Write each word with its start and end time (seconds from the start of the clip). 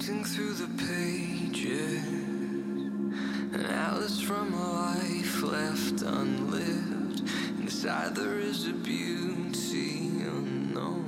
Sifting 0.00 0.24
through 0.24 0.52
the 0.52 0.68
pages, 0.86 2.04
an 3.52 3.64
from 4.26 4.54
a 4.54 4.72
life 4.72 5.42
left 5.42 6.02
unlived. 6.02 7.22
Inside 7.58 8.14
there 8.14 8.38
is 8.38 8.68
a 8.68 8.74
beauty 8.74 10.22
unknown. 10.24 11.04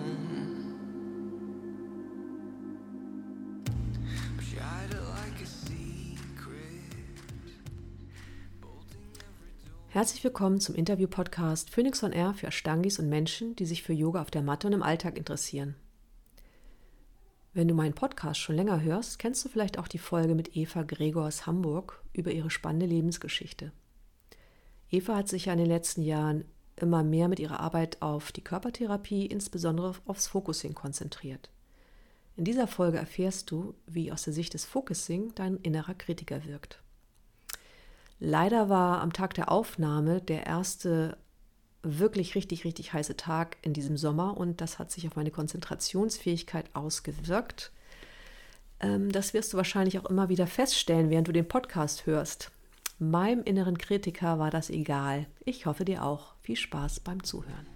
Herzlich 9.91 10.25
willkommen 10.25 10.59
zum 10.59 10.75
Interview-Podcast 10.75 11.71
Phoenix 11.71 12.03
on 12.03 12.13
Air 12.13 12.35
für 12.35 12.49
Ashtangis 12.49 12.99
und 12.99 13.09
Menschen, 13.09 13.54
die 13.54 13.67
sich 13.67 13.85
für 13.85 13.93
Yoga 13.93 14.21
auf 14.21 14.33
der 14.33 14.43
Matte 14.43 14.67
und 14.67 14.72
im 14.72 14.83
Alltag 14.83 15.17
interessieren. 15.17 15.77
Wenn 17.52 17.66
du 17.66 17.74
meinen 17.74 17.95
Podcast 17.95 18.38
schon 18.38 18.55
länger 18.55 18.80
hörst, 18.80 19.19
kennst 19.19 19.45
du 19.45 19.48
vielleicht 19.48 19.77
auch 19.78 19.88
die 19.88 19.98
Folge 19.98 20.36
mit 20.36 20.56
Eva 20.56 20.82
Gregor 20.84 21.27
aus 21.27 21.46
Hamburg 21.46 22.00
über 22.12 22.30
ihre 22.30 22.50
spannende 22.50 22.86
Lebensgeschichte. 22.86 23.72
Eva 24.88 25.16
hat 25.16 25.28
sich 25.28 25.46
ja 25.46 25.52
in 25.52 25.58
den 25.58 25.68
letzten 25.68 26.02
Jahren 26.02 26.44
immer 26.77 27.02
mehr 27.02 27.27
mit 27.27 27.41
ihrer 27.41 27.58
Arbeit 27.58 28.00
auf 28.02 28.30
die 28.30 28.44
Körpertherapie, 28.44 29.27
insbesondere 29.27 29.94
aufs 30.06 30.28
Focusing 30.28 30.74
konzentriert. 30.74 31.50
In 32.36 32.44
dieser 32.44 32.68
Folge 32.68 32.98
erfährst 32.98 33.50
du, 33.50 33.74
wie 33.86 34.12
aus 34.12 34.22
der 34.22 34.32
Sicht 34.32 34.55
des 34.55 34.64
Focusing 34.64 35.34
dein 35.34 35.56
innerer 35.56 35.94
Kritiker 35.94 36.44
wirkt. 36.44 36.80
Leider 38.20 38.69
war 38.69 39.00
am 39.00 39.12
Tag 39.12 39.34
der 39.34 39.50
Aufnahme 39.50 40.20
der 40.20 40.46
erste 40.46 41.19
wirklich 41.83 42.34
richtig, 42.34 42.65
richtig 42.65 42.93
heiße 42.93 43.16
Tag 43.16 43.57
in 43.62 43.73
diesem 43.73 43.97
Sommer 43.97 44.37
und 44.37 44.61
das 44.61 44.79
hat 44.79 44.91
sich 44.91 45.07
auf 45.07 45.16
meine 45.16 45.30
Konzentrationsfähigkeit 45.30 46.66
ausgewirkt. 46.75 47.73
Ähm, 48.80 49.11
das 49.12 49.34
wirst 49.34 49.53
du 49.53 49.56
wahrscheinlich 49.56 49.98
auch 49.98 50.06
immer 50.06 50.29
wieder 50.29 50.47
feststellen, 50.47 51.11
während 51.11 51.29
du 51.29 51.33
den 51.33 51.48
Podcast 51.48 52.06
hörst. 52.06 52.50
Meinem 52.98 53.42
inneren 53.45 53.78
Kritiker 53.78 54.39
war 54.39 54.50
das 54.50 54.69
egal. 54.69 55.27
Ich 55.45 55.64
hoffe 55.64 55.84
dir 55.87 56.05
auch. 56.05 56.34
Viel 56.42 56.56
Spaß 56.56 57.00
beim 57.00 57.22
Zuhören. 57.25 57.69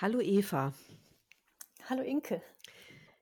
Hallo 0.00 0.20
Eva. 0.20 0.72
Hallo 1.90 2.02
Inke. 2.04 2.40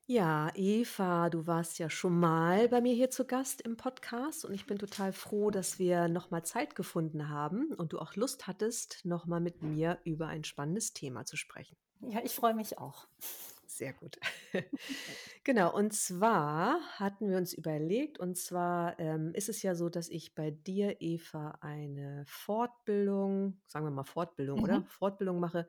Ja, 0.04 0.50
Eva, 0.54 1.30
du 1.30 1.46
warst 1.46 1.78
ja 1.78 1.88
schon 1.88 2.20
mal 2.20 2.68
bei 2.68 2.82
mir 2.82 2.92
hier 2.92 3.08
zu 3.08 3.24
Gast 3.24 3.62
im 3.62 3.78
Podcast 3.78 4.44
und 4.44 4.52
ich 4.52 4.66
bin 4.66 4.76
total 4.76 5.14
froh, 5.14 5.50
dass 5.50 5.78
wir 5.78 6.08
nochmal 6.08 6.44
Zeit 6.44 6.74
gefunden 6.74 7.30
haben 7.30 7.72
und 7.72 7.94
du 7.94 7.98
auch 7.98 8.14
Lust 8.14 8.46
hattest, 8.46 9.06
nochmal 9.06 9.40
mit 9.40 9.62
mir 9.62 10.00
über 10.04 10.26
ein 10.26 10.44
spannendes 10.44 10.92
Thema 10.92 11.24
zu 11.24 11.38
sprechen. 11.38 11.78
Ja, 12.02 12.20
ich 12.22 12.34
freue 12.34 12.52
mich 12.52 12.76
auch. 12.76 13.08
Sehr 13.66 13.94
gut. 13.94 14.18
genau, 15.44 15.74
und 15.74 15.94
zwar 15.94 16.78
hatten 16.98 17.30
wir 17.30 17.38
uns 17.38 17.54
überlegt, 17.54 18.18
und 18.18 18.36
zwar 18.36 19.00
ähm, 19.00 19.32
ist 19.32 19.48
es 19.48 19.62
ja 19.62 19.74
so, 19.74 19.88
dass 19.88 20.10
ich 20.10 20.34
bei 20.34 20.50
dir, 20.50 21.00
Eva, 21.00 21.56
eine 21.62 22.24
Fortbildung, 22.26 23.58
sagen 23.66 23.86
wir 23.86 23.90
mal 23.90 24.04
Fortbildung, 24.04 24.62
oder? 24.62 24.80
Mhm. 24.80 24.86
Fortbildung 24.88 25.40
mache 25.40 25.66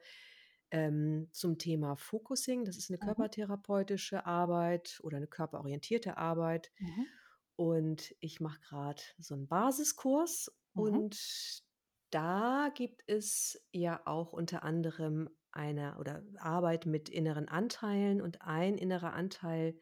ähm, 0.71 1.29
zum 1.31 1.57
Thema 1.57 1.95
Focusing. 1.97 2.65
Das 2.65 2.77
ist 2.77 2.89
eine 2.89 2.99
Mhm. 3.01 3.27
körpertherapeutische 3.27 4.25
Arbeit 4.25 4.99
oder 5.03 5.17
eine 5.17 5.27
körperorientierte 5.27 6.17
Arbeit. 6.17 6.71
Mhm. 6.79 7.07
Und 7.55 8.15
ich 8.19 8.39
mache 8.39 8.59
gerade 8.61 9.01
so 9.17 9.33
einen 9.33 9.47
Basiskurs 9.47 10.51
Mhm. 10.75 10.99
und 10.99 11.63
da 12.11 12.69
gibt 12.73 13.03
es 13.07 13.65
ja 13.71 14.01
auch 14.05 14.31
unter 14.33 14.63
anderem 14.63 15.29
eine 15.51 15.97
oder 15.97 16.23
Arbeit 16.37 16.85
mit 16.85 17.09
inneren 17.09 17.47
Anteilen 17.49 18.21
und 18.21 18.41
ein 18.43 18.77
innerer 18.77 19.13
Anteil, 19.13 19.79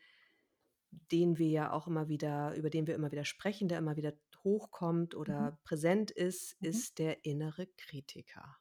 den 1.12 1.38
wir 1.38 1.48
ja 1.50 1.72
auch 1.72 1.88
immer 1.88 2.08
wieder, 2.10 2.56
über 2.56 2.70
den 2.70 2.88
wir 2.88 2.96
immer 2.96 3.12
wieder 3.12 3.26
sprechen, 3.26 3.68
der 3.68 3.78
immer 3.80 3.96
wieder 3.98 4.14
hochkommt 4.44 5.16
oder 5.16 5.52
Mhm. 5.52 5.58
präsent 5.64 6.12
ist, 6.12 6.58
Mhm. 6.62 6.66
ist 6.66 7.00
der 7.00 7.24
innere 7.26 7.68
Kritiker. 7.68 8.58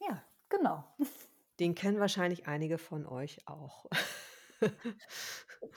Ja, 0.00 0.22
genau. 0.48 0.94
Den 1.60 1.74
kennen 1.74 2.00
wahrscheinlich 2.00 2.46
einige 2.46 2.78
von 2.78 3.06
euch 3.06 3.46
auch. 3.46 3.86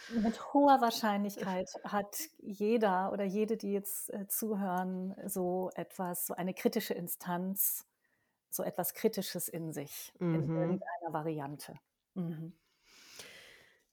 Mit 0.10 0.54
hoher 0.54 0.80
Wahrscheinlichkeit 0.82 1.70
hat 1.84 2.30
jeder 2.38 3.12
oder 3.12 3.24
jede, 3.26 3.58
die 3.58 3.74
jetzt 3.74 4.10
äh, 4.14 4.28
zuhören, 4.28 5.16
so 5.28 5.70
etwas, 5.76 6.26
so 6.28 6.34
eine 6.34 6.54
kritische 6.54 6.94
Instanz, 6.94 7.86
so 8.50 8.64
etwas 8.64 8.94
Kritisches 8.94 9.48
in 9.50 9.72
sich, 9.74 10.14
in 10.30 10.46
Mhm. 10.46 10.52
irgendeiner 10.56 11.14
Variante. 11.14 11.80
Mhm. 12.16 12.58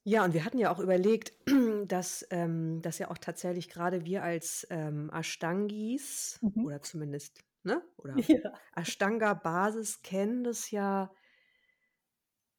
Ja, 0.03 0.23
und 0.23 0.33
wir 0.33 0.45
hatten 0.45 0.59
ja 0.59 0.71
auch 0.71 0.79
überlegt, 0.79 1.33
dass, 1.87 2.25
ähm, 2.29 2.81
dass 2.81 2.99
ja 2.99 3.09
auch 3.09 3.17
tatsächlich 3.17 3.69
gerade 3.69 4.05
wir 4.05 4.23
als 4.23 4.67
ähm, 4.69 5.09
Ashtangis 5.11 6.41
Mhm. 6.41 6.61
oder 6.61 6.81
zumindest, 6.81 7.43
ne? 7.63 7.81
Oder 7.97 8.27
Ja. 8.43 8.61
Ashtanga-Basis 8.75 10.01
kennen 10.03 10.43
das 10.43 10.69
ja 10.71 11.11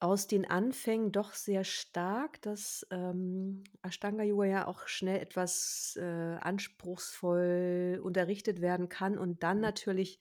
aus 0.00 0.26
den 0.26 0.44
Anfängen 0.48 1.12
doch 1.12 1.32
sehr 1.34 1.64
stark, 1.64 2.42
dass 2.42 2.86
ähm, 2.90 3.64
Ashtanga-Yoga 3.82 4.44
ja 4.44 4.66
auch 4.66 4.86
schnell 4.88 5.20
etwas 5.20 5.96
äh, 6.00 6.36
anspruchsvoll 6.40 8.00
unterrichtet 8.02 8.60
werden 8.60 8.88
kann 8.88 9.18
und 9.18 9.42
dann 9.42 9.60
natürlich 9.60 10.20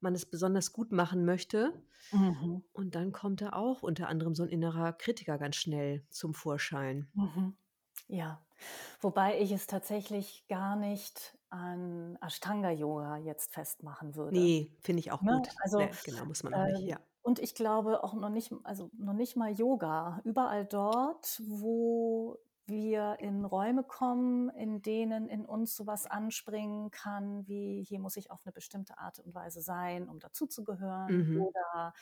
man 0.00 0.14
es 0.14 0.26
besonders 0.26 0.72
gut 0.72 0.92
machen 0.92 1.24
möchte. 1.26 1.82
Mhm. 2.12 2.60
Und 2.72 2.94
dann 2.96 3.12
kommt 3.12 3.42
da 3.42 3.50
auch 3.54 3.82
unter 3.82 4.08
anderem 4.08 4.34
so 4.34 4.42
ein 4.44 4.48
innerer 4.50 4.92
Kritiker 4.94 5.38
ganz 5.38 5.56
schnell 5.56 6.06
zum 6.10 6.34
Vorschein. 6.34 7.12
Mhm. 7.14 7.56
Ja, 8.08 8.44
wobei 9.00 9.40
ich 9.40 9.52
es 9.52 9.66
tatsächlich 9.66 10.46
gar 10.48 10.76
nicht 10.76 11.38
an 11.50 12.18
Ashtanga-Yoga 12.22 13.18
jetzt 13.18 13.52
festmachen 13.52 14.16
würde. 14.16 14.50
Nee, 14.50 14.76
finde 14.80 15.00
ich 15.00 15.12
auch 15.12 15.24
Ne? 15.24 15.26
gut. 15.26 15.48
Also, 15.62 15.88
Nee, 15.88 15.98
genau, 16.04 16.24
muss 16.24 16.42
man 16.42 16.54
auch 16.54 16.64
nicht, 16.64 16.84
ähm, 16.84 16.86
ja. 16.86 17.00
Und 17.22 17.38
ich 17.38 17.54
glaube 17.54 18.02
auch 18.04 18.14
noch 18.14 18.30
nicht, 18.30 18.52
also 18.64 18.90
noch 18.96 19.12
nicht 19.14 19.36
mal 19.36 19.50
Yoga. 19.52 20.20
Überall 20.24 20.64
dort, 20.66 21.40
wo 21.46 22.38
wir 22.66 23.16
in 23.18 23.44
Räume 23.44 23.82
kommen, 23.82 24.48
in 24.50 24.80
denen 24.80 25.28
in 25.28 25.44
uns 25.44 25.74
sowas 25.76 26.06
anspringen 26.06 26.90
kann, 26.92 27.46
wie 27.48 27.82
hier 27.82 27.98
muss 27.98 28.16
ich 28.16 28.30
auf 28.30 28.40
eine 28.44 28.52
bestimmte 28.52 28.96
Art 28.98 29.18
und 29.18 29.34
Weise 29.34 29.60
sein, 29.60 30.08
um 30.08 30.20
dazuzugehören, 30.20 31.34
Mhm. 31.34 31.42
oder 31.42 31.92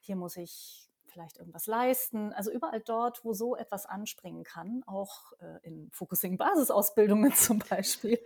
hier 0.00 0.16
muss 0.16 0.36
ich 0.36 0.84
vielleicht 1.06 1.38
irgendwas 1.38 1.66
leisten. 1.66 2.34
Also 2.34 2.50
überall 2.52 2.80
dort, 2.82 3.24
wo 3.24 3.32
so 3.32 3.56
etwas 3.56 3.86
anspringen 3.86 4.44
kann, 4.44 4.82
auch 4.86 5.32
äh, 5.40 5.58
in 5.62 5.90
Focusing-Basisausbildungen 5.92 7.32
zum 7.34 7.58
Beispiel, 7.60 8.18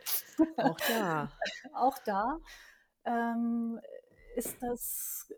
Auch 0.57 0.77
da. 0.89 1.31
auch 1.75 1.99
da 2.05 2.41
ähm, 3.05 3.81
ist 4.35 4.61
das 4.63 5.33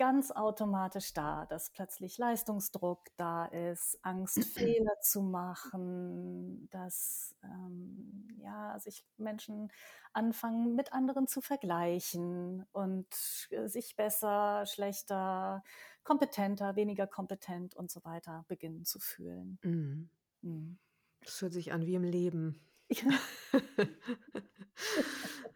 ganz 0.00 0.30
automatisch 0.30 1.12
da, 1.12 1.44
dass 1.44 1.68
plötzlich 1.68 2.16
Leistungsdruck 2.16 3.04
da 3.18 3.44
ist, 3.44 3.98
Angst, 4.00 4.42
Fehler 4.54 4.98
zu 5.02 5.20
machen, 5.20 6.70
dass 6.70 7.36
ähm, 7.44 8.26
ja, 8.38 8.78
sich 8.78 9.04
Menschen 9.18 9.70
anfangen, 10.14 10.74
mit 10.74 10.94
anderen 10.94 11.26
zu 11.26 11.42
vergleichen 11.42 12.64
und 12.72 13.08
äh, 13.50 13.68
sich 13.68 13.94
besser, 13.94 14.64
schlechter, 14.64 15.62
kompetenter, 16.02 16.76
weniger 16.76 17.06
kompetent 17.06 17.76
und 17.76 17.90
so 17.90 18.02
weiter 18.02 18.46
beginnen 18.48 18.86
zu 18.86 19.00
fühlen. 19.00 19.58
Mhm. 19.62 20.08
Mhm. 20.40 20.78
Das 21.22 21.42
hört 21.42 21.52
sich 21.52 21.74
an 21.74 21.84
wie 21.84 21.94
im 21.94 22.04
Leben. 22.04 22.58
Ja, 22.92 23.12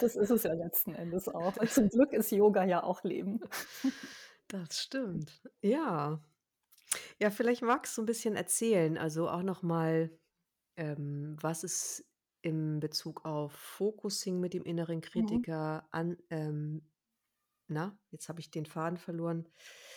das 0.00 0.16
ist 0.16 0.30
es 0.30 0.42
ja 0.44 0.52
letzten 0.54 0.94
Endes 0.94 1.28
auch. 1.28 1.56
Und 1.56 1.70
zum 1.70 1.88
Glück 1.88 2.12
ist 2.12 2.30
Yoga 2.30 2.64
ja 2.64 2.82
auch 2.82 3.02
Leben. 3.04 3.40
Das 4.48 4.80
stimmt. 4.80 5.42
Ja. 5.60 6.22
Ja, 7.18 7.30
vielleicht 7.30 7.62
magst 7.62 7.96
du 7.98 8.02
ein 8.02 8.06
bisschen 8.06 8.34
erzählen, 8.36 8.96
also 8.98 9.28
auch 9.28 9.42
noch 9.42 9.62
mal, 9.62 10.10
ähm, 10.76 11.36
was 11.40 11.64
es 11.64 12.06
in 12.42 12.80
Bezug 12.80 13.24
auf 13.26 13.52
Focusing 13.52 14.40
mit 14.40 14.54
dem 14.54 14.64
inneren 14.64 14.98
Mhm. 14.98 15.02
Kritiker 15.02 15.88
an 15.90 16.16
ähm, 16.30 16.82
na, 17.68 17.98
jetzt 18.10 18.28
habe 18.28 18.40
ich 18.40 18.50
den 18.50 18.66
Faden 18.66 18.96
verloren. 18.98 19.48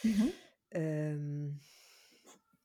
Mhm. 0.04 0.32
Ähm, 0.72 1.60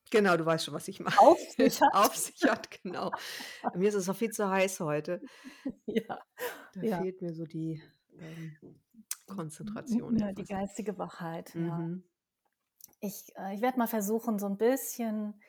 genau, 0.09 0.37
du 0.37 0.45
weißt 0.45 0.65
schon, 0.65 0.73
was 0.73 0.87
ich 0.87 0.99
meine. 0.99 1.19
Auf 1.19 1.39
sich 1.39 1.81
hat. 1.81 1.93
Auf 1.93 2.15
sich 2.15 2.43
hat, 2.43 2.69
genau. 2.81 3.11
Mir 3.75 3.89
ist 3.89 3.95
es 3.95 4.09
auch 4.09 4.15
viel 4.15 4.31
zu 4.31 4.49
heiß 4.49 4.79
heute. 4.79 5.21
Ja, 5.85 6.19
Da 6.73 6.81
ja. 6.81 7.01
fehlt 7.01 7.21
mir 7.21 7.33
so 7.33 7.45
die 7.45 7.81
ähm, 8.19 8.57
Konzentration 9.27 10.17
Ja, 10.17 10.31
die 10.31 10.45
geistige 10.45 10.97
Wachheit, 10.97 11.53
ja. 11.55 11.77
Mhm. 11.77 12.03
Ich, 12.99 13.31
äh, 13.37 13.53
ich 13.55 13.61
werde 13.61 13.77
mal 13.77 13.87
versuchen, 13.87 14.39
so 14.39 14.47
ein 14.47 14.57
bisschen 14.57 15.39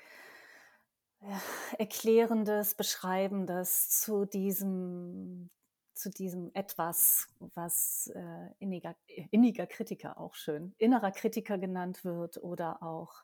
ja, 1.21 1.41
Erklärendes, 1.79 2.75
Beschreibendes 2.75 3.91
zu 3.91 4.25
diesem, 4.25 5.51
zu 5.95 6.11
diesem 6.11 6.51
etwas, 6.55 7.29
was 7.55 8.11
äh, 8.15 8.51
inniger, 8.59 8.97
inniger 9.31 9.67
Kritiker 9.67 10.19
auch 10.19 10.35
schön, 10.35 10.75
innerer 10.79 11.11
Kritiker 11.11 11.59
genannt 11.59 12.05
wird 12.05 12.37
oder 12.39 12.83
auch 12.83 13.23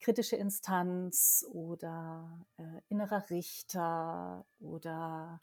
kritische 0.00 0.36
Instanz 0.36 1.44
oder 1.50 2.46
äh, 2.56 2.80
innerer 2.88 3.28
Richter 3.30 4.46
oder 4.60 5.40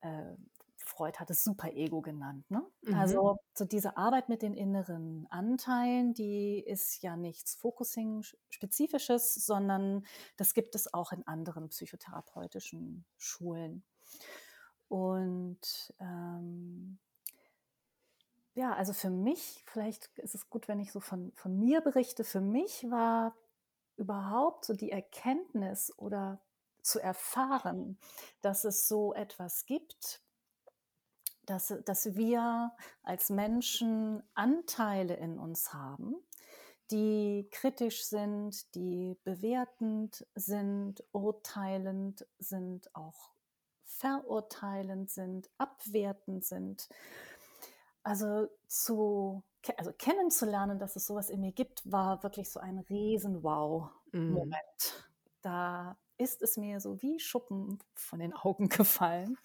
äh, 0.00 0.34
Freud 0.88 1.18
hat 1.18 1.30
es 1.30 1.44
Superego 1.44 2.00
genannt. 2.00 2.50
Ne? 2.50 2.64
Mhm. 2.82 2.94
Also 2.94 3.38
so 3.52 3.64
diese 3.64 3.96
Arbeit 3.96 4.28
mit 4.28 4.42
den 4.42 4.54
inneren 4.54 5.26
Anteilen, 5.30 6.14
die 6.14 6.60
ist 6.60 7.02
ja 7.02 7.16
nichts 7.16 7.54
Focusing-spezifisches, 7.56 9.34
sondern 9.34 10.06
das 10.36 10.54
gibt 10.54 10.74
es 10.74 10.92
auch 10.92 11.12
in 11.12 11.26
anderen 11.26 11.68
psychotherapeutischen 11.68 13.04
Schulen. 13.16 13.84
Und 14.88 15.94
ähm, 16.00 16.98
ja, 18.54 18.72
also 18.74 18.92
für 18.92 19.10
mich, 19.10 19.62
vielleicht 19.66 20.08
ist 20.18 20.34
es 20.34 20.48
gut, 20.48 20.66
wenn 20.66 20.80
ich 20.80 20.90
so 20.90 21.00
von, 21.00 21.32
von 21.36 21.56
mir 21.58 21.80
berichte, 21.80 22.24
für 22.24 22.40
mich 22.40 22.90
war 22.90 23.36
überhaupt 23.98 24.64
so 24.64 24.74
die 24.74 24.90
Erkenntnis 24.90 25.92
oder 25.96 26.40
zu 26.82 27.00
erfahren, 27.00 27.98
dass 28.40 28.64
es 28.64 28.88
so 28.88 29.12
etwas 29.12 29.66
gibt, 29.66 30.22
dass, 31.44 31.74
dass 31.84 32.16
wir 32.16 32.72
als 33.02 33.30
Menschen 33.30 34.22
Anteile 34.34 35.14
in 35.16 35.38
uns 35.38 35.72
haben, 35.72 36.14
die 36.90 37.48
kritisch 37.50 38.04
sind, 38.04 38.74
die 38.74 39.16
bewertend 39.24 40.26
sind, 40.34 41.04
urteilend 41.12 42.26
sind, 42.38 42.94
auch 42.94 43.32
verurteilend 43.84 45.10
sind, 45.10 45.50
abwertend 45.58 46.44
sind. 46.44 46.88
Also 48.02 48.48
zu 48.66 49.42
also 49.76 49.92
kennenzulernen, 49.92 50.78
dass 50.78 50.96
es 50.96 51.06
sowas 51.06 51.30
in 51.30 51.40
mir 51.40 51.52
gibt, 51.52 51.90
war 51.90 52.22
wirklich 52.22 52.50
so 52.50 52.60
ein 52.60 52.78
riesen 52.78 53.42
Wow-Moment. 53.42 54.52
Mhm. 54.52 55.02
Da 55.42 55.96
ist 56.16 56.42
es 56.42 56.56
mir 56.56 56.80
so 56.80 57.00
wie 57.02 57.18
Schuppen 57.18 57.78
von 57.94 58.18
den 58.18 58.32
Augen 58.34 58.68
gefallen. 58.68 59.36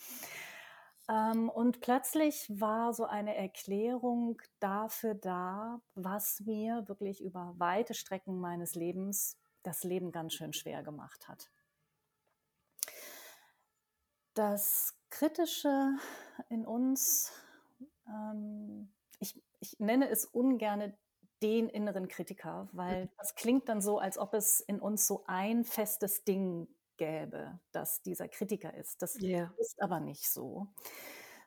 Ähm, 1.09 1.49
und 1.49 1.81
plötzlich 1.81 2.47
war 2.49 2.93
so 2.93 3.05
eine 3.05 3.35
Erklärung 3.35 4.41
dafür 4.59 5.15
da, 5.15 5.81
was 5.95 6.39
mir 6.41 6.87
wirklich 6.87 7.21
über 7.21 7.53
weite 7.57 7.93
Strecken 7.93 8.39
meines 8.39 8.75
Lebens 8.75 9.37
das 9.63 9.83
Leben 9.83 10.11
ganz 10.11 10.33
schön 10.33 10.53
schwer 10.53 10.83
gemacht 10.83 11.27
hat. 11.27 11.49
Das 14.33 14.97
Kritische 15.09 15.95
in 16.49 16.65
uns, 16.65 17.31
ähm, 18.07 18.91
ich, 19.23 19.41
ich 19.61 19.79
nenne 19.79 20.09
es 20.09 20.25
ungern 20.25 20.93
den 21.41 21.69
inneren 21.69 22.07
Kritiker, 22.07 22.69
weil 22.73 23.09
das 23.17 23.35
klingt 23.35 23.69
dann 23.69 23.81
so, 23.81 23.97
als 23.99 24.17
ob 24.17 24.33
es 24.33 24.59
in 24.61 24.79
uns 24.79 25.07
so 25.07 25.23
ein 25.27 25.63
festes 25.63 26.23
Ding 26.23 26.67
gäbe, 26.97 27.59
dass 27.71 28.01
dieser 28.01 28.27
Kritiker 28.27 28.73
ist. 28.73 29.01
Das 29.01 29.19
Ja. 29.19 29.53
ist 29.57 29.81
aber 29.81 29.99
nicht 29.99 30.29
so. 30.29 30.67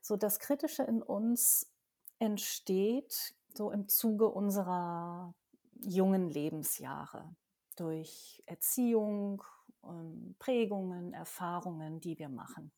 So 0.03 0.17
das 0.17 0.39
Kritische 0.39 0.83
in 0.85 1.03
uns 1.03 1.73
entsteht 2.19 3.35
so 3.55 3.71
im 3.71 3.89
Zuge 3.89 4.29
unserer 4.29 5.35
jungen 5.75 6.29
Lebensjahre 6.31 7.37
durch 7.77 8.43
Erziehung, 8.47 9.43
ähm, 9.85 10.35
Prägungen, 10.39 11.13
Erfahrungen, 11.13 12.01
die 12.01 12.19
wir 12.19 12.29
machen. 12.31 12.73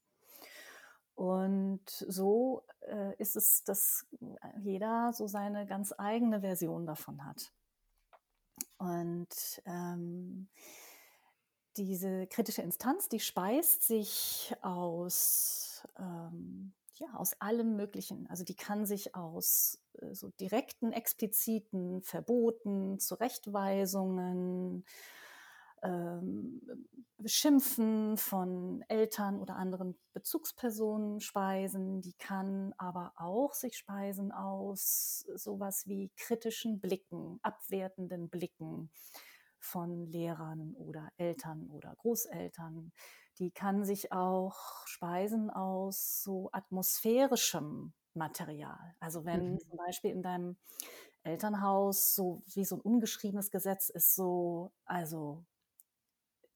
Und 1.18 1.82
so 1.90 2.62
äh, 2.82 3.12
ist 3.16 3.34
es, 3.34 3.64
dass 3.64 4.06
jeder 4.60 5.12
so 5.12 5.26
seine 5.26 5.66
ganz 5.66 5.92
eigene 5.98 6.42
Version 6.42 6.86
davon 6.86 7.26
hat. 7.26 7.52
Und 8.76 9.60
ähm, 9.66 10.48
diese 11.76 12.28
kritische 12.28 12.62
Instanz, 12.62 13.08
die 13.08 13.18
speist 13.18 13.82
sich 13.82 14.54
aus, 14.62 15.84
ähm, 15.98 16.72
ja, 16.94 17.08
aus 17.14 17.34
allem 17.40 17.74
Möglichen. 17.74 18.28
Also 18.28 18.44
die 18.44 18.54
kann 18.54 18.86
sich 18.86 19.16
aus 19.16 19.80
äh, 19.94 20.14
so 20.14 20.28
direkten, 20.38 20.92
expliziten 20.92 22.00
Verboten, 22.02 23.00
Zurechtweisungen, 23.00 24.84
ähm, 25.82 26.60
Beschimpfen 27.18 28.16
von 28.16 28.84
Eltern 28.88 29.40
oder 29.40 29.56
anderen 29.56 29.98
Bezugspersonen 30.12 31.20
speisen. 31.20 32.00
Die 32.00 32.14
kann 32.14 32.74
aber 32.78 33.12
auch 33.16 33.54
sich 33.54 33.76
speisen 33.76 34.30
aus 34.32 35.26
sowas 35.34 35.86
wie 35.88 36.10
kritischen 36.16 36.80
Blicken, 36.80 37.40
abwertenden 37.42 38.28
Blicken 38.28 38.90
von 39.58 40.06
Lehrern 40.06 40.74
oder 40.74 41.08
Eltern 41.16 41.68
oder 41.70 41.94
Großeltern. 41.96 42.92
Die 43.38 43.50
kann 43.50 43.84
sich 43.84 44.12
auch 44.12 44.86
speisen 44.86 45.50
aus 45.50 46.22
so 46.22 46.50
atmosphärischem 46.52 47.92
Material. 48.14 48.94
Also 49.00 49.24
wenn 49.24 49.42
Mhm. 49.42 49.58
zum 49.60 49.76
Beispiel 49.76 50.10
in 50.12 50.22
deinem 50.22 50.56
Elternhaus 51.22 52.14
so 52.14 52.42
wie 52.46 52.64
so 52.64 52.76
ein 52.76 52.80
ungeschriebenes 52.80 53.50
Gesetz 53.50 53.88
ist, 53.90 54.14
so, 54.14 54.72
also 54.84 55.44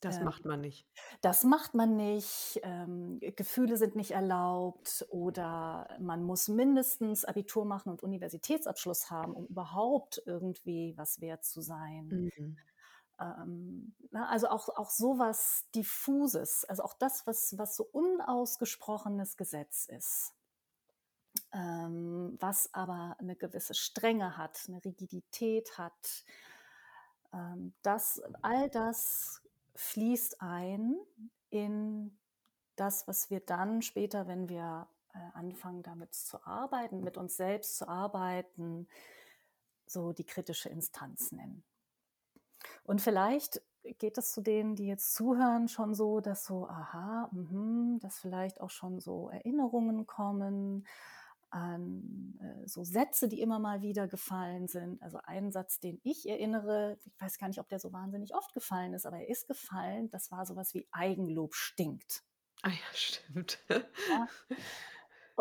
Das 0.02 0.18
ähm, 0.18 0.24
macht 0.24 0.44
man 0.44 0.60
nicht. 0.60 0.86
das 1.20 1.44
macht 1.44 1.74
man 1.74 1.96
nicht, 1.96 2.60
ähm, 2.64 3.20
Gefühle 3.36 3.76
sind 3.76 3.94
nicht 3.94 4.10
erlaubt 4.10 5.06
oder 5.10 5.88
man 6.00 6.24
muss 6.24 6.48
mindestens 6.48 7.24
Abitur 7.24 7.64
machen 7.64 7.90
und 7.90 8.02
Universitätsabschluss 8.02 9.10
haben, 9.10 9.32
um 9.32 9.46
überhaupt 9.46 10.20
irgendwie 10.26 10.92
was 10.96 11.20
wert 11.20 11.44
zu 11.44 11.62
sein. 11.62 12.30
Mhm. 12.36 12.58
Ähm, 13.20 13.94
na, 14.10 14.28
also 14.28 14.48
auch, 14.48 14.68
auch 14.70 14.90
sowas 14.90 15.68
Diffuses, 15.74 16.64
also 16.64 16.82
auch 16.82 16.94
das, 16.94 17.26
was, 17.26 17.56
was 17.56 17.76
so 17.76 17.84
unausgesprochenes 17.92 19.36
Gesetz 19.36 19.86
ist, 19.86 20.34
ähm, 21.52 22.36
was 22.40 22.74
aber 22.74 23.16
eine 23.20 23.36
gewisse 23.36 23.74
Strenge 23.74 24.36
hat, 24.36 24.64
eine 24.66 24.84
Rigidität 24.84 25.78
hat, 25.78 26.24
ähm, 27.32 27.72
das, 27.82 28.20
all 28.42 28.68
das 28.68 29.41
fließt 29.74 30.40
ein 30.40 30.96
in 31.50 32.18
das, 32.76 33.06
was 33.06 33.30
wir 33.30 33.40
dann 33.40 33.82
später, 33.82 34.26
wenn 34.26 34.48
wir 34.48 34.88
äh, 35.14 35.18
anfangen 35.34 35.82
damit 35.82 36.14
zu 36.14 36.44
arbeiten, 36.46 37.02
mit 37.02 37.16
uns 37.16 37.36
selbst 37.36 37.76
zu 37.76 37.88
arbeiten, 37.88 38.88
so 39.86 40.12
die 40.12 40.24
kritische 40.24 40.68
Instanz 40.68 41.32
nennen. 41.32 41.62
Und 42.84 43.00
vielleicht 43.00 43.60
geht 43.98 44.16
es 44.16 44.32
zu 44.32 44.40
denen, 44.40 44.76
die 44.76 44.86
jetzt 44.86 45.14
zuhören, 45.14 45.68
schon 45.68 45.94
so, 45.94 46.20
dass 46.20 46.44
so, 46.44 46.68
aha, 46.68 47.28
mhm, 47.32 47.98
dass 48.00 48.18
vielleicht 48.18 48.60
auch 48.60 48.70
schon 48.70 49.00
so 49.00 49.28
Erinnerungen 49.28 50.06
kommen 50.06 50.86
an 51.52 52.38
äh, 52.40 52.66
so 52.68 52.84
Sätze, 52.84 53.28
die 53.28 53.40
immer 53.40 53.58
mal 53.58 53.82
wieder 53.82 54.08
gefallen 54.08 54.68
sind. 54.68 55.02
Also 55.02 55.18
ein 55.24 55.52
Satz, 55.52 55.80
den 55.80 56.00
ich 56.04 56.28
erinnere, 56.28 56.98
ich 57.04 57.12
weiß 57.20 57.38
gar 57.38 57.48
nicht, 57.48 57.60
ob 57.60 57.68
der 57.68 57.78
so 57.80 57.92
wahnsinnig 57.92 58.34
oft 58.34 58.52
gefallen 58.54 58.94
ist, 58.94 59.06
aber 59.06 59.18
er 59.18 59.28
ist 59.28 59.46
gefallen, 59.48 60.10
das 60.10 60.30
war 60.30 60.46
sowas 60.46 60.74
wie 60.74 60.88
Eigenlob 60.92 61.54
stinkt. 61.54 62.24
Ah 62.62 62.70
ja, 62.70 62.94
stimmt. 62.94 63.58
Ja. 63.68 64.28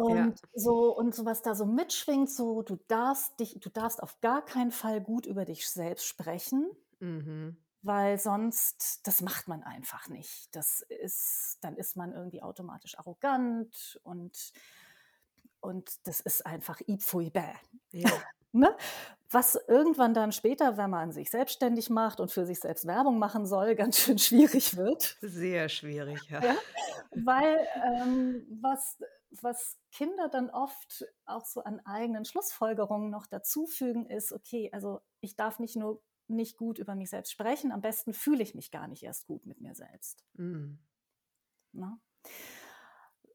Ja. 0.07 0.33
Und 0.33 0.39
so, 0.53 0.95
und 0.97 1.13
so 1.13 1.25
was 1.25 1.41
da 1.41 1.53
so 1.53 1.65
mitschwingt, 1.65 2.29
so 2.29 2.61
du 2.61 2.77
darfst 2.87 3.39
dich, 3.39 3.59
du 3.59 3.69
darfst 3.69 4.01
auf 4.01 4.19
gar 4.21 4.43
keinen 4.43 4.71
Fall 4.71 5.01
gut 5.01 5.25
über 5.25 5.45
dich 5.45 5.67
selbst 5.69 6.05
sprechen, 6.05 6.71
Mhm. 6.99 7.57
weil 7.81 8.17
sonst, 8.19 9.05
das 9.07 9.21
macht 9.21 9.47
man 9.47 9.63
einfach 9.63 10.07
nicht. 10.07 10.55
Das 10.55 10.81
ist, 10.81 11.57
dann 11.61 11.75
ist 11.77 11.97
man 11.97 12.13
irgendwie 12.13 12.41
automatisch 12.43 12.97
arrogant 12.97 13.99
und, 14.03 14.53
und 15.61 16.05
das 16.07 16.19
ist 16.19 16.45
einfach 16.45 16.81
ipfui 16.87 17.29
bäh. 17.29 17.53
Ja. 17.91 18.09
Ne? 18.53 18.75
Was 19.29 19.55
irgendwann 19.69 20.13
dann 20.13 20.33
später, 20.33 20.75
wenn 20.75 20.89
man 20.89 21.13
sich 21.13 21.31
selbstständig 21.31 21.89
macht 21.89 22.19
und 22.19 22.33
für 22.33 22.45
sich 22.45 22.59
selbst 22.59 22.85
Werbung 22.85 23.17
machen 23.17 23.45
soll, 23.45 23.75
ganz 23.77 23.97
schön 23.97 24.19
schwierig 24.19 24.75
wird. 24.75 25.17
Sehr 25.21 25.69
schwierig, 25.69 26.19
ja. 26.29 26.43
Ja, 26.43 26.55
weil 27.11 27.65
ähm, 27.81 28.45
was, 28.61 28.97
was 29.29 29.77
Kinder 29.93 30.27
dann 30.27 30.49
oft 30.49 31.05
auch 31.25 31.45
so 31.45 31.63
an 31.63 31.79
eigenen 31.85 32.25
Schlussfolgerungen 32.25 33.09
noch 33.09 33.25
dazufügen, 33.25 34.05
ist, 34.05 34.33
okay, 34.33 34.69
also 34.73 34.99
ich 35.21 35.37
darf 35.37 35.59
nicht 35.59 35.77
nur 35.77 36.01
nicht 36.27 36.57
gut 36.57 36.77
über 36.77 36.95
mich 36.95 37.09
selbst 37.09 37.31
sprechen, 37.31 37.71
am 37.71 37.81
besten 37.81 38.13
fühle 38.13 38.43
ich 38.43 38.55
mich 38.55 38.71
gar 38.71 38.87
nicht 38.87 39.03
erst 39.03 39.27
gut 39.27 39.45
mit 39.45 39.61
mir 39.61 39.75
selbst. 39.75 40.25
Mhm. 40.33 40.79
Ne? 41.73 41.97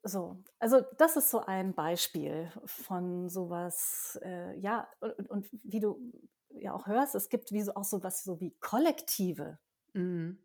So, 0.07 0.37
also 0.61 0.83
das 0.99 1.17
ist 1.17 1.31
so 1.31 1.41
ein 1.41 1.75
Beispiel 1.75 2.51
von 2.65 3.29
sowas, 3.29 4.19
äh, 4.23 4.57
ja, 4.59 4.89
und, 5.01 5.29
und 5.31 5.49
wie 5.65 5.81
du 5.81 6.13
ja 6.51 6.73
auch 6.75 6.87
hörst, 6.87 7.15
es 7.17 7.29
gibt 7.29 7.51
wie 7.53 7.63
so 7.63 7.75
auch 7.75 7.85
sowas 7.85 8.23
so 8.23 8.41
wie 8.41 8.53
Kollektive 8.61 9.59
Mhm. 9.95 10.39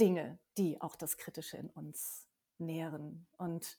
Dinge, 0.00 0.38
die 0.56 0.80
auch 0.80 0.96
das 0.96 1.16
Kritische 1.16 1.56
in 1.56 1.70
uns 1.70 2.28
nähren. 2.58 3.26
Und 3.36 3.78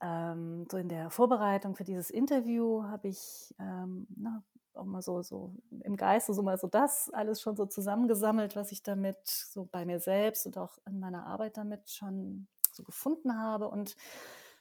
ähm, 0.00 0.66
so 0.70 0.76
in 0.76 0.88
der 0.88 1.10
Vorbereitung 1.10 1.74
für 1.74 1.84
dieses 1.84 2.10
Interview 2.10 2.84
habe 2.84 3.08
ich 3.08 3.54
ähm, 3.58 4.06
na, 4.14 4.44
auch 4.74 4.84
mal 4.84 5.00
so, 5.00 5.22
so 5.22 5.54
im 5.84 5.96
Geiste 5.96 6.34
so 6.34 6.42
mal 6.42 6.58
so 6.58 6.66
das 6.68 7.08
alles 7.10 7.40
schon 7.40 7.56
so 7.56 7.64
zusammengesammelt, 7.66 8.56
was 8.56 8.72
ich 8.72 8.82
damit 8.82 9.16
so 9.26 9.64
bei 9.64 9.86
mir 9.86 9.98
selbst 10.00 10.46
und 10.46 10.58
auch 10.58 10.76
in 10.86 11.00
meiner 11.00 11.26
Arbeit 11.26 11.56
damit 11.56 11.90
schon 11.90 12.46
so 12.76 12.84
gefunden 12.84 13.38
habe. 13.38 13.68
Und 13.68 13.96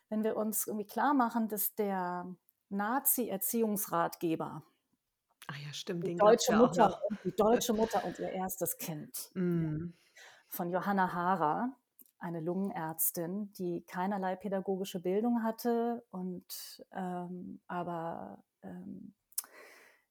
wenn 0.10 0.24
wir 0.24 0.38
uns 0.38 0.68
irgendwie 0.68 0.86
klar 0.88 1.14
machen, 1.14 1.48
dass 1.48 1.76
der 1.76 2.26
Nazi-Erziehungsratgeber, 2.70 4.64
ja, 5.50 5.74
stimmt, 5.74 6.06
die 6.08 6.16
deutsche 6.16 6.56
Mutter, 6.56 7.00
die 7.24 7.36
deutsche 7.36 7.74
Mutter 7.74 8.04
und 8.04 8.18
ihr 8.20 8.30
erstes 8.32 8.78
Kind, 8.78 9.30
Mm. 9.36 9.90
von 10.48 10.72
Johanna 10.72 11.14
Hara, 11.14 11.76
eine 12.18 12.40
Lungenärztin, 12.40 13.54
die 13.54 13.84
keinerlei 13.86 14.36
pädagogische 14.36 15.00
Bildung 15.00 15.44
hatte 15.44 16.04
und 16.10 16.84
ähm, 16.94 17.62
aber 17.68 18.44
ähm, 18.64 19.14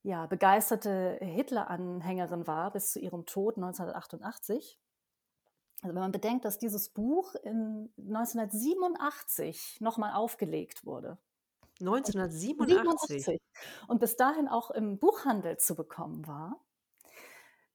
ja, 0.03 0.27
begeisterte 0.27 1.19
Hitler-Anhängerin 1.21 2.47
war 2.47 2.71
bis 2.71 2.93
zu 2.93 3.01
ihrem 3.01 3.25
Tod 3.25 3.57
1988. 3.57 4.79
Also 5.85 5.95
wenn 5.95 6.03
man 6.03 6.12
bedenkt, 6.12 6.47
dass 6.47 6.57
dieses 6.57 6.88
Buch 6.88 7.35
in 7.43 7.93
1987 7.99 9.83
nochmal 9.83 10.14
aufgelegt 10.14 10.87
wurde. 10.87 11.19
1987. 11.81 13.25
87. 13.25 13.38
Und 13.88 14.00
bis 14.00 14.17
dahin 14.17 14.49
auch 14.49 14.71
im 14.71 14.99
Buchhandel 14.99 15.59
zu 15.59 15.75
bekommen 15.75 16.26
war. 16.26 16.59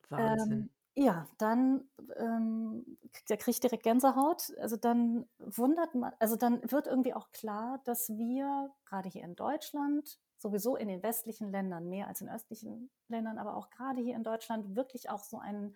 Wahnsinn. 0.10 0.51
Ähm, 0.51 0.70
ja, 0.96 1.28
dann, 1.38 1.88
ähm, 2.18 2.98
der 3.30 3.38
kriegt 3.38 3.62
direkt 3.62 3.84
Gänsehaut. 3.84 4.54
Also 4.60 4.75
dann 4.75 5.30
wundert 5.38 5.94
man, 5.94 6.12
also 6.18 6.36
dann 6.36 6.60
wird 6.72 6.88
irgendwie 6.88 7.13
auch 7.13 7.32
klar, 7.32 7.80
dass 7.86 8.10
wir 8.10 8.72
gerade 8.86 9.08
hier 9.08 9.24
in 9.24 9.36
Deutschland, 9.36 10.18
sowieso 10.39 10.78
in 10.78 10.88
den 10.88 11.04
westlichen 11.04 11.51
Ländern 11.51 11.88
mehr 11.89 12.08
als 12.08 12.22
in 12.22 12.30
östlichen 12.30 12.89
Ländern, 13.08 13.38
aber 13.38 13.56
auch 13.56 13.70
gerade 13.70 14.01
hier 14.01 14.16
in 14.16 14.24
Deutschland 14.24 14.75
wirklich 14.75 15.12
auch 15.12 15.24
so 15.24 15.38
ein, 15.38 15.75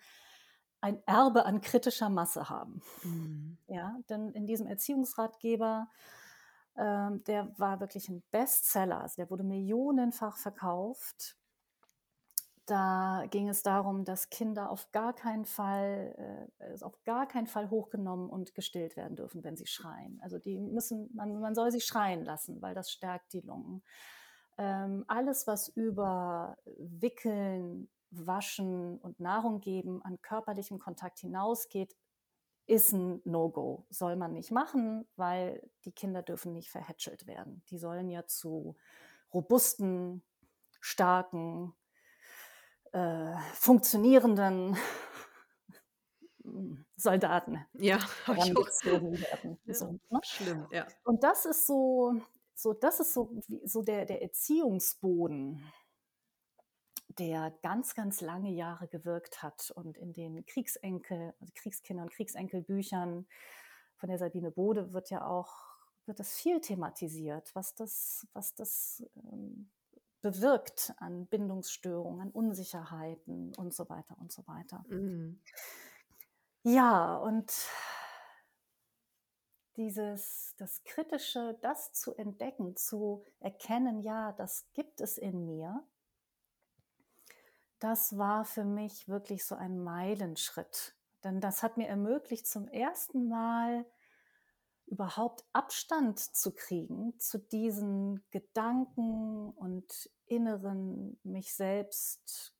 ein 0.83 1.01
Erbe 1.05 1.45
an 1.45 1.61
kritischer 1.61 2.09
Masse 2.09 2.49
haben. 2.49 2.81
Mm. 3.03 3.57
Ja, 3.67 3.97
denn 4.09 4.31
in 4.31 4.45
diesem 4.45 4.67
Erziehungsratgeber, 4.67 5.89
ähm, 6.77 7.23
der 7.23 7.57
war 7.57 7.79
wirklich 7.79 8.09
ein 8.09 8.21
Bestseller, 8.31 8.99
also 8.99 9.15
der 9.15 9.29
wurde 9.29 9.45
millionenfach 9.45 10.35
verkauft. 10.35 11.37
Da 12.65 13.23
ging 13.29 13.47
es 13.47 13.63
darum, 13.63 14.03
dass 14.03 14.29
Kinder 14.29 14.69
auf 14.69 14.91
gar 14.91 15.13
keinen 15.13 15.45
Fall, 15.45 16.49
äh, 16.59 16.83
auf 16.83 17.01
gar 17.05 17.29
keinen 17.29 17.47
Fall 17.47 17.69
hochgenommen 17.69 18.29
und 18.29 18.53
gestillt 18.53 18.97
werden 18.97 19.15
dürfen, 19.15 19.41
wenn 19.45 19.55
sie 19.55 19.67
schreien. 19.67 20.19
Also 20.21 20.37
die 20.37 20.59
müssen, 20.59 21.09
man, 21.13 21.39
man 21.39 21.55
soll 21.55 21.71
sie 21.71 21.81
schreien 21.81 22.25
lassen, 22.25 22.61
weil 22.61 22.75
das 22.75 22.91
stärkt 22.91 23.31
die 23.31 23.41
Lungen. 23.41 23.83
Ähm, 24.57 25.05
alles, 25.07 25.47
was 25.47 25.69
über 25.69 26.57
Wickeln, 26.65 27.89
Waschen 28.15 28.97
und 28.99 29.19
Nahrung 29.19 29.59
geben 29.59 30.01
an 30.03 30.21
körperlichem 30.21 30.79
Kontakt 30.79 31.19
hinausgeht, 31.19 31.95
ist 32.65 32.93
ein 32.93 33.21
No-Go. 33.25 33.85
Soll 33.89 34.15
man 34.15 34.33
nicht 34.33 34.51
machen, 34.51 35.05
weil 35.15 35.69
die 35.85 35.91
Kinder 35.91 36.21
dürfen 36.21 36.53
nicht 36.53 36.69
verhätschelt 36.69 37.27
werden. 37.27 37.63
Die 37.69 37.77
sollen 37.77 38.09
ja 38.09 38.25
zu 38.25 38.75
robusten, 39.33 40.23
starken, 40.79 41.73
äh, 42.93 43.35
funktionierenden 43.55 44.77
Soldaten 46.95 47.65
Ja, 47.73 47.99
habe 48.27 48.37
ich 48.37 48.55
auch. 48.55 48.67
herangezogen 48.67 49.19
werden. 49.19 49.59
So, 49.73 49.99
ne? 50.09 50.19
schlimm, 50.23 50.67
ja. 50.71 50.87
Und 51.03 51.23
das 51.23 51.45
ist 51.45 51.65
so, 51.65 52.13
so 52.53 52.73
das 52.73 52.99
ist 52.99 53.13
so, 53.13 53.33
so 53.65 53.81
der, 53.81 54.05
der 54.05 54.21
Erziehungsboden, 54.21 55.63
der 57.19 57.51
ganz, 57.61 57.95
ganz 57.95 58.21
lange 58.21 58.51
Jahre 58.51 58.87
gewirkt 58.87 59.43
hat 59.43 59.71
und 59.71 59.97
in 59.97 60.13
den 60.13 60.45
Kriegsenkel, 60.45 61.33
also 61.39 61.53
Kriegskinder- 61.55 62.03
und 62.03 62.11
Kriegsenkelbüchern 62.11 63.27
von 63.95 64.09
der 64.09 64.17
Sabine 64.17 64.51
Bode 64.51 64.93
wird 64.93 65.09
ja 65.09 65.25
auch, 65.25 65.53
wird 66.05 66.19
das 66.19 66.33
viel 66.33 66.59
thematisiert, 66.59 67.53
was 67.55 67.75
das, 67.75 68.27
was 68.33 68.55
das 68.55 69.03
ähm, 69.15 69.69
bewirkt 70.21 70.93
an 70.97 71.27
Bindungsstörungen, 71.27 72.21
an 72.21 72.31
Unsicherheiten 72.31 73.53
und 73.55 73.73
so 73.73 73.89
weiter 73.89 74.17
und 74.19 74.31
so 74.31 74.45
weiter. 74.47 74.83
Mm. 74.87 75.39
Ja, 76.63 77.17
und 77.17 77.51
dieses, 79.75 80.55
das 80.57 80.83
Kritische, 80.83 81.57
das 81.61 81.91
zu 81.93 82.13
entdecken, 82.15 82.75
zu 82.75 83.23
erkennen, 83.39 84.01
ja, 84.01 84.31
das 84.33 84.65
gibt 84.73 85.01
es 85.01 85.17
in 85.17 85.45
mir, 85.45 85.83
das 87.83 88.17
war 88.17 88.45
für 88.45 88.63
mich 88.63 89.09
wirklich 89.09 89.43
so 89.43 89.55
ein 89.55 89.83
Meilenschritt. 89.83 90.95
Denn 91.25 91.41
das 91.41 91.63
hat 91.63 91.75
mir 91.75 91.89
ermöglicht, 91.89 92.47
zum 92.47 92.69
ersten 92.69 93.27
Mal 93.27 93.85
überhaupt 94.85 95.43
Abstand 95.51 96.17
zu 96.17 96.53
kriegen 96.53 97.19
zu 97.19 97.39
diesen 97.39 98.23
Gedanken 98.31 99.49
und 99.49 100.09
inneren 100.27 101.19
mich 101.23 101.53
selbst 101.53 102.55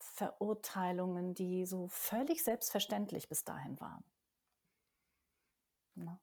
Verurteilungen, 0.00 1.34
die 1.34 1.64
so 1.64 1.88
völlig 1.88 2.44
selbstverständlich 2.44 3.26
bis 3.26 3.44
dahin 3.44 3.80
waren. 3.80 4.04
Ne? 5.94 6.18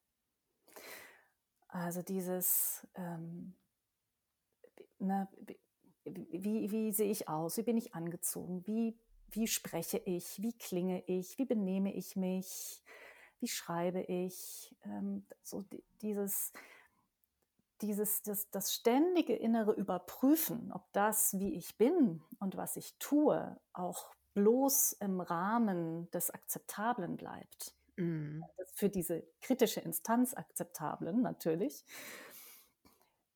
Also 1.68 2.04
dieses, 2.04 2.88
ähm, 2.94 3.56
ne, 5.00 5.28
wie, 6.06 6.72
wie 6.72 6.92
sehe 6.92 7.12
ich 7.12 7.28
aus, 7.28 7.58
wie 7.58 7.64
bin 7.64 7.78
ich 7.78 7.96
angezogen, 7.96 8.66
wie, 8.66 8.98
wie 9.32 9.48
spreche 9.48 9.98
ich, 9.98 10.42
wie 10.42 10.54
klinge 10.54 11.04
ich, 11.08 11.38
wie 11.38 11.46
benehme 11.46 11.94
ich 11.94 12.16
mich, 12.16 12.82
wie 13.40 13.48
schreibe 13.48 14.02
ich, 14.02 14.76
ähm, 14.84 15.26
so 15.44 15.62
di- 15.64 15.84
dieses, 16.02 16.54
dieses, 17.82 18.22
das, 18.22 18.50
das 18.52 18.74
ständige 18.74 19.36
innere 19.36 19.74
Überprüfen, 19.74 20.72
ob 20.72 20.92
das, 20.94 21.38
wie 21.40 21.56
ich 21.56 21.78
bin 21.78 22.24
und 22.40 22.56
was 22.56 22.78
ich 22.78 22.96
tue, 23.00 23.60
auch 23.74 24.14
bloß 24.34 24.94
im 24.94 25.22
Rahmen 25.22 26.10
des 26.12 26.30
Akzeptablen 26.32 27.18
bleibt. 27.18 27.74
Mm. 27.98 28.42
für 28.74 28.90
diese 28.90 29.24
kritische 29.40 29.80
Instanz 29.80 30.34
akzeptablen 30.34 31.22
natürlich, 31.22 31.86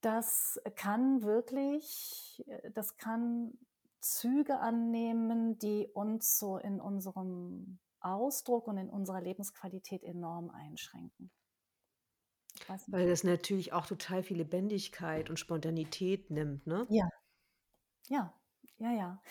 das 0.01 0.59
kann 0.75 1.23
wirklich, 1.23 2.43
äh, 2.47 2.71
das 2.71 2.97
kann 2.97 3.57
Züge 4.01 4.59
annehmen, 4.59 5.57
die 5.59 5.87
uns 5.93 6.39
so 6.39 6.57
in 6.57 6.79
unserem 6.79 7.79
Ausdruck 7.99 8.67
und 8.67 8.77
in 8.77 8.89
unserer 8.89 9.21
Lebensqualität 9.21 10.03
enorm 10.03 10.49
einschränken. 10.49 11.31
Weil 12.87 13.07
das 13.07 13.23
natürlich 13.23 13.73
auch 13.73 13.85
total 13.85 14.23
viel 14.23 14.37
Lebendigkeit 14.37 15.29
und 15.29 15.39
Spontanität 15.39 16.29
nimmt, 16.29 16.67
ne? 16.67 16.85
Ja, 16.89 17.09
ja, 18.07 18.33
ja, 18.77 18.91
ja. 18.91 19.21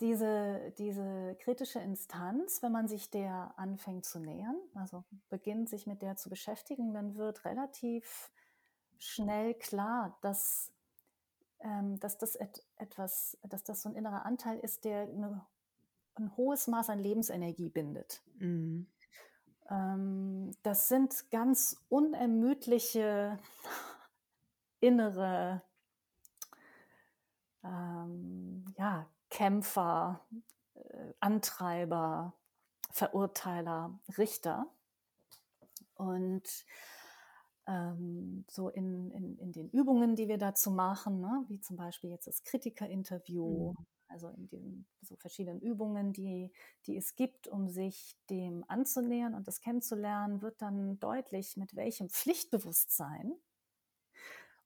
Diese, 0.00 0.72
diese 0.76 1.36
kritische 1.40 1.78
Instanz, 1.78 2.62
wenn 2.62 2.72
man 2.72 2.88
sich 2.88 3.10
der 3.10 3.54
anfängt 3.56 4.04
zu 4.04 4.18
nähern, 4.18 4.56
also 4.74 5.04
beginnt 5.30 5.68
sich 5.68 5.86
mit 5.86 6.02
der 6.02 6.16
zu 6.16 6.28
beschäftigen, 6.28 6.92
dann 6.92 7.16
wird 7.16 7.44
relativ 7.44 8.32
schnell 9.04 9.54
klar, 9.54 10.16
dass, 10.22 10.72
ähm, 11.60 11.98
dass 12.00 12.18
das 12.18 12.36
et, 12.36 12.64
etwas, 12.76 13.38
dass 13.42 13.64
das 13.64 13.82
so 13.82 13.88
ein 13.88 13.96
innerer 13.96 14.24
Anteil 14.24 14.58
ist, 14.58 14.84
der 14.84 15.02
eine, 15.02 15.44
ein 16.14 16.36
hohes 16.36 16.66
Maß 16.66 16.90
an 16.90 16.98
Lebensenergie 16.98 17.68
bindet. 17.68 18.22
Mm. 18.38 18.82
Ähm, 19.70 20.50
das 20.62 20.88
sind 20.88 21.30
ganz 21.30 21.76
unermüdliche 21.88 23.38
innere 24.80 25.62
ähm, 27.62 28.64
ja, 28.76 29.06
Kämpfer, 29.30 30.20
äh, 30.74 31.12
Antreiber, 31.20 32.34
Verurteiler, 32.90 33.98
Richter. 34.16 34.66
Und 35.96 36.42
ähm, 37.66 38.44
so 38.50 38.68
in, 38.68 39.10
in, 39.10 39.38
in 39.38 39.52
den 39.52 39.70
Übungen, 39.70 40.16
die 40.16 40.28
wir 40.28 40.38
dazu 40.38 40.70
machen, 40.70 41.20
ne, 41.20 41.44
wie 41.48 41.60
zum 41.60 41.76
Beispiel 41.76 42.10
jetzt 42.10 42.26
das 42.26 42.42
Kritikerinterview, 42.44 43.72
Mhm. 43.72 43.86
also 44.08 44.28
in 44.28 44.48
den 44.48 44.86
so 45.02 45.16
verschiedenen 45.16 45.60
Übungen, 45.60 46.12
die, 46.12 46.52
die 46.86 46.96
es 46.96 47.16
gibt, 47.16 47.48
um 47.48 47.68
sich 47.68 48.16
dem 48.30 48.64
anzunähern 48.68 49.34
und 49.34 49.48
das 49.48 49.60
kennenzulernen, 49.60 50.42
wird 50.42 50.60
dann 50.62 50.98
deutlich, 51.00 51.56
mit 51.56 51.74
welchem 51.76 52.08
Pflichtbewusstsein 52.10 53.34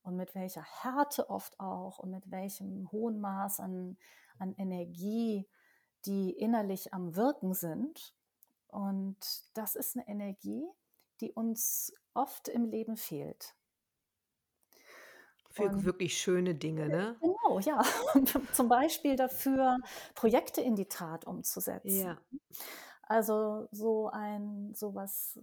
und 0.02 0.16
mit 0.16 0.34
welcher 0.34 0.62
Härte 0.62 1.28
oft 1.30 1.58
auch 1.60 1.98
und 1.98 2.10
mit 2.10 2.30
welchem 2.30 2.90
hohen 2.92 3.20
Maß 3.20 3.60
an, 3.60 3.96
an 4.38 4.54
Energie, 4.56 5.46
die 6.06 6.30
innerlich 6.32 6.94
am 6.94 7.16
Wirken 7.16 7.54
sind, 7.54 8.14
Und 8.68 9.18
das 9.54 9.76
ist 9.76 9.96
eine 9.96 10.08
Energie, 10.08 10.64
die 11.20 11.32
uns 11.32 11.92
oft 12.14 12.48
im 12.48 12.64
Leben 12.64 12.96
fehlt. 12.96 13.54
Für 15.50 15.64
Und 15.64 15.84
wirklich 15.84 16.18
schöne 16.18 16.54
Dinge, 16.54 16.88
ne? 16.88 17.16
genau, 17.20 17.58
ja, 17.60 17.82
zum 18.52 18.68
Beispiel 18.68 19.16
dafür, 19.16 19.78
Projekte 20.14 20.60
in 20.60 20.76
die 20.76 20.86
Tat 20.86 21.26
umzusetzen. 21.26 22.00
Ja. 22.00 22.18
Also 23.02 23.68
so 23.72 24.10
ein, 24.10 24.74
sowas, 24.74 25.40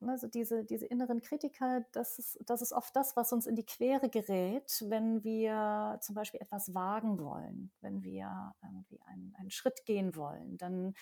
ne, 0.00 0.18
so 0.18 0.26
diese, 0.26 0.64
diese 0.64 0.86
inneren 0.86 1.20
Kritiker, 1.20 1.84
das 1.92 2.18
ist, 2.18 2.40
das 2.44 2.60
ist 2.60 2.72
oft 2.72 2.94
das, 2.96 3.14
was 3.14 3.32
uns 3.32 3.46
in 3.46 3.54
die 3.54 3.64
Quere 3.64 4.08
gerät, 4.08 4.84
wenn 4.88 5.22
wir 5.22 5.98
zum 6.02 6.16
Beispiel 6.16 6.40
etwas 6.40 6.74
wagen 6.74 7.20
wollen, 7.20 7.70
wenn 7.80 8.02
wir 8.02 8.54
irgendwie 8.64 9.00
einen, 9.06 9.32
einen 9.38 9.52
Schritt 9.52 9.84
gehen 9.86 10.16
wollen. 10.16 10.58
Dann 10.58 10.94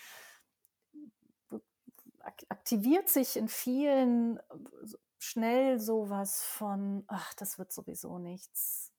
aktiviert 2.49 3.09
sich 3.09 3.35
in 3.37 3.47
vielen 3.47 4.39
so- 4.83 4.97
schnell 5.19 5.79
sowas 5.79 6.43
von, 6.43 7.03
ach, 7.07 7.33
das 7.35 7.59
wird 7.59 7.71
sowieso 7.71 8.17
nichts. 8.19 8.91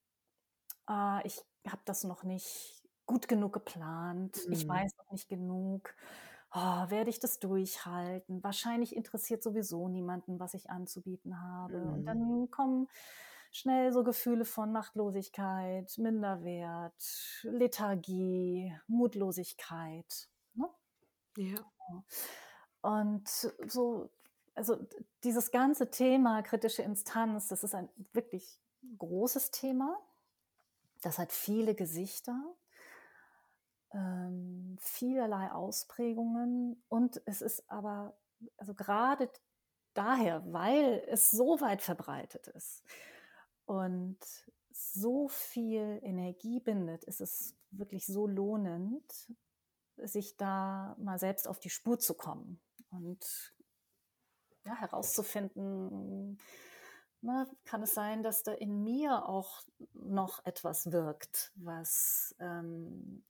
Ah, 0.86 1.20
ich 1.24 1.44
habe 1.66 1.82
das 1.84 2.04
noch 2.04 2.22
nicht 2.24 2.82
gut 3.06 3.28
genug 3.28 3.52
geplant. 3.52 4.38
Ich 4.50 4.64
Mhm. 4.66 4.68
weiß 4.70 4.96
noch 4.98 5.10
nicht 5.10 5.28
genug. 5.28 5.94
Oh, 6.54 6.90
werde 6.90 7.10
ich 7.10 7.18
das 7.18 7.38
durchhalten? 7.40 8.42
Wahrscheinlich 8.44 8.94
interessiert 8.94 9.42
sowieso 9.42 9.88
niemanden, 9.88 10.38
was 10.38 10.54
ich 10.54 10.70
anzubieten 10.70 11.40
habe. 11.40 11.80
Und 11.82 12.02
Mhm. 12.02 12.06
dann 12.06 12.50
kommen 12.50 12.88
schnell 13.50 13.92
so 13.92 14.04
Gefühle 14.04 14.44
von 14.44 14.70
Machtlosigkeit, 14.72 15.92
Minderwert, 15.98 17.40
Lethargie, 17.42 18.74
Mutlosigkeit. 18.86 20.28
Ne? 20.54 20.68
Ja. 21.36 21.56
Und 22.82 23.28
so, 23.28 24.10
also 24.54 24.76
dieses 25.24 25.50
ganze 25.50 25.90
Thema 25.90 26.42
kritische 26.42 26.82
Instanz, 26.82 27.48
das 27.48 27.64
ist 27.64 27.74
ein 27.74 27.88
wirklich 28.12 28.60
großes 28.98 29.52
Thema. 29.52 29.98
Das 31.00 31.18
hat 31.18 31.32
viele 31.32 31.74
Gesichter, 31.74 32.54
ähm, 33.92 34.76
vielerlei 34.80 35.50
Ausprägungen. 35.52 36.82
Und 36.88 37.22
es 37.24 37.40
ist 37.40 37.70
aber, 37.70 38.14
also 38.56 38.74
gerade 38.74 39.30
daher, 39.94 40.42
weil 40.52 41.04
es 41.08 41.30
so 41.30 41.60
weit 41.60 41.82
verbreitet 41.82 42.48
ist 42.48 42.82
und 43.64 44.18
so 44.72 45.28
viel 45.28 46.00
Energie 46.02 46.58
bindet, 46.58 47.04
ist 47.04 47.20
es 47.20 47.54
wirklich 47.70 48.06
so 48.06 48.26
lohnend, 48.26 49.32
sich 49.96 50.36
da 50.36 50.96
mal 50.98 51.18
selbst 51.18 51.46
auf 51.46 51.60
die 51.60 51.70
Spur 51.70 51.98
zu 51.98 52.14
kommen 52.14 52.60
und 52.92 53.54
ja, 54.64 54.74
herauszufinden, 54.76 56.38
na, 57.20 57.46
kann 57.64 57.82
es 57.82 57.94
sein, 57.94 58.22
dass 58.24 58.42
da 58.42 58.52
in 58.52 58.82
mir 58.82 59.28
auch 59.28 59.62
noch 59.94 60.44
etwas 60.44 60.90
wirkt, 60.92 61.52
was, 61.56 62.34
ähm, 62.40 63.24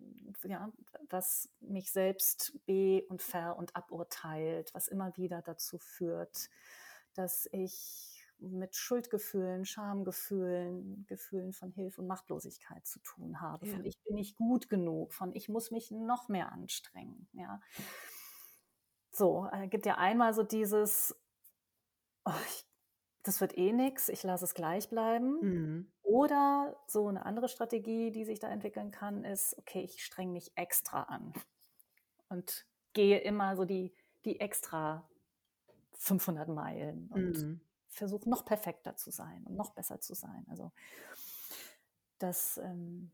ja, 0.44 0.72
was 1.10 1.50
mich 1.60 1.92
selbst 1.92 2.58
be- 2.66 3.04
und 3.08 3.22
ver- 3.22 3.56
und 3.56 3.76
aburteilt, 3.76 4.72
was 4.74 4.88
immer 4.88 5.16
wieder 5.16 5.42
dazu 5.42 5.78
führt, 5.78 6.48
dass 7.14 7.48
ich 7.52 8.08
mit 8.38 8.74
Schuldgefühlen, 8.76 9.64
Schamgefühlen, 9.66 11.06
Gefühlen 11.06 11.52
von 11.52 11.70
Hilfe 11.70 12.00
und 12.00 12.08
Machtlosigkeit 12.08 12.86
zu 12.86 12.98
tun 13.00 13.40
habe, 13.40 13.66
Ja. 13.66 13.74
von 13.74 13.84
ich 13.84 13.98
bin 14.04 14.14
nicht 14.16 14.36
gut 14.36 14.68
genug, 14.70 15.12
von 15.14 15.32
ich 15.34 15.48
muss 15.48 15.70
mich 15.70 15.90
noch 15.92 16.28
mehr 16.28 16.50
anstrengen. 16.52 17.28
Ja. 17.32 17.60
So, 19.12 19.48
äh, 19.52 19.68
gibt 19.68 19.86
ja 19.86 19.98
einmal 19.98 20.34
so 20.34 20.42
dieses, 20.42 21.14
oh, 22.24 22.30
ich, 22.46 22.64
das 23.22 23.40
wird 23.40 23.56
eh 23.56 23.72
nichts, 23.72 24.08
ich 24.08 24.22
lasse 24.22 24.44
es 24.44 24.54
gleich 24.54 24.88
bleiben. 24.88 25.40
Mhm. 25.40 25.92
Oder 26.02 26.76
so 26.86 27.06
eine 27.08 27.24
andere 27.24 27.48
Strategie, 27.48 28.10
die 28.10 28.24
sich 28.24 28.38
da 28.40 28.48
entwickeln 28.48 28.90
kann, 28.90 29.24
ist, 29.24 29.56
okay, 29.58 29.82
ich 29.82 30.04
streng 30.04 30.32
mich 30.32 30.52
extra 30.56 31.04
an 31.04 31.32
und 32.28 32.66
gehe 32.92 33.18
immer 33.18 33.56
so 33.56 33.64
die, 33.64 33.94
die 34.24 34.40
extra 34.40 35.08
500 35.94 36.48
Meilen 36.48 37.08
und 37.08 37.32
Mhm. 37.38 37.60
versuche 37.88 38.28
noch 38.28 38.44
perfekter 38.44 38.96
zu 38.96 39.10
sein 39.10 39.44
und 39.46 39.54
noch 39.56 39.70
besser 39.70 40.00
zu 40.00 40.14
sein. 40.14 40.44
Also 40.48 40.72
das 42.18 42.58
ähm, 42.58 43.12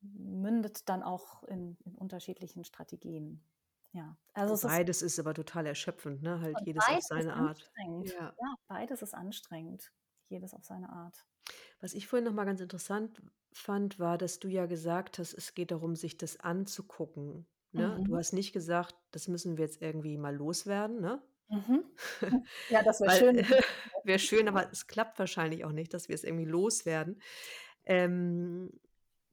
mündet 0.00 0.88
dann 0.88 1.02
auch 1.02 1.42
in, 1.44 1.76
in 1.84 1.94
unterschiedlichen 1.96 2.64
Strategien. 2.64 3.42
Ja, 3.96 4.18
also 4.34 4.52
es 4.52 4.62
ist 4.64 4.68
Beides 4.68 5.00
ist 5.00 5.18
aber 5.18 5.32
total 5.32 5.64
erschöpfend, 5.66 6.22
ne? 6.22 6.40
Halt 6.42 6.58
jedes 6.66 6.86
auf 6.86 6.98
ist 6.98 7.08
seine 7.08 7.34
Art. 7.34 7.60
anstrengend. 7.60 8.10
Ja. 8.12 8.34
Ja, 8.38 8.54
beides 8.68 9.00
ist 9.00 9.14
anstrengend. 9.14 9.90
Jedes 10.28 10.52
auf 10.52 10.64
seine 10.64 10.90
Art. 10.90 11.26
Was 11.80 11.94
ich 11.94 12.06
vorhin 12.06 12.24
noch 12.26 12.34
mal 12.34 12.44
ganz 12.44 12.60
interessant 12.60 13.22
fand, 13.52 13.98
war, 13.98 14.18
dass 14.18 14.38
du 14.38 14.48
ja 14.48 14.66
gesagt 14.66 15.18
hast, 15.18 15.32
es 15.32 15.54
geht 15.54 15.70
darum, 15.70 15.96
sich 15.96 16.18
das 16.18 16.38
anzugucken, 16.40 17.46
ne? 17.72 18.02
Du 18.04 18.12
Mhm. 18.12 18.16
hast 18.16 18.32
nicht 18.34 18.52
gesagt, 18.52 18.94
das 19.12 19.28
müssen 19.28 19.56
wir 19.56 19.64
jetzt 19.64 19.80
irgendwie 19.80 20.18
mal 20.18 20.34
loswerden, 20.36 21.00
ne? 21.00 21.22
Mhm. 21.48 21.84
Ja, 22.68 22.82
das 22.82 23.00
wäre 23.00 23.10
schön. 23.10 23.36
wäre 24.04 24.18
schön, 24.18 24.48
aber 24.48 24.70
es 24.72 24.86
klappt 24.86 25.18
wahrscheinlich 25.18 25.64
auch 25.64 25.72
nicht, 25.72 25.94
dass 25.94 26.08
wir 26.08 26.14
es 26.14 26.24
irgendwie 26.24 26.44
loswerden. 26.44 27.20
Ähm, 27.84 28.72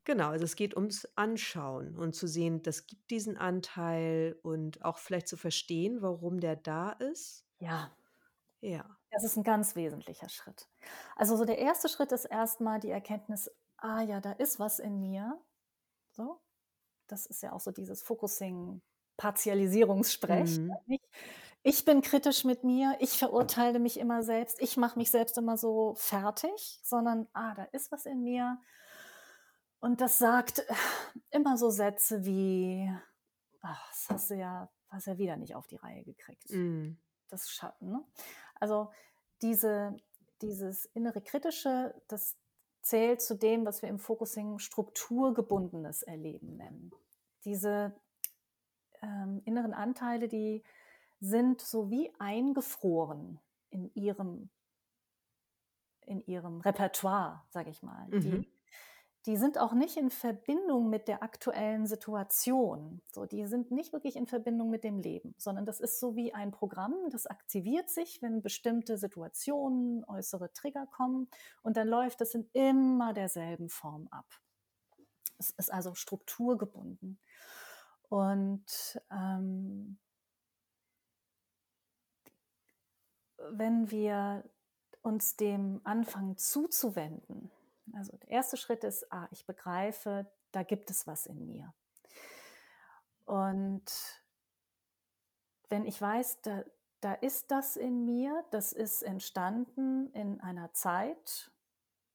genau, 0.05 0.29
also 0.29 0.45
es 0.45 0.55
geht 0.55 0.75
ums 0.75 1.05
Anschauen 1.15 1.97
und 1.97 2.13
zu 2.15 2.27
sehen, 2.27 2.61
das 2.63 2.87
gibt 2.87 3.09
diesen 3.11 3.37
Anteil 3.37 4.37
und 4.43 4.83
auch 4.83 4.97
vielleicht 4.97 5.27
zu 5.27 5.37
verstehen, 5.37 6.01
warum 6.01 6.39
der 6.39 6.55
da 6.55 6.91
ist. 6.91 7.45
Ja, 7.59 7.91
Ja. 8.61 8.97
das 9.11 9.23
ist 9.23 9.37
ein 9.37 9.43
ganz 9.43 9.75
wesentlicher 9.75 10.29
Schritt. 10.29 10.69
Also 11.15 11.37
so 11.37 11.45
der 11.45 11.59
erste 11.59 11.89
Schritt 11.89 12.11
ist 12.11 12.25
erstmal 12.25 12.79
die 12.79 12.89
Erkenntnis, 12.89 13.49
ah 13.77 14.01
ja, 14.01 14.19
da 14.21 14.31
ist 14.33 14.59
was 14.59 14.79
in 14.79 14.99
mir. 14.99 15.39
So, 16.11 16.41
das 17.07 17.25
ist 17.27 17.43
ja 17.43 17.53
auch 17.53 17.59
so 17.61 17.71
dieses 17.71 18.03
Focusing, 18.03 18.81
Partialisierungssprech. 19.17 20.59
Mhm. 20.59 20.71
Nicht, 20.87 21.05
ich 21.63 21.85
bin 21.85 22.01
kritisch 22.01 22.45
mit 22.45 22.63
mir, 22.63 22.97
ich 22.99 23.17
verurteile 23.19 23.79
mich 23.79 23.99
immer 23.99 24.23
selbst, 24.23 24.61
ich 24.61 24.77
mache 24.77 24.99
mich 24.99 25.11
selbst 25.11 25.37
immer 25.37 25.57
so 25.57 25.95
fertig, 25.95 26.79
sondern 26.83 27.27
ah, 27.33 27.55
da 27.55 27.63
ist 27.73 27.91
was 27.91 28.05
in 28.05 28.23
mir. 28.23 28.59
Und 29.83 29.99
das 29.99 30.17
sagt 30.17 30.59
äh, 30.59 30.73
immer 31.31 31.57
so 31.57 31.69
Sätze 31.69 32.23
wie, 32.23 32.89
ach, 33.59 33.89
das 33.89 34.09
hast 34.09 34.29
du 34.29 34.35
ja, 34.35 34.71
hast 34.87 35.07
ja 35.07 35.17
wieder 35.17 35.35
nicht 35.35 35.55
auf 35.55 35.67
die 35.67 35.75
Reihe 35.75 36.05
gekriegt. 36.05 36.49
Mhm. 36.51 36.97
Das 37.27 37.49
Schatten. 37.49 37.91
Ne? 37.91 38.01
Also 38.61 38.91
diese, 39.41 39.97
dieses 40.41 40.85
innere 40.85 41.19
Kritische, 41.19 42.01
das 42.07 42.37
zählt 42.81 43.21
zu 43.21 43.35
dem, 43.35 43.65
was 43.65 43.81
wir 43.81 43.89
im 43.89 43.99
Focusing 43.99 44.57
strukturgebundenes 44.57 46.03
Erleben 46.03 46.55
nennen. 46.55 46.93
Diese 47.43 47.93
ähm, 49.01 49.41
inneren 49.43 49.73
Anteile, 49.73 50.29
die 50.29 50.63
sind 51.19 51.59
so 51.59 51.89
wie 51.89 52.09
eingefroren 52.19 53.41
in 53.69 53.93
ihrem, 53.95 54.49
in 56.05 56.25
ihrem 56.25 56.61
Repertoire, 56.61 57.43
sage 57.49 57.69
ich 57.69 57.83
mal. 57.83 58.07
Mhm. 58.07 58.21
Die, 58.21 58.52
die 59.25 59.37
sind 59.37 59.57
auch 59.57 59.73
nicht 59.73 59.95
in 59.95 60.09
Verbindung 60.09 60.89
mit 60.89 61.07
der 61.07 61.23
aktuellen 61.23 61.87
Situation. 61.87 63.01
So, 63.13 63.25
die 63.25 63.45
sind 63.47 63.71
nicht 63.71 63.93
wirklich 63.93 64.17
in 64.17 64.27
Verbindung 64.27 64.69
mit 64.69 64.83
dem 64.83 64.99
Leben, 64.99 65.33
sondern 65.37 65.65
das 65.65 65.79
ist 65.79 65.99
so 65.99 66.15
wie 66.17 66.33
ein 66.33 66.51
Programm, 66.51 66.93
das 67.09 67.25
aktiviert 67.25 67.89
sich, 67.89 68.21
wenn 68.21 68.41
bestimmte 68.41 68.97
Situationen, 68.97 70.03
äußere 70.05 70.51
Trigger 70.51 70.87
kommen 70.87 71.29
und 71.61 71.77
dann 71.77 71.87
läuft 71.87 72.19
es 72.19 72.35
in 72.35 72.49
immer 72.51 73.13
derselben 73.13 73.69
Form 73.69 74.09
ab. 74.11 74.27
Es 75.37 75.51
ist 75.51 75.71
also 75.71 75.93
strukturgebunden. 75.93 77.19
Und 78.09 79.01
ähm, 79.09 79.97
wenn 83.51 83.89
wir 83.89 84.43
uns 85.01 85.35
dem 85.37 85.81
anfangen 85.83 86.37
zuzuwenden, 86.37 87.51
also 87.93 88.15
der 88.17 88.29
erste 88.29 88.57
Schritt 88.57 88.83
ist, 88.83 89.11
ah, 89.11 89.27
ich 89.31 89.45
begreife, 89.45 90.31
da 90.51 90.63
gibt 90.63 90.89
es 90.89 91.07
was 91.07 91.25
in 91.25 91.45
mir. 91.45 91.73
Und 93.25 93.85
wenn 95.69 95.85
ich 95.85 95.99
weiß, 96.01 96.41
da, 96.41 96.63
da 97.01 97.13
ist 97.13 97.51
das 97.51 97.75
in 97.77 98.05
mir, 98.05 98.43
das 98.51 98.73
ist 98.73 99.01
entstanden 99.01 100.11
in 100.13 100.39
einer 100.41 100.73
Zeit, 100.73 101.51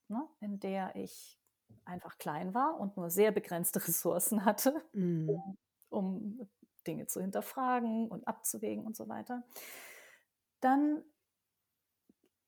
ne, 0.09 0.27
in 0.41 0.61
der 0.61 0.95
ich 0.97 1.39
einfach 1.85 2.19
klein 2.19 2.55
war 2.55 2.79
und 2.79 2.97
nur 2.97 3.11
sehr 3.11 3.33
begrenzte 3.33 3.81
Ressourcen 3.89 4.45
hatte, 4.45 4.83
Mhm. 4.93 5.31
um, 5.31 5.59
um 5.91 6.49
Dinge 6.87 7.07
zu 7.07 7.21
hinterfragen 7.21 8.09
und 8.09 8.27
abzuwägen 8.29 8.85
und 8.87 8.97
so 8.97 9.09
weiter, 9.09 9.43
dann 10.61 11.03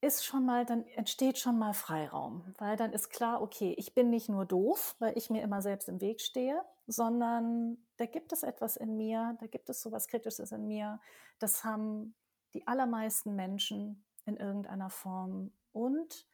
ist 0.01 0.25
schon 0.25 0.47
mal, 0.47 0.65
dann 0.65 0.87
entsteht 0.89 1.39
schon 1.39 1.59
mal 1.59 1.75
Freiraum, 1.75 2.55
weil 2.59 2.77
dann 2.77 2.93
ist 2.93 3.11
klar, 3.11 3.43
okay, 3.43 3.75
ich 3.77 3.95
bin 3.95 4.09
nicht 4.09 4.29
nur 4.29 4.47
doof, 4.47 4.97
weil 4.99 5.17
ich 5.17 5.29
mir 5.29 5.43
immer 5.43 5.61
selbst 5.61 5.89
im 5.89 6.01
Weg 6.01 6.21
stehe, 6.21 6.63
sondern 6.87 7.77
da 7.99 8.07
gibt 8.07 8.33
es 8.33 8.43
etwas 8.43 8.77
in 8.77 8.97
mir, 8.97 9.37
da 9.41 9.47
gibt 9.47 9.69
es 9.69 9.83
sowas 9.83 10.09
Kritisches 10.09 10.53
in 10.53 10.67
mir. 10.67 11.01
Das 11.39 11.65
haben 11.65 12.15
die 12.55 12.67
allermeisten 12.67 13.37
Menschen 13.37 14.05
in 14.25 14.37
irgendeiner 14.37 14.91
Form 14.91 15.53
und 15.73 16.27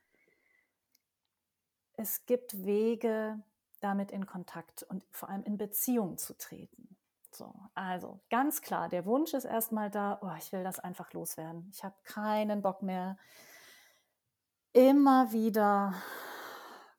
es 1.94 2.24
gibt 2.26 2.64
Wege, 2.64 3.42
damit 3.81 4.11
in 4.11 4.26
Kontakt 4.26 4.83
und 4.85 5.02
vor 5.11 5.29
allem 5.29 5.42
in 5.44 5.59
Beziehung 5.59 6.18
zu 6.18 6.37
treten. 6.37 6.96
So, 7.31 7.55
also 7.74 8.20
ganz 8.31 8.62
klar, 8.62 8.88
der 8.88 9.05
Wunsch 9.05 9.35
ist 9.35 9.44
erstmal 9.44 9.90
da, 9.90 10.18
oh, 10.22 10.31
ich 10.38 10.52
will 10.52 10.64
das 10.64 10.79
einfach 10.79 11.12
loswerden. 11.12 11.68
Ich 11.72 11.85
habe 11.85 11.94
keinen 12.05 12.62
Bock 12.62 12.83
mehr, 12.83 13.18
immer 14.77 15.33
wieder 15.33 15.95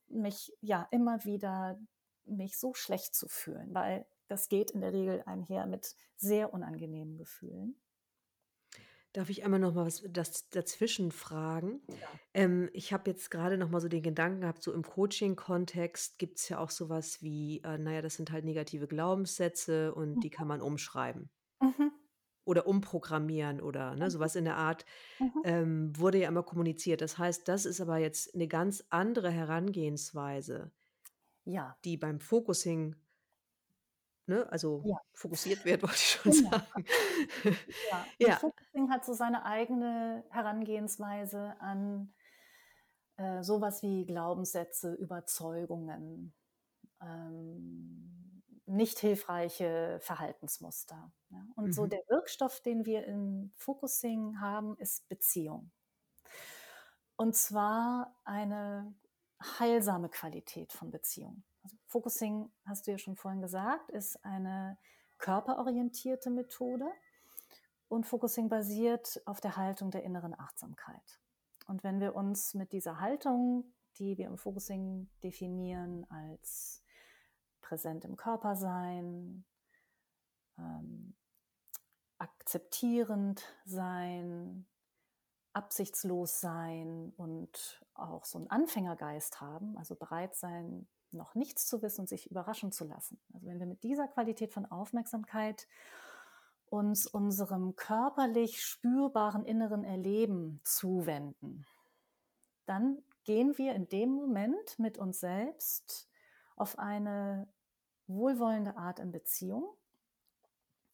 mich, 0.09 0.51
ja, 0.61 0.87
immer 0.89 1.23
wieder 1.25 1.79
mich 2.25 2.57
so 2.57 2.73
schlecht 2.73 3.13
zu 3.13 3.27
fühlen, 3.27 3.73
weil 3.73 4.07
das 4.27 4.49
geht 4.49 4.71
in 4.71 4.81
der 4.81 4.93
Regel 4.93 5.21
einher 5.25 5.67
mit 5.67 5.95
sehr 6.15 6.53
unangenehmen 6.53 7.17
Gefühlen. 7.17 7.79
Darf 9.13 9.29
ich 9.29 9.45
einmal 9.45 9.59
noch 9.59 9.73
mal 9.73 9.85
was 9.85 10.03
das 10.09 10.49
dazwischen 10.49 11.11
fragen? 11.11 11.81
Ja. 11.87 12.07
Ähm, 12.33 12.69
ich 12.73 12.93
habe 12.93 13.11
jetzt 13.11 13.29
gerade 13.29 13.57
noch 13.57 13.69
mal 13.69 13.79
so 13.79 13.87
den 13.87 14.03
Gedanken 14.03 14.41
gehabt, 14.41 14.63
so 14.63 14.73
im 14.73 14.83
Coaching-Kontext 14.83 16.17
gibt 16.17 16.39
es 16.39 16.49
ja 16.49 16.59
auch 16.59 16.71
sowas 16.71 17.21
wie, 17.21 17.61
äh, 17.63 17.77
na 17.77 17.93
ja, 17.93 18.01
das 18.01 18.15
sind 18.15 18.31
halt 18.31 18.43
negative 18.43 18.87
Glaubenssätze 18.87 19.93
und 19.93 20.19
die 20.21 20.29
kann 20.31 20.47
man 20.47 20.61
umschreiben 20.61 21.29
Mhm. 21.61 21.91
Oder 22.47 22.67
umprogrammieren 22.67 23.61
oder 23.61 23.95
ne, 23.95 24.09
Mhm. 24.09 24.11
sowas 24.11 24.35
in 24.35 24.45
der 24.45 24.57
Art, 24.57 24.85
Mhm. 25.19 25.43
ähm, 25.43 25.93
wurde 25.97 26.19
ja 26.19 26.29
immer 26.29 26.43
kommuniziert. 26.43 27.01
Das 27.01 27.17
heißt, 27.19 27.47
das 27.47 27.65
ist 27.65 27.81
aber 27.81 27.97
jetzt 27.99 28.35
eine 28.35 28.47
ganz 28.47 28.85
andere 28.91 29.31
Herangehensweise, 29.31 30.71
Ja, 31.45 31.77
die 31.85 31.97
beim 31.97 32.19
Focusing, 32.19 32.95
ne, 34.27 34.45
also 34.51 34.89
ja, 34.89 34.97
fokussiert 35.13 35.65
wird, 35.65 35.81
wollte 35.83 35.95
ich 35.95 36.09
schon 36.21 36.31
genau. 36.31 36.51
sagen. 36.51 36.85
Ja, 37.89 38.13
und 38.21 38.35
Ja. 38.35 38.39
Focusing 38.39 38.89
hat 38.91 39.05
so 39.05 39.13
seine 39.13 39.45
eigene 39.45 40.23
Herangehensweise 40.29 41.59
an 41.61 42.13
äh, 43.17 43.43
sowas 43.43 43.81
wie 43.83 44.05
Glaubenssätze, 44.05 44.93
Überzeugungen, 44.93 46.33
ähm, 47.01 48.16
nicht 48.67 48.99
hilfreiche 48.99 49.99
Verhaltensmuster. 50.01 51.11
Ja? 51.29 51.43
Und 51.55 51.73
so 51.73 51.85
Mhm. 51.85 51.89
der 51.89 52.01
Wirkstoff, 52.09 52.61
den 52.61 52.85
wir 52.85 53.05
im 53.05 53.51
Focusing 53.55 54.39
haben, 54.39 54.77
ist 54.77 55.07
Beziehung. 55.07 55.71
Und 57.15 57.35
zwar 57.35 58.15
eine 58.25 58.93
heilsame 59.41 60.09
Qualität 60.09 60.71
von 60.73 60.91
Beziehung. 60.91 61.43
Also 61.63 61.77
Focusing, 61.87 62.51
hast 62.65 62.87
du 62.87 62.91
ja 62.91 62.97
schon 62.97 63.15
vorhin 63.15 63.41
gesagt, 63.41 63.89
ist 63.89 64.23
eine 64.23 64.77
körperorientierte 65.17 66.29
Methode 66.29 66.87
und 67.87 68.05
Focusing 68.05 68.49
basiert 68.49 69.21
auf 69.25 69.41
der 69.41 69.57
Haltung 69.57 69.91
der 69.91 70.03
inneren 70.03 70.37
Achtsamkeit. 70.39 71.19
Und 71.67 71.83
wenn 71.83 71.99
wir 71.99 72.15
uns 72.15 72.53
mit 72.53 72.71
dieser 72.71 72.99
Haltung, 72.99 73.73
die 73.97 74.17
wir 74.17 74.27
im 74.27 74.37
Focusing 74.37 75.09
definieren 75.23 76.05
als 76.09 76.83
präsent 77.67 78.05
im 78.05 78.15
Körper 78.15 78.55
sein, 78.55 79.43
ähm, 80.57 81.15
akzeptierend 82.17 83.43
sein, 83.65 84.65
absichtslos 85.51 86.39
sein 86.39 87.11
und 87.17 87.85
auch 87.93 88.23
so 88.23 88.37
einen 88.37 88.49
Anfängergeist 88.49 89.41
haben, 89.41 89.77
also 89.77 89.95
bereit 89.95 90.35
sein, 90.35 90.87
noch 91.11 91.35
nichts 91.35 91.67
zu 91.67 91.81
wissen 91.81 92.01
und 92.01 92.09
sich 92.09 92.31
überraschen 92.31 92.71
zu 92.71 92.85
lassen. 92.85 93.19
Also 93.33 93.47
wenn 93.47 93.59
wir 93.59 93.65
mit 93.65 93.83
dieser 93.83 94.07
Qualität 94.07 94.53
von 94.53 94.65
Aufmerksamkeit 94.65 95.67
uns 96.69 97.05
unserem 97.05 97.75
körperlich 97.75 98.63
spürbaren 98.63 99.43
inneren 99.45 99.83
Erleben 99.83 100.61
zuwenden, 100.63 101.65
dann 102.65 103.01
gehen 103.23 103.57
wir 103.57 103.73
in 103.73 103.89
dem 103.89 104.11
Moment 104.11 104.79
mit 104.79 104.97
uns 104.97 105.19
selbst 105.19 106.09
auf 106.55 106.77
eine 106.79 107.47
wohlwollende 108.07 108.77
Art 108.77 108.99
in 108.99 109.11
Beziehung 109.11 109.73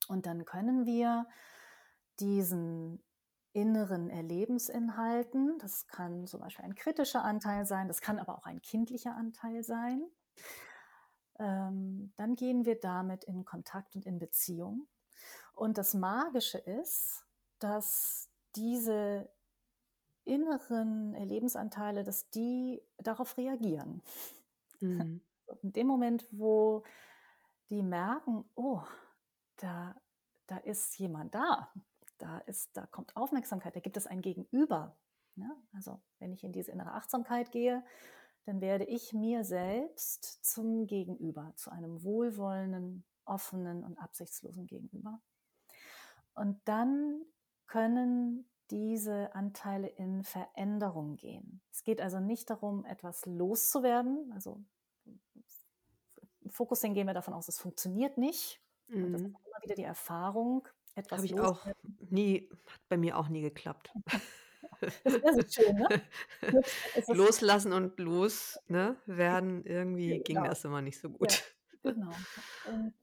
und 0.07 0.25
dann 0.25 0.45
können 0.45 0.85
wir 0.85 1.27
diesen 2.19 3.03
inneren 3.53 4.09
Erlebensinhalten, 4.09 5.57
das 5.59 5.87
kann 5.87 6.25
zum 6.25 6.41
Beispiel 6.41 6.65
ein 6.65 6.75
kritischer 6.75 7.23
Anteil 7.23 7.65
sein, 7.65 7.87
das 7.87 8.01
kann 8.01 8.19
aber 8.19 8.37
auch 8.37 8.45
ein 8.45 8.61
kindlicher 8.61 9.15
Anteil 9.15 9.63
sein, 9.63 10.03
ähm, 11.39 12.13
dann 12.17 12.35
gehen 12.35 12.65
wir 12.65 12.79
damit 12.79 13.23
in 13.23 13.45
Kontakt 13.45 13.95
und 13.95 14.05
in 14.05 14.19
Beziehung. 14.19 14.87
Und 15.53 15.77
das 15.77 15.93
Magische 15.93 16.57
ist, 16.57 17.25
dass 17.59 18.29
diese 18.55 19.29
inneren 20.25 21.13
Erlebensanteile, 21.13 22.03
dass 22.03 22.29
die 22.29 22.81
darauf 22.97 23.37
reagieren. 23.37 24.01
Mhm. 24.79 25.21
In 25.61 25.73
dem 25.73 25.87
Moment, 25.87 26.27
wo 26.31 26.83
die 27.69 27.83
merken, 27.83 28.45
oh, 28.55 28.81
da, 29.57 29.95
da 30.47 30.57
ist 30.57 30.97
jemand 30.97 31.33
da, 31.35 31.71
da, 32.17 32.39
ist, 32.39 32.75
da 32.75 32.85
kommt 32.85 33.15
Aufmerksamkeit, 33.15 33.75
da 33.75 33.79
gibt 33.79 33.97
es 33.97 34.07
ein 34.07 34.21
Gegenüber. 34.21 34.97
Ja? 35.35 35.49
Also 35.73 36.01
wenn 36.19 36.33
ich 36.33 36.43
in 36.43 36.51
diese 36.51 36.71
innere 36.71 36.93
Achtsamkeit 36.93 37.51
gehe, 37.51 37.83
dann 38.45 38.61
werde 38.61 38.85
ich 38.85 39.13
mir 39.13 39.43
selbst 39.43 40.43
zum 40.43 40.85
Gegenüber, 40.85 41.53
zu 41.55 41.71
einem 41.71 42.03
wohlwollenden, 42.03 43.05
offenen 43.25 43.83
und 43.83 43.97
absichtslosen 43.97 44.67
Gegenüber. 44.67 45.21
Und 46.35 46.59
dann 46.65 47.21
können 47.67 48.45
diese 48.69 49.33
Anteile 49.35 49.87
in 49.87 50.23
Veränderung 50.23 51.15
gehen. 51.15 51.61
Es 51.71 51.83
geht 51.83 52.01
also 52.01 52.19
nicht 52.19 52.49
darum, 52.49 52.85
etwas 52.85 53.25
loszuwerden. 53.25 54.31
Also 54.33 54.63
Focusing 56.49 56.93
gehen 56.93 57.07
wir 57.07 57.13
davon 57.13 57.33
aus, 57.33 57.47
es 57.47 57.59
funktioniert 57.59 58.17
nicht. 58.17 58.61
Und 58.89 59.13
das 59.13 59.21
ist 59.21 59.27
Mhm. 59.27 59.35
immer 59.45 59.61
wieder 59.63 59.75
die 59.75 59.83
Erfahrung, 59.83 60.67
etwas 60.95 61.17
Habe 61.19 61.25
ich 61.25 61.39
auch 61.39 61.65
nie 62.09 62.49
hat 62.65 62.81
bei 62.89 62.97
mir 62.97 63.17
auch 63.17 63.29
nie 63.29 63.41
geklappt. 63.41 63.91
Das 65.03 65.13
so 65.35 65.61
schön, 65.61 65.75
ne? 65.75 65.87
Ist, 66.95 67.09
Loslassen 67.09 67.73
und 67.73 67.99
los, 67.99 68.57
ne, 68.67 68.97
werden, 69.05 69.65
irgendwie 69.65 70.19
ging 70.19 70.37
genau, 70.37 70.47
das 70.47 70.65
immer 70.65 70.81
nicht 70.81 70.99
so 70.99 71.09
ja, 71.09 71.15
gut. 71.17 71.55
genau. 71.83 72.11
Und, 72.67 72.93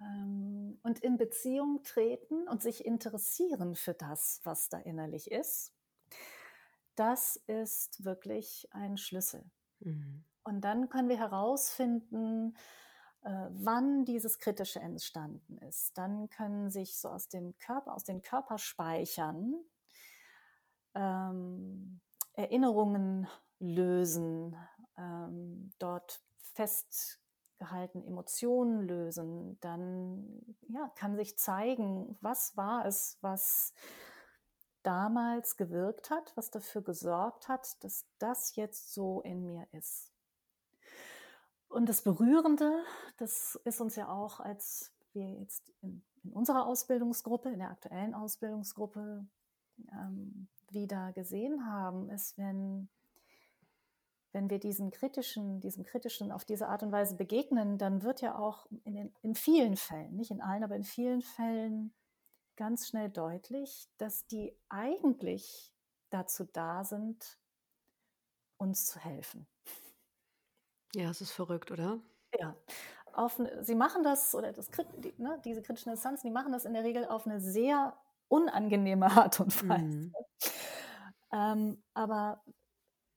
ähm, 0.00 0.78
und 0.82 0.98
in 1.00 1.16
Beziehung 1.16 1.82
treten 1.84 2.48
und 2.48 2.62
sich 2.62 2.84
interessieren 2.84 3.74
für 3.74 3.94
das, 3.94 4.40
was 4.44 4.68
da 4.68 4.78
innerlich 4.78 5.30
ist, 5.30 5.72
das 6.96 7.36
ist 7.46 8.04
wirklich 8.04 8.68
ein 8.72 8.96
Schlüssel. 8.96 9.50
Mhm. 9.80 10.24
Und 10.44 10.62
dann 10.62 10.88
können 10.88 11.08
wir 11.08 11.18
herausfinden, 11.18 12.56
äh, 13.22 13.48
wann 13.50 14.04
dieses 14.04 14.38
Kritische 14.38 14.80
entstanden 14.80 15.58
ist. 15.58 15.96
Dann 15.96 16.28
können 16.28 16.70
sich 16.70 16.98
so 16.98 17.08
aus 17.08 17.28
dem 17.28 17.56
Körper, 17.58 17.94
aus 17.94 18.04
den 18.04 18.22
Körperspeichern 18.22 19.54
ähm, 20.94 22.00
Erinnerungen 22.34 23.28
lösen, 23.60 24.56
ähm, 24.98 25.72
dort 25.78 26.20
festgehaltene 26.54 28.04
Emotionen 28.04 28.82
lösen. 28.82 29.58
Dann 29.60 30.56
ja, 30.68 30.90
kann 30.96 31.16
sich 31.16 31.38
zeigen, 31.38 32.18
was 32.20 32.56
war 32.56 32.86
es, 32.86 33.18
was 33.20 33.72
damals 34.82 35.56
gewirkt 35.56 36.10
hat, 36.10 36.32
was 36.36 36.50
dafür 36.50 36.82
gesorgt 36.82 37.48
hat, 37.48 37.82
dass 37.84 38.04
das 38.18 38.56
jetzt 38.56 38.92
so 38.92 39.20
in 39.20 39.44
mir 39.44 39.68
ist. 39.72 40.11
Und 41.72 41.88
das 41.88 42.02
Berührende, 42.02 42.84
das 43.16 43.58
ist 43.64 43.80
uns 43.80 43.96
ja 43.96 44.08
auch, 44.08 44.40
als 44.40 44.92
wir 45.14 45.30
jetzt 45.32 45.72
in, 45.80 46.02
in 46.22 46.32
unserer 46.32 46.66
Ausbildungsgruppe, 46.66 47.48
in 47.50 47.60
der 47.60 47.70
aktuellen 47.70 48.14
Ausbildungsgruppe 48.14 49.26
ähm, 49.90 50.48
wieder 50.70 51.12
gesehen 51.12 51.66
haben, 51.66 52.10
ist, 52.10 52.36
wenn, 52.36 52.90
wenn 54.32 54.50
wir 54.50 54.58
diesen 54.58 54.90
kritischen, 54.90 55.60
diesem 55.60 55.84
kritischen 55.84 56.30
auf 56.30 56.44
diese 56.44 56.68
Art 56.68 56.82
und 56.82 56.92
Weise 56.92 57.16
begegnen, 57.16 57.78
dann 57.78 58.02
wird 58.02 58.20
ja 58.20 58.38
auch 58.38 58.66
in, 58.84 58.94
den, 58.94 59.14
in 59.22 59.34
vielen 59.34 59.76
Fällen, 59.76 60.14
nicht 60.14 60.30
in 60.30 60.42
allen, 60.42 60.64
aber 60.64 60.76
in 60.76 60.84
vielen 60.84 61.22
Fällen 61.22 61.94
ganz 62.56 62.86
schnell 62.88 63.08
deutlich, 63.08 63.88
dass 63.96 64.26
die 64.26 64.54
eigentlich 64.68 65.72
dazu 66.10 66.44
da 66.52 66.84
sind, 66.84 67.38
uns 68.58 68.84
zu 68.84 69.00
helfen. 69.00 69.46
Ja, 70.94 71.10
es 71.10 71.20
ist 71.20 71.32
verrückt, 71.32 71.70
oder? 71.70 72.00
Ja, 72.38 72.56
auf, 73.12 73.40
sie 73.60 73.74
machen 73.74 74.02
das, 74.02 74.34
oder 74.34 74.52
das, 74.52 74.70
die, 74.98 75.14
ne, 75.18 75.40
diese 75.44 75.62
kritischen 75.62 75.92
Instanzen, 75.92 76.26
die 76.26 76.32
machen 76.32 76.52
das 76.52 76.64
in 76.64 76.74
der 76.74 76.84
Regel 76.84 77.06
auf 77.06 77.26
eine 77.26 77.40
sehr 77.40 77.96
unangenehme 78.28 79.06
Art 79.06 79.40
und 79.40 79.68
Weise. 79.68 79.84
Mhm. 79.84 80.14
Ähm, 81.32 81.82
aber 81.94 82.42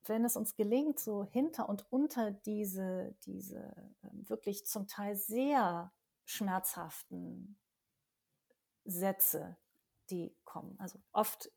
wenn 0.06 0.24
es 0.24 0.36
uns 0.36 0.56
gelingt, 0.56 1.00
so 1.00 1.26
hinter 1.26 1.68
und 1.68 1.86
unter 1.92 2.32
diese, 2.32 3.16
diese 3.26 3.74
ähm, 4.04 4.30
wirklich 4.30 4.66
zum 4.66 4.88
Teil 4.88 5.16
sehr 5.16 5.92
schmerzhaften 6.26 7.58
Sätze, 8.86 9.58
die 10.10 10.36
kommen. 10.44 10.76
Also 10.80 11.00
oft, 11.12 11.52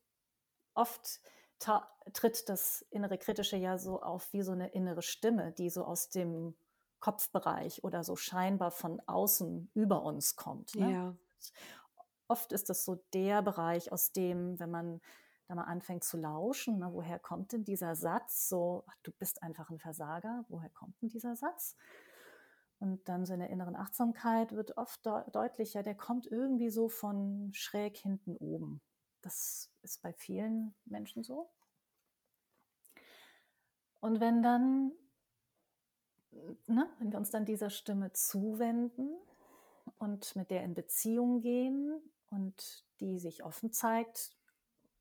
oft 0.73 1.21
tritt 1.59 2.49
das 2.49 2.81
innere 2.89 3.17
Kritische 3.17 3.57
ja 3.57 3.77
so 3.77 4.01
auf 4.01 4.31
wie 4.33 4.41
so 4.41 4.51
eine 4.51 4.69
innere 4.69 5.01
Stimme, 5.01 5.51
die 5.51 5.69
so 5.69 5.83
aus 5.83 6.09
dem 6.09 6.55
Kopfbereich 6.99 7.83
oder 7.83 8.03
so 8.03 8.15
scheinbar 8.15 8.71
von 8.71 9.01
außen 9.05 9.71
über 9.73 10.03
uns 10.03 10.35
kommt. 10.35 10.75
Ne? 10.75 10.91
Ja. 10.91 11.15
Oft 12.27 12.51
ist 12.51 12.69
das 12.69 12.85
so 12.85 13.03
der 13.13 13.41
Bereich, 13.41 13.91
aus 13.91 14.11
dem, 14.11 14.59
wenn 14.59 14.69
man 14.69 15.01
da 15.47 15.55
mal 15.55 15.63
anfängt 15.63 16.03
zu 16.03 16.17
lauschen, 16.17 16.77
ne, 16.77 16.93
woher 16.93 17.17
kommt 17.17 17.53
denn 17.53 17.63
dieser 17.63 17.95
Satz? 17.95 18.47
So, 18.47 18.83
ach, 18.87 18.95
du 19.01 19.11
bist 19.11 19.41
einfach 19.41 19.69
ein 19.71 19.79
Versager, 19.79 20.45
woher 20.47 20.69
kommt 20.69 21.01
denn 21.01 21.09
dieser 21.09 21.35
Satz? 21.35 21.75
Und 22.77 23.09
dann 23.09 23.25
so 23.25 23.33
in 23.33 23.39
der 23.39 23.49
inneren 23.49 23.75
Achtsamkeit 23.75 24.53
wird 24.53 24.77
oft 24.77 25.03
de 25.05 25.23
deutlicher, 25.31 25.81
der 25.81 25.95
kommt 25.95 26.27
irgendwie 26.27 26.69
so 26.69 26.87
von 26.87 27.49
schräg 27.53 27.97
hinten 27.97 28.37
oben. 28.37 28.81
Das 29.21 29.71
ist 29.81 30.01
bei 30.01 30.13
vielen 30.13 30.75
Menschen 30.85 31.23
so. 31.23 31.49
Und 33.99 34.19
wenn 34.19 34.41
dann, 34.41 34.93
ne, 36.67 36.89
wenn 36.99 37.11
wir 37.11 37.19
uns 37.19 37.31
dann 37.31 37.45
dieser 37.45 37.69
Stimme 37.69 38.13
zuwenden 38.13 39.17
und 39.97 40.35
mit 40.35 40.51
der 40.51 40.63
in 40.63 40.73
Beziehung 40.73 41.41
gehen 41.41 42.01
und 42.29 42.85
die 42.99 43.19
sich 43.19 43.43
offen 43.43 43.71
zeigt, 43.71 44.37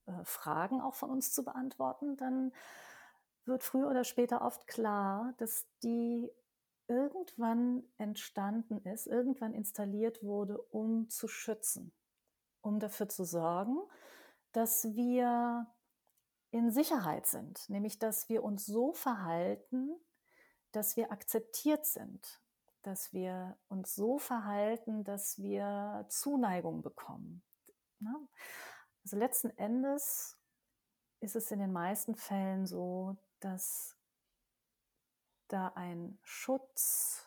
äh, 0.06 0.24
Fragen 0.24 0.80
auch 0.80 0.94
von 0.94 1.10
uns 1.10 1.32
zu 1.32 1.44
beantworten, 1.44 2.16
dann 2.16 2.52
wird 3.44 3.62
früher 3.62 3.88
oder 3.88 4.04
später 4.04 4.42
oft 4.42 4.66
klar, 4.66 5.34
dass 5.38 5.66
die 5.82 6.30
irgendwann 6.88 7.84
entstanden 7.98 8.78
ist, 8.78 9.06
irgendwann 9.06 9.54
installiert 9.54 10.22
wurde, 10.22 10.58
um 10.58 11.08
zu 11.10 11.28
schützen, 11.28 11.92
um 12.60 12.80
dafür 12.80 13.08
zu 13.08 13.24
sorgen, 13.24 13.78
dass 14.52 14.84
wir 14.94 15.66
in 16.50 16.70
Sicherheit 16.70 17.26
sind, 17.26 17.68
nämlich 17.68 17.98
dass 17.98 18.28
wir 18.28 18.42
uns 18.42 18.66
so 18.66 18.92
verhalten, 18.92 19.94
dass 20.72 20.96
wir 20.96 21.12
akzeptiert 21.12 21.86
sind, 21.86 22.40
dass 22.82 23.12
wir 23.12 23.58
uns 23.68 23.94
so 23.94 24.18
verhalten, 24.18 25.04
dass 25.04 25.38
wir 25.38 26.06
Zuneigung 26.08 26.82
bekommen. 26.82 27.42
Ne? 28.00 28.14
Also 29.04 29.16
letzten 29.16 29.50
Endes 29.50 30.38
ist 31.20 31.36
es 31.36 31.50
in 31.50 31.58
den 31.58 31.72
meisten 31.72 32.14
Fällen 32.14 32.66
so, 32.66 33.16
dass 33.40 33.96
da 35.48 35.68
ein 35.74 36.18
Schutz, 36.22 37.26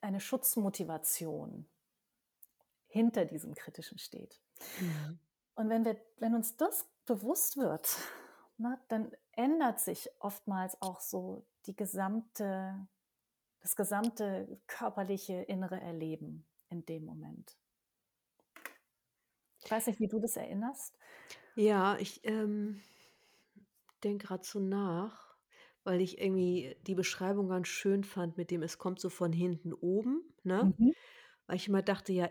eine 0.00 0.20
Schutzmotivation 0.20 1.71
hinter 2.92 3.24
diesem 3.24 3.54
Kritischen 3.54 3.98
steht. 3.98 4.38
Mhm. 4.78 5.18
Und 5.54 5.70
wenn, 5.70 5.84
wir, 5.84 5.96
wenn 6.18 6.34
uns 6.34 6.56
das 6.56 6.86
bewusst 7.06 7.56
wird, 7.56 7.96
na, 8.58 8.78
dann 8.88 9.10
ändert 9.32 9.80
sich 9.80 10.10
oftmals 10.18 10.80
auch 10.82 11.00
so 11.00 11.46
die 11.66 11.74
gesamte, 11.74 12.86
das 13.60 13.76
gesamte 13.76 14.60
körperliche 14.66 15.42
innere 15.42 15.80
Erleben 15.80 16.44
in 16.68 16.84
dem 16.84 17.04
Moment. 17.06 17.56
Ich 19.64 19.70
weiß 19.70 19.86
nicht, 19.86 20.00
wie 20.00 20.08
du 20.08 20.18
das 20.18 20.36
erinnerst. 20.36 20.98
Ja, 21.54 21.96
ich 21.98 22.20
ähm, 22.24 22.82
denke 24.04 24.26
gerade 24.26 24.44
so 24.44 24.60
nach, 24.60 25.34
weil 25.84 26.00
ich 26.00 26.20
irgendwie 26.20 26.76
die 26.86 26.94
Beschreibung 26.94 27.48
ganz 27.48 27.68
schön 27.68 28.04
fand 28.04 28.36
mit 28.36 28.50
dem, 28.50 28.62
es 28.62 28.78
kommt 28.78 29.00
so 29.00 29.08
von 29.08 29.32
hinten 29.32 29.72
oben, 29.72 30.22
ne? 30.42 30.74
Mhm. 30.76 30.92
Weil 31.46 31.56
ich 31.56 31.68
immer 31.68 31.82
dachte, 31.82 32.12
ja, 32.12 32.30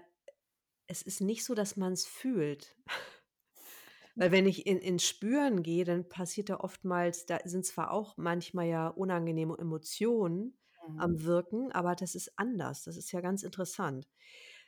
es 0.91 1.01
ist 1.01 1.21
nicht 1.21 1.45
so, 1.45 1.55
dass 1.55 1.77
man 1.77 1.93
es 1.93 2.05
fühlt. 2.05 2.75
Weil 4.15 4.31
wenn 4.31 4.45
ich 4.45 4.67
in, 4.67 4.77
ins 4.79 5.03
Spüren 5.05 5.63
gehe, 5.63 5.85
dann 5.85 6.07
passiert 6.09 6.49
da 6.49 6.57
oftmals, 6.59 7.25
da 7.25 7.39
sind 7.45 7.65
zwar 7.65 7.91
auch 7.91 8.17
manchmal 8.17 8.67
ja 8.67 8.87
unangenehme 8.89 9.57
Emotionen 9.57 10.57
Mhm. 10.87 10.97
am 10.97 11.23
Wirken, 11.23 11.71
aber 11.71 11.95
das 11.95 12.15
ist 12.15 12.37
anders. 12.37 12.83
Das 12.83 12.97
ist 12.97 13.11
ja 13.11 13.21
ganz 13.21 13.43
interessant. 13.43 14.07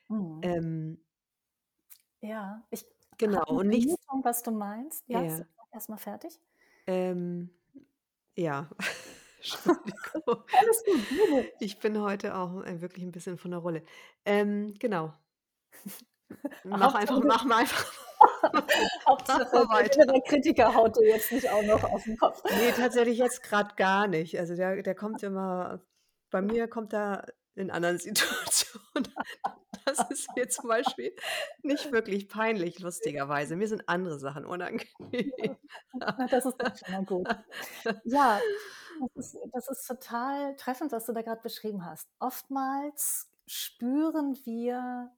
Mhm. 0.10 0.44
Ähm, 0.44 1.00
Ja, 2.22 2.64
ich 2.72 2.86
genau, 3.18 3.44
und 3.48 3.70
nichts, 3.70 3.96
was 4.24 4.44
du 4.44 4.52
meinst. 4.52 5.08
Ja, 5.10 5.24
ja, 5.28 5.46
erstmal 5.72 5.98
fertig. 6.00 6.40
ähm, 6.88 7.50
ja. 8.38 8.70
Alles 10.52 10.84
gut. 10.86 11.08
Ich 11.60 11.80
bin 11.80 12.00
heute 12.02 12.36
auch 12.36 12.64
äh, 12.64 12.82
wirklich 12.82 13.04
ein 13.04 13.12
bisschen 13.12 13.38
von 13.38 13.52
der 13.52 13.60
Rolle. 13.60 13.84
Ähm, 14.26 14.74
genau. 14.80 15.14
Mach 16.63 16.96
einfach, 16.96 17.22
mach 17.24 17.46
mal 17.46 17.58
einfach, 17.60 17.91
Hauptsache, 19.08 19.48
der 19.52 19.69
weiter. 19.69 20.04
innere 20.04 20.22
Kritiker 20.22 20.74
haut 20.74 20.96
dir 20.98 21.08
jetzt 21.08 21.32
nicht 21.32 21.50
auch 21.50 21.63
noch 21.63 21.84
auf 21.84 22.04
den 22.04 22.17
Kopf. 22.17 22.41
Nee, 22.46 22.72
tatsächlich 22.76 23.17
jetzt 23.17 23.43
gerade 23.43 23.76
gar 23.76 24.08
nicht. 24.08 24.39
Also 24.39 24.56
der, 24.56 24.82
der 24.82 24.96
kommt 24.96 25.24
immer, 25.24 25.82
bei 26.30 26.41
mir 26.41 26.67
kommt 26.67 26.93
er 26.93 27.26
in 27.56 27.72
anderen 27.72 27.98
Situationen. 28.00 29.13
Das 29.86 30.10
ist 30.10 30.30
mir 30.36 30.48
zum 30.48 30.69
Beispiel 30.69 31.13
nicht 31.62 31.91
wirklich 31.91 32.30
peinlich, 32.30 32.80
lustigerweise. 32.80 33.56
Mir 33.56 33.67
sind 33.67 33.89
andere 33.89 34.17
Sachen 34.17 34.46
unangenehm. 34.46 35.58
Na, 35.93 36.28
das 36.30 36.46
ist 36.46 36.56
schon 36.86 36.93
mal 36.93 37.06
gut. 37.06 37.28
Ja, 38.06 38.39
das 39.15 39.34
ist, 39.34 39.38
das 39.52 39.67
ist 39.69 39.88
total 39.88 40.56
treffend, 40.56 40.91
was 40.93 41.06
du 41.06 41.13
da 41.13 41.22
gerade 41.22 41.41
beschrieben 41.41 41.86
hast. 41.86 42.08
Oftmals 42.19 43.30
spüren 43.46 44.38
wir 44.46 45.12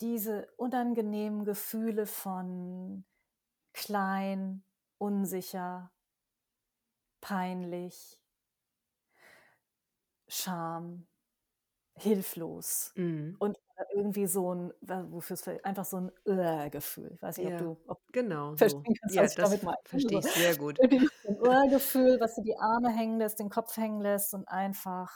diese 0.00 0.48
unangenehmen 0.56 1.44
Gefühle 1.44 2.06
von 2.06 3.04
klein, 3.74 4.64
unsicher, 4.98 5.92
peinlich, 7.20 8.18
Scham, 10.28 11.06
hilflos 11.96 12.94
Mhm. 12.96 13.38
und 13.38 13.58
irgendwie 13.94 14.26
so 14.26 14.54
ein, 14.54 14.72
wofür 15.12 15.34
es 15.34 15.48
einfach 15.64 15.84
so 15.86 15.98
ein 16.00 16.12
Äh-Gefühl. 16.26 17.12
Ich 17.14 17.22
weiß 17.22 17.38
nicht, 17.38 17.48
ob 17.48 17.56
Ja, 17.56 17.58
du 17.58 17.78
ob 17.86 18.06
du 18.06 18.12
genau 18.12 18.54
so. 18.56 18.86
verstehen 18.86 18.94
kannst, 19.00 19.16
Ja, 19.16 19.22
was 19.22 19.32
ich 19.32 19.38
das 19.38 19.54
damit 19.54 19.62
meine. 19.62 19.78
verstehe 19.84 20.18
So 20.18 20.20
ich 20.20 20.26
sehr 20.26 20.54
gut. 20.56 20.80
so 21.22 21.30
ein 21.30 21.40
Urgefühl, 21.40 22.20
was 22.20 22.36
du 22.36 22.42
die 22.42 22.56
Arme 22.58 22.90
hängen 22.90 23.18
lässt, 23.18 23.40
den 23.40 23.50
Kopf 23.50 23.76
hängen 23.78 24.00
lässt 24.02 24.34
und 24.34 24.48
einfach, 24.48 25.12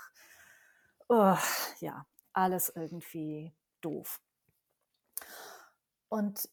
oh, 1.09 1.37
ja, 1.81 2.07
alles 2.33 2.73
irgendwie 2.75 3.55
doof. 3.81 4.21
Und 6.09 6.49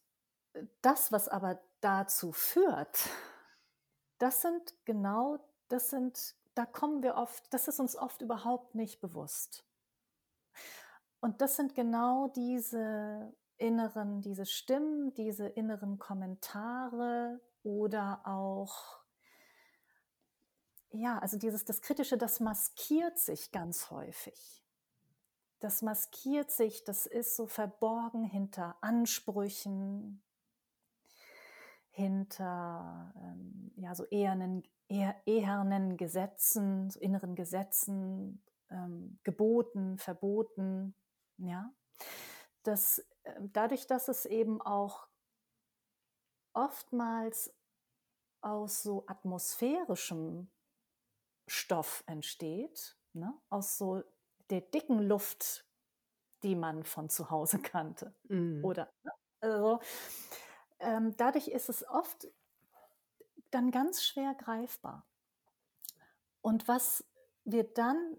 das, 0.82 1.12
was 1.12 1.28
aber 1.28 1.62
dazu 1.82 2.32
führt, 2.32 3.10
das 4.18 4.42
sind 4.42 4.74
genau, 4.86 5.40
das 5.70 5.90
sind, 5.90 6.36
da 6.56 6.66
kommen 6.66 7.04
wir 7.04 7.16
oft, 7.16 7.54
das 7.54 7.68
ist 7.68 7.80
uns 7.80 7.96
oft 7.96 8.22
überhaupt 8.22 8.76
nicht 8.76 9.00
bewusst. 9.00 9.66
Und 11.22 11.42
das 11.42 11.56
sind 11.56 11.76
genau 11.76 12.30
diese 12.30 13.34
inneren, 13.58 14.22
diese 14.22 14.46
Stimmen, 14.46 15.14
diese 15.14 15.48
inneren 15.48 16.00
Kommentare 16.00 17.42
oder 17.64 18.22
auch, 18.26 19.00
ja, 20.92 21.20
also 21.20 21.38
dieses, 21.38 21.66
das 21.66 21.82
Kritische, 21.82 22.18
das 22.18 22.40
maskiert 22.40 23.20
sich 23.20 23.52
ganz 23.52 23.92
häufig. 23.92 24.64
Das 25.60 25.82
maskiert 25.82 26.52
sich, 26.52 26.86
das 26.86 27.06
ist 27.06 27.36
so 27.36 27.46
verborgen 27.46 28.24
hinter 28.24 28.78
Ansprüchen, 28.82 30.24
hinter 31.90 33.14
ähm, 33.18 33.74
ja, 33.76 33.94
so 33.94 34.06
ehernen, 34.06 34.64
eher, 34.88 35.22
ehernen 35.26 35.98
Gesetzen, 35.98 36.90
so 36.90 37.00
inneren 37.02 37.36
Gesetzen, 37.36 38.42
ähm, 38.70 39.20
Geboten, 39.24 39.98
Verboten. 39.98 40.96
Ja? 41.38 41.74
Das, 42.64 43.00
äh, 43.24 43.34
dadurch, 43.52 43.86
dass 43.86 44.08
es 44.08 44.26
eben 44.26 44.62
auch 44.62 45.10
oftmals 46.54 47.54
aus 48.40 48.82
so 48.82 49.04
atmosphärischem 49.08 50.50
Stoff 51.48 52.04
entsteht, 52.08 52.98
ne? 53.12 53.34
aus 53.50 53.78
so 53.78 54.04
der 54.50 54.62
dicken 54.62 55.00
Luft, 55.00 55.66
die 56.44 56.56
man 56.56 56.84
von 56.84 57.10
zu 57.10 57.30
Hause 57.30 57.60
kannte. 57.62 58.14
Mhm. 58.28 58.64
Oder 58.64 58.92
ne? 59.04 59.12
also, 59.42 59.80
ähm, 60.80 61.16
dadurch 61.18 61.48
ist 61.50 61.70
es 61.70 61.88
oft 61.88 62.28
dann 63.52 63.72
ganz 63.72 64.04
schwer 64.04 64.34
greifbar. 64.36 65.06
Und 66.42 66.68
was 66.68 67.04
wir 67.44 67.64
dann 67.64 68.18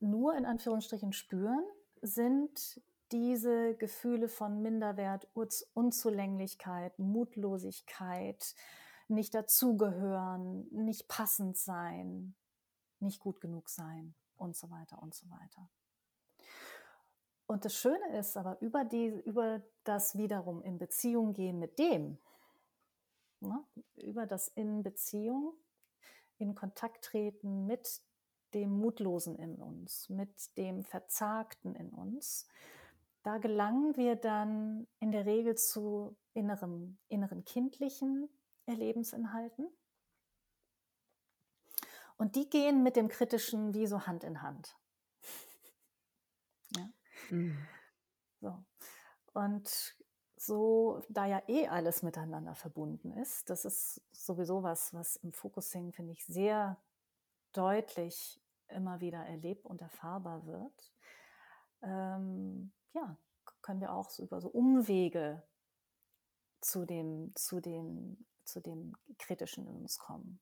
nur 0.00 0.36
in 0.36 0.44
Anführungsstrichen 0.44 1.12
spüren, 1.12 1.64
sind 2.02 2.80
diese 3.10 3.74
Gefühle 3.76 4.28
von 4.28 4.60
Minderwert, 4.60 5.28
Unzulänglichkeit, 5.74 6.98
Mutlosigkeit, 6.98 8.54
nicht 9.08 9.34
dazugehören, 9.34 10.68
nicht 10.70 11.08
passend 11.08 11.56
sein, 11.56 12.34
nicht 13.00 13.20
gut 13.20 13.40
genug 13.40 13.68
sein 13.68 14.14
und 14.36 14.56
so 14.56 14.70
weiter 14.70 15.02
und 15.02 15.14
so 15.14 15.28
weiter. 15.30 15.68
Und 17.46 17.64
das 17.64 17.74
Schöne 17.74 18.16
ist 18.18 18.36
aber, 18.36 18.60
über, 18.60 18.84
die, 18.84 19.06
über 19.06 19.62
das 19.84 20.16
wiederum 20.16 20.62
in 20.62 20.78
Beziehung 20.78 21.34
gehen 21.34 21.58
mit 21.58 21.78
dem, 21.78 22.18
ne, 23.40 23.62
über 23.96 24.26
das 24.26 24.48
in 24.48 24.82
Beziehung, 24.82 25.54
in 26.38 26.54
Kontakt 26.54 27.04
treten 27.04 27.66
mit 27.66 28.02
dem 28.54 28.70
Mutlosen 28.78 29.36
in 29.36 29.56
uns, 29.56 30.08
mit 30.08 30.56
dem 30.56 30.84
Verzagten 30.84 31.74
in 31.74 31.90
uns, 31.90 32.48
da 33.22 33.38
gelangen 33.38 33.96
wir 33.96 34.16
dann 34.16 34.86
in 35.00 35.10
der 35.10 35.26
Regel 35.26 35.56
zu 35.56 36.16
innerem, 36.34 36.98
inneren 37.08 37.44
kindlichen 37.44 38.28
Erlebensinhalten. 38.66 39.68
Und 42.16 42.36
die 42.36 42.48
gehen 42.48 42.82
mit 42.82 42.96
dem 42.96 43.08
Kritischen 43.08 43.74
wie 43.74 43.86
so 43.86 44.06
Hand 44.06 44.24
in 44.24 44.42
Hand. 44.42 44.76
Ja. 46.76 46.88
Mhm. 47.30 47.58
So. 48.40 48.64
Und 49.32 49.96
so, 50.36 51.02
da 51.08 51.26
ja 51.26 51.42
eh 51.48 51.68
alles 51.68 52.02
miteinander 52.02 52.54
verbunden 52.54 53.12
ist, 53.12 53.48
das 53.50 53.64
ist 53.64 54.02
sowieso 54.12 54.62
was, 54.62 54.92
was 54.92 55.16
im 55.16 55.32
Focusing, 55.32 55.92
finde 55.92 56.12
ich, 56.12 56.24
sehr 56.24 56.80
deutlich 57.52 58.40
immer 58.68 59.00
wieder 59.00 59.24
erlebt 59.24 59.64
und 59.64 59.80
erfahrbar 59.80 60.46
wird. 60.46 60.92
Ähm, 61.82 62.72
ja, 62.92 63.16
können 63.62 63.80
wir 63.80 63.92
auch 63.92 64.10
so 64.10 64.22
über 64.22 64.40
so 64.40 64.48
Umwege 64.48 65.42
zu 66.60 66.84
dem, 66.84 67.32
zu 67.34 67.60
dem, 67.60 68.26
zu 68.44 68.60
dem 68.60 68.96
Kritischen 69.18 69.66
in 69.66 69.76
uns 69.76 69.98
kommen. 69.98 70.40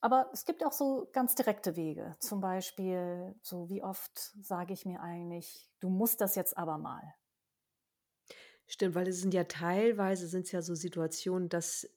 Aber 0.00 0.30
es 0.32 0.44
gibt 0.46 0.64
auch 0.64 0.72
so 0.72 1.08
ganz 1.12 1.34
direkte 1.34 1.76
Wege. 1.76 2.16
Zum 2.20 2.40
Beispiel, 2.40 3.34
so 3.42 3.68
wie 3.68 3.82
oft 3.82 4.18
sage 4.40 4.72
ich 4.72 4.86
mir 4.86 5.00
eigentlich, 5.00 5.70
du 5.80 5.90
musst 5.90 6.20
das 6.20 6.34
jetzt 6.36 6.56
aber 6.56 6.78
mal. 6.78 7.14
Stimmt, 8.66 8.94
weil 8.94 9.08
es 9.08 9.20
sind 9.20 9.34
ja 9.34 9.44
teilweise 9.44 10.26
sind 10.28 10.46
es 10.46 10.52
ja 10.52 10.62
so 10.62 10.74
Situationen, 10.74 11.48
dass 11.48 11.88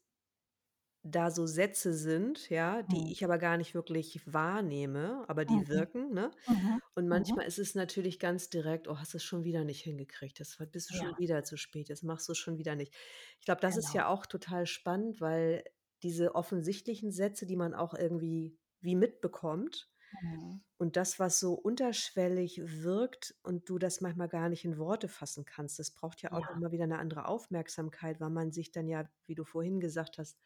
da 1.05 1.31
so 1.31 1.45
Sätze 1.45 1.93
sind, 1.93 2.49
ja, 2.49 2.81
die 2.81 3.03
Mhm. 3.03 3.11
ich 3.11 3.23
aber 3.25 3.37
gar 3.37 3.57
nicht 3.57 3.73
wirklich 3.75 4.21
wahrnehme, 4.25 5.25
aber 5.27 5.43
die 5.45 5.67
Mhm. 5.67 5.67
wirken, 5.67 6.13
ne? 6.13 6.31
Mhm. 6.47 6.79
Und 6.95 7.07
Mhm. 7.09 7.09
manchmal 7.09 7.45
ist 7.47 7.59
es 7.59 7.75
natürlich 7.75 8.19
ganz 8.19 8.49
direkt: 8.49 8.87
„Oh, 8.87 8.97
hast 8.99 9.13
du's 9.13 9.23
schon 9.23 9.43
wieder 9.43 9.63
nicht 9.65 9.81
hingekriegt. 9.83 10.39
Jetzt 10.39 10.57
bist 10.71 10.89
du 10.89 10.93
schon 10.93 11.13
Ja, 11.13 11.17
wieder 11.17 11.43
zu 11.43 11.57
spät. 11.57 11.89
Jetzt 11.89 12.03
machst 12.03 12.29
du's 12.29 12.37
schon 12.37 12.57
wieder 12.57 12.75
nicht.“ 12.75 12.93
Ich 13.39 13.45
glaube, 13.45 13.59
das 13.61 13.75
ist 13.77 13.91
genau. 13.91 13.93
ja 13.93 14.07
auch 14.07 14.25
total 14.27 14.65
spannend, 14.67 15.19
weil 15.21 15.63
diese 16.03 16.35
offensichtlichen 16.35 17.11
Sätze, 17.11 17.45
die 17.47 17.55
man 17.57 17.73
auch 17.75 17.93
irgendwie 17.95 18.59
wie 18.81 18.95
mitbekommt 18.95 19.91
Mhm. 20.21 20.63
und 20.77 20.97
das, 20.97 21.19
was 21.19 21.39
so 21.39 21.53
unterschwellig 21.55 22.61
wirkt 22.83 23.35
und 23.43 23.69
du 23.69 23.79
das 23.79 24.01
manchmal 24.01 24.29
gar 24.29 24.49
nicht 24.49 24.65
in 24.65 24.77
Worte 24.79 25.07
fassen 25.09 25.45
kannst, 25.45 25.79
das 25.79 25.91
braucht 25.91 26.21
ja 26.23 26.33
auch 26.33 26.47
Ja. 26.47 26.55
immer 26.55 26.71
wieder 26.73 26.87
'ne 26.87 26.99
andere 26.99 27.27
Aufmerksamkeit, 27.27 28.19
weil 28.21 28.31
man 28.31 28.51
sich 28.53 28.71
dann 28.71 28.87
ja, 28.89 29.09
wie 29.27 29.35
du 29.35 29.45
vorhin 29.45 29.79
gesagt 29.81 30.17
hast, 30.19 30.41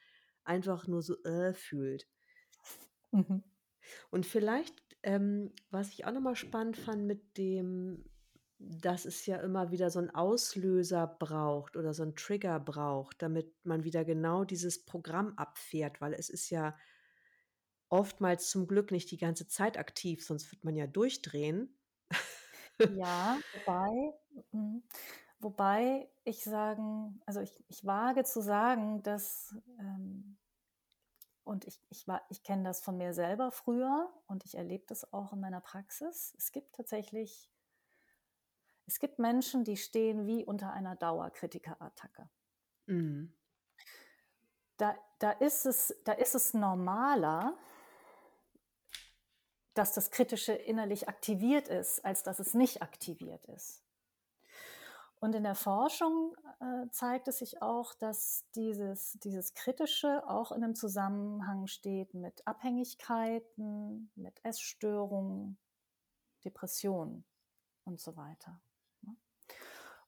einfach 0.45 0.87
nur 0.87 1.01
so, 1.03 1.21
äh, 1.25 1.53
fühlt. 1.55 2.07
Mhm. 3.13 3.43
Und 4.11 4.25
vielleicht, 4.25 4.75
ähm, 5.03 5.53
was 5.69 5.89
ich 5.93 6.05
auch 6.05 6.11
noch 6.11 6.21
mal 6.21 6.35
spannend 6.35 6.77
fand 6.77 7.05
mit 7.05 7.37
dem 7.37 8.05
dass 8.59 9.05
es 9.05 9.25
ja 9.25 9.37
immer 9.37 9.71
wieder 9.71 9.89
so 9.91 9.99
'n 9.99 10.09
Auslöser 10.09 11.07
braucht 11.07 11.77
oder 11.77 11.93
so 11.93 12.03
'n 12.03 12.15
Trigger 12.15 12.59
braucht, 12.59 13.21
damit 13.21 13.53
man 13.65 13.83
wieder 13.83 14.05
genau 14.05 14.43
dieses 14.45 14.85
Programm 14.85 15.33
abfährt, 15.37 16.01
weil 16.01 16.13
es 16.13 16.29
ist 16.29 16.49
ja 16.49 16.75
oftmals 17.89 18.49
zum 18.49 18.65
Glück 18.67 18.91
nicht 18.91 19.11
die 19.11 19.17
ganze 19.17 19.47
Zeit 19.47 19.77
aktiv, 19.77 20.23
sonst 20.25 20.51
wird 20.51 20.63
man 20.63 20.75
ja 20.77 20.87
durchdrehen. 20.87 21.77
Ja, 22.89 23.41
wobei 23.51 24.13
mhm, 24.51 24.83
wobei 25.39 26.09
ich 26.23 26.43
sagen 26.43 27.19
also 27.25 27.41
ich 27.41 27.63
ich 27.67 27.85
wage 27.85 28.23
zu 28.23 28.41
sagen, 28.41 29.03
dass, 29.03 29.55
ähm 29.79 30.37
und 31.43 31.65
ich 31.65 31.79
ich 31.89 32.05
ich 32.29 32.43
kenne 32.43 32.63
das 32.63 32.81
von 32.81 32.97
mir 32.97 33.13
selber 33.13 33.51
früher 33.51 34.11
und 34.27 34.45
ich 34.45 34.55
erlebe 34.55 34.85
das 34.87 35.13
auch 35.13 35.33
in 35.33 35.39
meiner 35.39 35.61
Praxis. 35.61 36.33
Es 36.37 36.51
gibt 36.51 36.75
tatsächlich 36.75 37.51
es 38.87 38.99
gibt 38.99 39.19
Menschen, 39.19 39.63
die 39.63 39.77
stehen 39.77 40.25
wie 40.25 40.45
unter 40.45 40.73
einer 40.73 40.95
Dauerkritikerattacke. 40.95 42.29
Mhm. 42.87 43.33
Da 44.77 44.95
da 45.19 45.31
ist 45.31 45.65
es 45.65 45.95
da 46.05 46.13
ist 46.13 46.35
es 46.35 46.53
normaler 46.53 47.57
dass 49.77 49.93
das 49.93 50.09
Kritische 50.09 50.53
innerlich 50.53 51.07
aktiviert 51.07 51.67
ist, 51.67 52.03
als 52.03 52.23
dass 52.23 52.39
es 52.39 52.53
nicht 52.53 52.81
aktiviert 52.81 53.45
ist. 53.45 53.83
Und 55.19 55.33
in 55.33 55.43
der 55.43 55.55
Forschung 55.55 56.35
äh, 56.59 56.89
zeigt 56.91 57.27
es 57.27 57.39
sich 57.39 57.61
auch, 57.61 57.93
dass 57.95 58.45
dieses, 58.55 59.13
dieses 59.19 59.53
Kritische 59.53 60.27
auch 60.27 60.51
in 60.51 60.63
einem 60.63 60.75
Zusammenhang 60.75 61.67
steht 61.67 62.13
mit 62.13 62.45
Abhängigkeiten, 62.45 64.11
mit 64.15 64.43
Essstörungen, 64.43 65.57
Depressionen 66.43 67.25
und 67.83 67.99
so 67.99 68.15
weiter. 68.15 68.61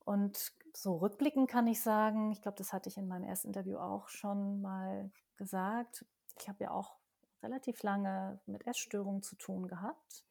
Und 0.10 0.54
so 0.74 0.98
rückblickend 0.98 1.52
kann 1.52 1.68
ich 1.68 1.84
sagen, 1.84 2.32
ich 2.32 2.42
glaube, 2.42 2.58
das 2.58 2.74
hatte 2.74 2.90
ich 2.90 2.98
in 2.98 3.08
meinem 3.08 3.26
ersten 3.26 3.50
Interview 3.50 3.78
auch 3.78 4.08
schon 4.08 4.60
mal 4.60 5.12
gesagt, 5.38 6.04
ich 6.40 6.50
habe 6.50 6.64
ja 6.64 6.72
auch 6.72 6.98
relativ 7.44 7.84
lange 7.84 8.40
mit 8.48 8.66
Essstörungen 8.66 9.22
zu 9.22 9.36
tun 9.36 9.68
gehabt. 9.68 10.26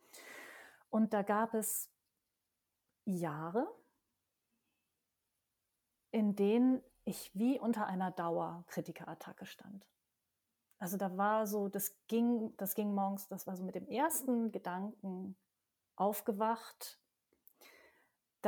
Und 0.91 1.15
da 1.15 1.23
gab 1.23 1.55
es 1.55 1.93
Jahre, 3.05 3.69
in 6.11 6.35
denen 6.35 6.83
ich 7.05 7.31
wie 7.35 7.61
unter 7.61 7.87
einer 7.87 8.11
Dauerkritikerattacke 8.11 9.47
stand. 9.47 9.87
Also 10.81 10.97
da 10.97 11.17
war 11.17 11.47
so, 11.47 11.69
das 11.69 11.97
ging, 12.09 12.53
das 12.57 12.75
ging 12.75 12.97
morgens, 12.97 13.29
das 13.29 13.47
war 13.47 13.55
so 13.55 13.63
mit 13.63 13.77
dem 13.77 13.87
ersten 13.87 14.51
Gedanken 14.51 15.37
aufgewacht. 15.95 16.99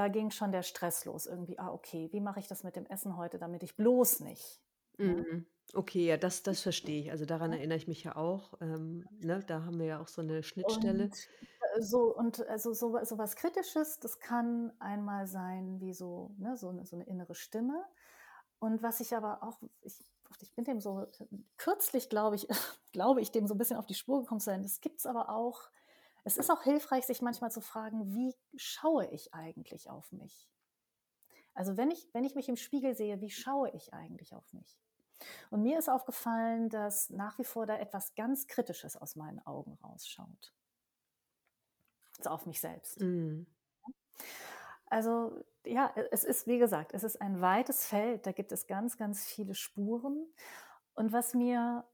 Da 0.01 0.09
ging 0.09 0.31
schon 0.31 0.51
der 0.51 0.63
Stress 0.63 1.05
los. 1.05 1.27
Irgendwie, 1.27 1.59
ah, 1.59 1.71
okay, 1.71 2.09
wie 2.11 2.21
mache 2.23 2.41
ich 2.41 2.49
das 2.49 2.65
mit 2.65 2.75
dem 2.75 2.87
Essen 2.87 3.19
heute, 3.19 3.39
damit 3.39 3.63
ich 3.63 3.77
bloß 3.77 4.21
nicht. 4.21 4.63
Ne? 5.05 5.27
Mhm. 5.29 5.47
Okay, 5.75 6.07
ja, 6.07 6.17
das 6.17 6.43
das 6.43 6.63
verstehe 6.63 7.01
ich. 7.01 7.11
Also, 7.11 7.25
daran 7.25 7.53
erinnere 7.53 7.79
ich 7.79 7.87
mich 7.89 8.03
ja 8.05 8.17
auch, 8.17 8.55
ähm, 8.61 9.09
ne? 9.21 9.43
Da 9.47 9.65
haben 9.65 9.79
wir 9.79 9.87
ja 9.87 10.01
auch 10.01 10.09
so 10.09 10.21
'ne 10.23 10.43
Schnittstelle. 10.43 11.11
Und 11.11 11.29
äh, 11.77 11.81
so, 11.83 12.15
und 12.15 12.47
also 12.49 12.73
so, 12.73 12.99
so 13.05 13.19
was 13.19 13.37
Kritisches, 13.37 13.99
das 14.01 14.19
kann 14.21 14.73
einmal 14.79 15.27
sein 15.27 15.81
wie 15.81 15.95
so, 15.95 16.35
ne, 16.39 16.57
so, 16.57 16.69
eine, 16.69 16.85
so 16.87 16.97
eine 16.97 17.07
innere 17.07 17.35
Stimme. 17.35 17.85
Und 18.59 18.83
was 18.83 19.01
ich 19.01 19.15
aber 19.17 19.43
auch, 19.43 19.61
ich, 19.83 20.05
ich 20.41 20.55
bin 20.55 20.65
dem 20.65 20.81
so, 20.81 21.07
kürzlich 21.57 22.09
glaube 22.11 22.37
ich, 22.37 22.49
glaube 22.93 23.21
ich, 23.23 23.31
dem 23.33 23.47
so 23.47 23.55
ein 23.55 23.59
bisschen 23.59 23.77
auf 23.79 23.87
die 23.87 23.95
Spur 23.95 24.21
gekommen 24.23 24.41
zu 24.41 24.47
sein. 24.47 24.63
Das 24.63 24.81
gibt 24.81 25.01
es 25.01 25.07
aber 25.07 25.31
auch, 25.31 25.71
es 26.25 26.37
ist 26.37 26.51
auch 26.51 26.63
hilfreich, 26.63 27.07
sich 27.07 27.23
manchmal 27.23 27.51
zu 27.51 27.61
fragen, 27.61 28.15
wie 28.15 28.35
schaue 28.57 29.07
ich 29.07 29.33
eigentlich 29.35 29.91
auf 29.91 30.13
mich? 30.13 30.49
Also 31.55 31.77
wenn 31.77 31.91
ich, 31.91 32.09
wenn 32.13 32.25
ich 32.25 32.35
mich 32.35 32.49
im 32.49 32.57
Spiegel 32.57 32.95
sehe, 32.95 33.21
wie 33.21 33.31
schaue 33.31 33.71
ich 33.71 33.93
eigentlich 33.93 34.35
auf 34.35 34.53
mich? 34.53 34.81
Und 35.51 35.63
mir 35.63 35.79
ist 35.79 35.89
aufgefallen, 35.89 36.69
dass 36.71 37.11
nach 37.11 37.39
wie 37.39 37.45
vor 37.45 37.67
da 37.67 37.77
etwas 37.77 38.15
ganz 38.15 38.47
Kritisches 38.47 38.97
aus 38.97 39.17
meinen 39.17 39.45
Augen 39.47 39.79
rausschaut. 39.83 40.55
Also 42.19 42.31
auf 42.31 42.47
mich 42.47 42.61
selbst. 42.61 43.01
Mhm. 43.01 43.47
Also 44.87 45.39
ja, 45.65 45.95
es 46.11 46.25
ist, 46.25 46.47
wie 46.47 46.59
gesagt, 46.59 46.95
es 46.95 47.05
ist 47.05 47.21
ein 47.21 47.41
weites 47.41 47.87
Feld, 47.87 48.27
da 48.27 48.33
gibt 48.33 48.53
es 48.53 48.67
ganz, 48.67 48.97
ganz 48.97 49.25
viele 49.25 49.55
Spuren. 49.55 50.27
Und 50.95 51.13
was 51.13 51.35
mir, 51.35 51.85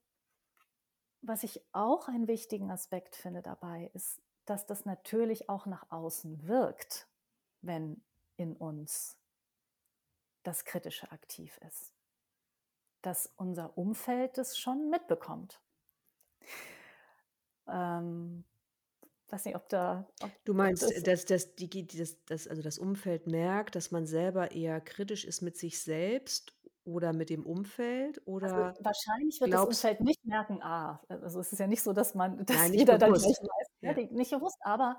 was 1.27 1.43
ich 1.43 1.61
auch 1.73 2.09
einen 2.09 2.29
wichtigen 2.29 2.71
Aspekt 2.71 3.17
finde 3.17 3.43
dabei, 3.43 3.91
ist, 3.95 4.21
dass 4.45 4.67
das 4.67 4.85
natürlich 4.85 5.49
auch 5.49 5.67
nach 5.67 5.91
außen 5.91 6.47
wirkt, 6.47 7.09
wenn 7.63 8.03
in 8.37 8.57
uns 8.57 9.17
das 10.43 10.65
Kritische 10.65 11.11
aktiv 11.11 11.59
ist. 11.67 11.93
Dass 13.03 13.33
unser 13.37 13.77
Umfeld 13.77 14.39
das 14.39 14.59
schon 14.59 14.91
mitbekommt. 14.91 15.61
Ähm, 17.69 18.45
weiß 19.29 19.45
nicht, 19.47 19.57
ob 19.57 19.69
da. 19.69 20.07
Ob, 20.23 20.31
Du 20.45 20.55
meinst, 20.55 20.83
das, 20.83 21.03
dass 21.03 21.25
dass 21.25 21.55
die 21.57 21.69
die 21.69 21.87
das 21.87 22.25
das 22.27 22.47
also, 22.47 22.63
das 22.63 22.79
Umfeld 22.79 23.27
merkt, 23.27 23.75
dass 23.75 23.91
man 23.91 24.07
selber 24.07 24.53
eher 24.53 24.81
kritisch 24.81 25.25
ist 25.25 25.43
mit 25.43 25.57
sich 25.57 25.81
selbst 25.81 26.56
oder 26.87 27.13
mit 27.13 27.31
dem 27.31 27.45
Umfeld 27.45 28.19
also 28.41 28.65
oder 28.65 28.75
wahrscheinlich 28.81 29.41
wird 29.41 29.53
das 29.53 29.61
glaubst 29.63 29.85
Umfeld 29.85 30.01
nicht 30.01 30.25
merken, 30.25 30.63
ah, 30.63 31.01
also 31.09 31.41
es 31.41 31.53
ist 31.53 31.59
ja 31.59 31.67
nicht 31.67 31.83
so, 31.83 31.93
dass 31.93 32.15
man, 32.15 32.39
dass 32.47 32.57
nein, 32.57 32.75
jeder 32.75 32.99
dann 32.99 33.13
gleich 33.13 33.25
weiß, 33.25 33.69
ne, 33.83 33.89
Ja. 33.89 33.95
die, 33.95 34.07
nicht 34.15 34.31
bewusst, 34.31 34.59
aber 34.63 34.97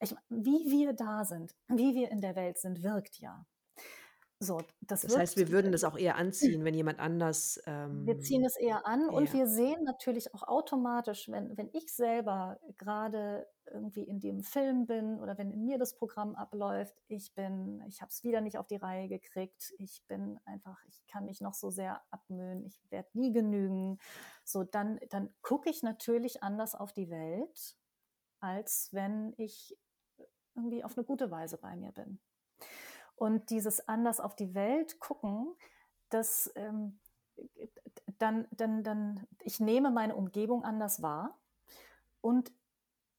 ich, 0.00 0.14
wie 0.28 0.70
wir 0.70 0.94
da 0.94 1.24
sind, 1.24 1.54
wie 1.68 1.94
wir 1.94 2.10
in 2.10 2.20
der 2.20 2.36
Welt 2.36 2.58
sind, 2.58 2.82
wirkt 2.82 3.20
ja. 3.20 3.46
So, 4.42 4.58
das, 4.80 5.02
Das 5.02 5.16
heißt, 5.16 5.36
wir 5.36 5.50
würden 5.50 5.70
das 5.72 5.84
auch 5.84 5.98
eher 5.98 6.16
anziehen, 6.16 6.64
wenn 6.64 6.74
jemand 6.74 6.98
anders. 6.98 7.60
wir 8.04 8.18
ziehen 8.18 8.42
Ähm, 8.42 8.46
es 8.46 8.56
eher 8.56 8.86
an 8.86 9.08
und 9.10 9.26
ja, 9.26 9.32
wir 9.34 9.46
sehen 9.46 9.84
natürlich 9.84 10.34
auch 10.34 10.42
automatisch, 10.42 11.28
wenn, 11.28 11.56
wenn 11.58 11.68
ich 11.72 11.92
selber 11.94 12.58
gerade 12.78 13.46
irgendwie 13.66 14.02
in 14.04 14.18
dem 14.20 14.42
Film 14.42 14.86
bin 14.86 15.20
oder 15.20 15.36
wenn 15.38 15.50
in 15.52 15.64
mir 15.64 15.78
das 15.78 15.94
Programm 15.96 16.34
abläuft, 16.34 16.96
ich 17.08 17.34
bin, 17.34 17.82
ich 17.88 18.00
habe 18.00 18.08
es 18.10 18.24
wieder 18.24 18.40
nicht 18.40 18.58
auf 18.58 18.66
die 18.66 18.76
Reihe 18.76 19.08
gekriegt, 19.08 19.72
ich 19.78 20.02
bin 20.08 20.38
einfach, 20.46 20.82
ich 20.88 21.04
kann 21.06 21.26
mich 21.26 21.40
noch 21.40 21.54
so 21.54 21.70
sehr 21.70 22.02
abmühen, 22.10 22.64
ich 22.64 22.80
werde 22.90 23.10
nie 23.12 23.32
genügen. 23.32 23.98
So, 24.44 24.64
dann, 24.64 24.98
dann 25.10 25.28
gucke 25.42 25.68
ich 25.70 25.82
natürlich 25.82 26.42
anders 26.42 26.74
auf 26.74 26.92
die 26.92 27.10
Welt, 27.10 27.76
als 28.40 28.88
wenn 28.92 29.34
ich 29.36 29.76
irgendwie 30.56 30.82
auf 30.84 30.96
eine 30.96 31.04
gute 31.06 31.30
Weise 31.30 31.58
bei 31.58 31.76
mir 31.76 31.92
bin. 31.92 32.20
Und 33.20 33.50
dieses 33.50 33.86
anders 33.86 34.18
auf 34.18 34.34
die 34.34 34.54
Welt 34.54 34.98
gucken, 34.98 35.54
das 36.08 36.50
ähm, 36.54 36.98
dann, 38.18 38.48
dann, 38.50 38.82
dann, 38.82 39.26
ich 39.42 39.60
nehme 39.60 39.90
meine 39.90 40.16
Umgebung 40.16 40.64
anders 40.64 41.02
wahr 41.02 41.38
und 42.22 42.50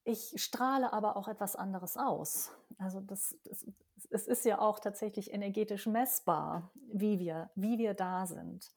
ich 0.03 0.33
strahle 0.41 0.91
aber 0.91 1.17
auch 1.17 1.27
etwas 1.27 1.55
anderes 1.55 1.97
aus. 1.97 2.51
Also 2.79 2.99
das, 2.99 3.37
das, 3.43 3.63
es 4.09 4.27
ist 4.27 4.43
ja 4.43 4.57
auch 4.57 4.79
tatsächlich 4.79 5.31
energetisch 5.31 5.85
messbar, 5.85 6.71
wie 6.73 7.19
wir, 7.19 7.51
wie 7.53 7.77
wir 7.77 7.93
da 7.93 8.25
sind. 8.25 8.71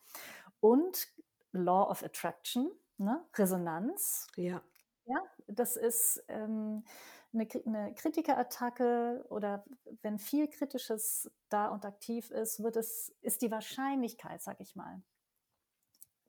Und 0.60 1.08
Law 1.52 1.90
of 1.90 2.02
Attraction, 2.02 2.70
ne? 2.98 3.24
Resonanz, 3.34 4.26
ja, 4.36 4.60
ja, 5.06 5.22
das 5.46 5.76
ist 5.76 6.22
ähm, 6.28 6.84
eine, 7.34 7.48
eine 7.66 7.94
Kritikerattacke 7.94 9.24
oder 9.28 9.64
wenn 10.02 10.18
viel 10.18 10.48
Kritisches 10.48 11.30
da 11.48 11.68
und 11.68 11.84
aktiv 11.84 12.30
ist, 12.30 12.62
wird 12.62 12.76
es, 12.76 13.14
ist 13.20 13.42
die 13.42 13.50
Wahrscheinlichkeit, 13.50 14.42
sag 14.42 14.60
ich 14.60 14.74
mal. 14.76 15.02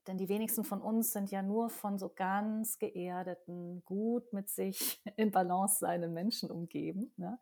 Denn 0.07 0.17
die 0.17 0.29
wenigsten 0.29 0.63
von 0.63 0.81
uns 0.81 1.13
sind 1.13 1.31
ja 1.31 1.41
nur 1.41 1.69
von 1.69 1.97
so 1.97 2.09
ganz 2.09 2.77
geerdeten, 2.77 3.83
gut 3.85 4.31
mit 4.33 4.49
sich 4.49 5.01
in 5.17 5.31
Balance 5.31 5.79
seinen 5.79 6.13
Menschen 6.13 6.51
umgeben. 6.51 7.13
Ne? 7.17 7.39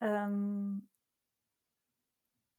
Ähm, 0.00 0.88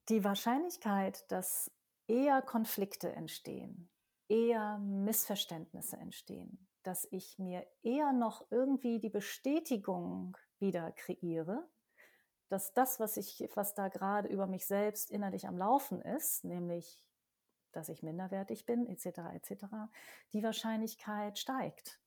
die 0.10 0.24
Wahrscheinlichkeit, 0.24 1.32
dass 1.32 1.72
eher 2.08 2.42
Konflikte 2.42 3.12
entstehen, 3.12 3.90
eher 4.28 4.80
Missverständnisse 4.80 5.98
entstehen, 5.98 6.68
dass 6.84 7.07
ich 7.11 7.39
mir 7.39 7.65
eher 7.84 8.13
noch 8.13 8.45
irgendwie 8.51 8.99
die 8.99 9.09
Bestätigung 9.09 10.38
wieder 10.59 10.91
kreiere, 10.91 11.67
dass 12.49 12.73
das, 12.73 12.99
was 12.99 13.17
ich, 13.17 13.47
was 13.55 13.73
da 13.75 13.88
gerade 13.89 14.27
über 14.27 14.47
mich 14.47 14.65
selbst 14.65 15.11
innerlich 15.11 15.47
am 15.47 15.57
Laufen 15.57 16.01
ist, 16.01 16.43
nämlich, 16.43 17.03
dass 17.71 17.89
ich 17.89 18.01
minderwertig 18.01 18.65
bin, 18.65 18.88
etc., 18.88 19.19
etc., 19.34 19.65
die 20.34 20.43
Wahrscheinlichkeit 20.43 21.38
steigt. 21.38 21.99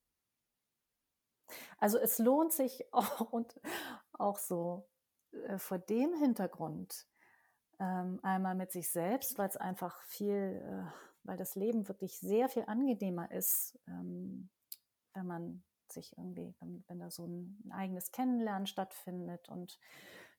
Also 1.77 1.97
es 1.97 2.19
lohnt 2.19 2.51
sich 2.51 2.91
auch 2.93 3.21
und 3.31 3.59
auch 4.13 4.37
so 4.37 4.89
äh, 5.47 5.57
vor 5.57 5.79
dem 5.79 6.13
Hintergrund 6.13 7.07
ähm, 7.79 8.19
einmal 8.23 8.55
mit 8.55 8.71
sich 8.71 8.91
selbst, 8.91 9.37
weil 9.37 9.49
es 9.49 9.57
einfach 9.57 10.01
viel, 10.03 10.61
äh, 10.65 10.91
weil 11.23 11.37
das 11.37 11.55
Leben 11.55 11.87
wirklich 11.87 12.19
sehr 12.19 12.49
viel 12.49 12.63
angenehmer 12.67 13.31
ist, 13.31 13.79
ähm, 13.87 14.49
wenn 15.13 15.27
man 15.27 15.63
sich 15.89 16.17
irgendwie, 16.17 16.55
wenn, 16.59 16.83
wenn 16.87 16.99
da 16.99 17.09
so 17.09 17.25
ein, 17.25 17.59
ein 17.65 17.71
eigenes 17.71 18.11
Kennenlernen 18.11 18.67
stattfindet 18.67 19.49
und 19.49 19.79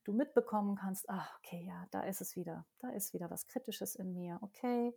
du 0.04 0.12
mitbekommen 0.12 0.76
kannst, 0.76 1.08
ach, 1.08 1.38
okay, 1.38 1.64
ja, 1.64 1.86
da 1.90 2.02
ist 2.02 2.20
es 2.20 2.36
wieder, 2.36 2.66
da 2.78 2.90
ist 2.90 3.14
wieder 3.14 3.30
was 3.30 3.46
Kritisches 3.46 3.94
in 3.94 4.12
mir, 4.14 4.38
okay, 4.42 4.94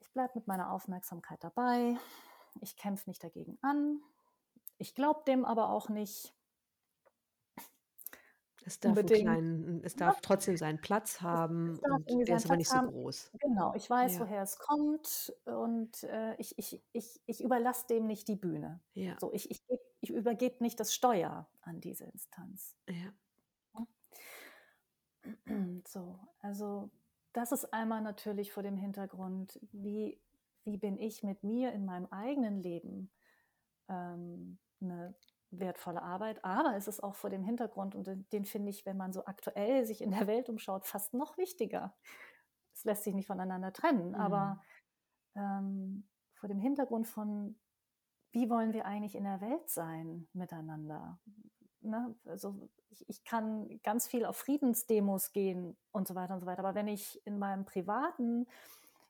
ich 0.00 0.12
bleibe 0.12 0.32
mit 0.34 0.46
meiner 0.46 0.70
Aufmerksamkeit 0.70 1.42
dabei, 1.42 1.96
ich 2.60 2.76
kämpfe 2.76 3.08
nicht 3.08 3.24
dagegen 3.24 3.58
an, 3.62 4.00
ich 4.78 4.94
glaube 4.94 5.22
dem 5.26 5.44
aber 5.44 5.70
auch 5.70 5.88
nicht 5.88 6.34
es 8.64 8.80
darf 8.80 8.90
unbedingt. 8.90 9.20
kleinen, 9.22 9.82
es 9.84 9.96
Ja, 9.96 9.96
darf 9.96 10.20
trotzdem 10.20 10.56
seinen 10.56 10.80
Platz 10.80 11.20
haben 11.20 11.78
der 12.26 12.36
ist 12.36 12.46
aber 12.46 12.56
nicht 12.56 12.70
so 12.70 12.80
groß. 12.80 13.32
Genau, 13.40 13.74
ich 13.74 13.88
weiß, 13.88 14.12
Ja, 14.12 14.20
woher 14.20 14.42
es 14.42 14.58
kommt 14.58 15.32
und 15.46 16.02
äh, 16.04 16.34
ich, 16.36 16.56
ich, 16.58 16.82
ich, 16.92 17.20
ich 17.26 17.42
überlasse 17.42 17.86
dem 17.88 18.06
nicht 18.06 18.28
die 18.28 18.36
Bühne. 18.36 18.80
ja, 18.94 19.16
So, 19.20 19.32
ich, 19.32 19.50
ich, 19.50 19.62
ich 20.00 20.10
übergebe 20.10 20.62
nicht 20.62 20.78
das 20.80 20.94
Steuer 20.94 21.48
an 21.62 21.80
diese 21.80 22.04
Instanz. 22.04 22.76
ja. 22.88 23.14
So, 25.86 26.18
also 26.40 26.90
das 27.32 27.52
ist 27.52 27.72
einmal 27.72 28.02
natürlich 28.02 28.52
vor 28.52 28.62
dem 28.62 28.76
Hintergrund, 28.76 29.58
wie, 29.72 30.20
wie 30.64 30.76
bin 30.76 30.98
ich 30.98 31.22
mit 31.22 31.42
mir 31.44 31.72
in 31.72 31.84
meinem 31.84 32.06
eigenen 32.06 32.62
Leben 32.62 33.10
ähm, 33.88 34.58
eine 34.80 35.14
wertvolle 35.52 36.02
Arbeit, 36.02 36.44
aber 36.44 36.76
es 36.76 36.88
ist 36.88 37.02
auch 37.02 37.14
vor 37.14 37.30
dem 37.30 37.44
Hintergrund, 37.44 37.94
und 37.94 38.06
den, 38.06 38.28
den 38.30 38.44
finde 38.44 38.70
ich, 38.70 38.84
wenn 38.86 38.96
man 38.96 39.12
so 39.12 39.24
aktuell 39.26 39.84
sich 39.84 40.02
in 40.02 40.10
der 40.10 40.26
Welt 40.26 40.48
umschaut, 40.48 40.86
fast 40.86 41.14
noch 41.14 41.36
wichtiger. 41.38 41.94
Es 42.74 42.84
lässt 42.84 43.04
sich 43.04 43.14
nicht 43.14 43.26
voneinander 43.26 43.72
trennen, 43.72 44.10
Mhm. 44.10 44.14
aber 44.14 44.62
ähm, 45.34 46.08
vor 46.34 46.48
dem 46.48 46.58
Hintergrund 46.58 47.06
von, 47.06 47.58
wie 48.32 48.48
wollen 48.48 48.72
wir 48.72 48.86
eigentlich 48.86 49.14
in 49.14 49.24
der 49.24 49.40
Welt 49.40 49.68
sein 49.68 50.26
miteinander? 50.32 51.20
Ne? 51.82 52.14
Also 52.24 52.68
ich, 52.90 53.08
ich 53.08 53.24
kann 53.24 53.80
ganz 53.82 54.06
viel 54.06 54.24
auf 54.24 54.36
Friedensdemos 54.36 55.32
gehen 55.32 55.76
und 55.92 56.08
so 56.08 56.14
weiter 56.14 56.34
und 56.34 56.40
so 56.40 56.46
weiter, 56.46 56.60
aber 56.60 56.74
wenn 56.74 56.88
ich 56.88 57.24
in 57.26 57.38
meinem 57.38 57.64
privaten 57.64 58.46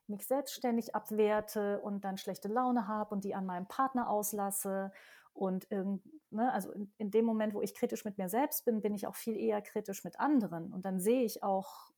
mich 0.07 0.27
selbstständig 0.27 0.93
abwerte 0.95 1.79
und 1.79 2.03
dann 2.03 2.17
schlechte 2.17 2.49
Laune 2.49 2.87
habe 2.87 3.15
und 3.15 3.23
die 3.23 3.35
an 3.35 3.45
meinem 3.45 3.67
Partner 3.67 4.09
auslasse 4.09 4.91
und 5.33 5.67
ne, 5.71 6.51
also 6.51 6.71
in, 6.71 6.91
in 6.97 7.11
dem 7.11 7.25
Moment, 7.25 7.53
wo 7.53 7.61
ich 7.61 7.73
kritisch 7.75 8.05
mit 8.05 8.17
mir 8.17 8.29
selbst 8.29 8.65
bin, 8.65 8.81
bin 8.81 8.93
ich 8.93 9.07
auch 9.07 9.15
viel 9.15 9.37
eher 9.37 9.61
kritisch 9.61 10.03
mit 10.03 10.19
anderen 10.19 10.73
und 10.73 10.85
dann 10.85 10.99
sehe 10.99 11.23
ich 11.23 11.43
auch 11.43 11.91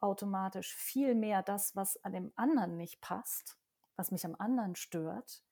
automatisch 0.00 0.74
viel 0.74 1.14
mehr 1.14 1.42
das, 1.42 1.74
was 1.76 2.02
an 2.04 2.12
dem 2.12 2.32
anderen 2.36 2.76
nicht 2.76 3.00
passt, 3.00 3.58
was 3.96 4.10
mich 4.10 4.24
am 4.26 4.36
anderen 4.38 4.76
stört, 4.76 5.42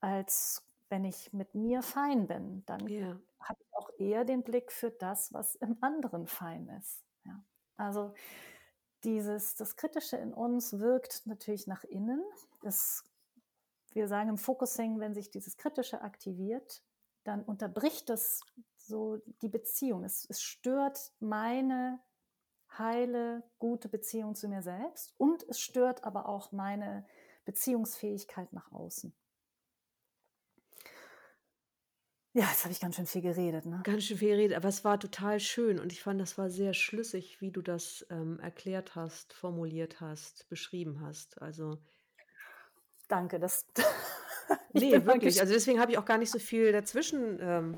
als 0.00 0.62
wenn 0.88 1.04
ich 1.04 1.32
mit 1.32 1.54
mir 1.54 1.82
fein 1.82 2.26
bin. 2.26 2.64
Dann 2.66 2.86
Ja, 2.88 3.20
habe 3.40 3.58
ich 3.62 3.74
auch 3.76 3.90
eher 3.98 4.24
den 4.24 4.42
Blick 4.42 4.72
für 4.72 4.90
das, 4.90 5.32
was 5.32 5.54
im 5.56 5.78
anderen 5.80 6.26
fein 6.26 6.68
ist. 6.68 7.04
Ja. 7.24 7.42
Also 7.76 8.12
dieses, 9.04 9.54
das 9.56 9.76
Kritische 9.76 10.16
in 10.16 10.34
uns 10.34 10.78
wirkt 10.78 11.26
natürlich 11.26 11.66
nach 11.66 11.84
innen. 11.84 12.22
Das, 12.62 13.04
wir 13.92 14.08
sagen 14.08 14.28
im 14.28 14.38
Focusing, 14.38 15.00
wenn 15.00 15.14
sich 15.14 15.30
dieses 15.30 15.56
Kritische 15.56 16.02
aktiviert, 16.02 16.82
dann 17.24 17.42
unterbricht 17.42 18.08
das 18.08 18.40
so 18.76 19.18
die 19.42 19.48
Beziehung. 19.48 20.04
Es, 20.04 20.26
es 20.28 20.42
stört 20.42 21.12
meine 21.20 22.00
heile, 22.78 23.42
gute 23.58 23.88
Beziehung 23.88 24.34
zu 24.34 24.48
mir 24.48 24.62
selbst 24.62 25.14
und 25.18 25.42
es 25.48 25.60
stört 25.60 26.04
aber 26.04 26.28
auch 26.28 26.52
meine 26.52 27.04
Beziehungsfähigkeit 27.44 28.52
nach 28.52 28.70
außen. 28.72 29.12
Ja, 32.32 32.44
jetzt 32.44 32.62
habe 32.62 32.70
ich 32.72 32.78
ganz 32.78 32.94
schön 32.94 33.06
viel 33.06 33.22
geredet, 33.22 33.66
ne? 33.66 33.80
ganz 33.82 34.04
schön 34.04 34.18
viel 34.18 34.28
geredet, 34.28 34.56
aber 34.56 34.68
es 34.68 34.84
war 34.84 35.00
total 35.00 35.40
schön 35.40 35.80
und 35.80 35.90
ich 35.90 36.00
fand, 36.00 36.20
das 36.20 36.38
war 36.38 36.48
sehr 36.48 36.74
schlüssig, 36.74 37.40
wie 37.40 37.50
du 37.50 37.60
das 37.60 38.06
ähm, 38.08 38.38
erklärt 38.38 38.94
hast, 38.94 39.32
formuliert 39.32 40.00
hast, 40.00 40.48
beschrieben 40.48 41.00
hast. 41.00 41.42
Also, 41.42 41.82
Danke, 43.10 43.40
das. 43.40 43.66
nee, 44.72 44.92
wirklich. 45.04 45.40
Also 45.40 45.52
deswegen 45.52 45.80
habe 45.80 45.92
ich 45.92 45.98
auch 45.98 46.04
gar 46.04 46.16
nicht 46.16 46.30
so 46.30 46.38
viel 46.38 46.70
dazwischen, 46.70 47.38
ähm, 47.40 47.76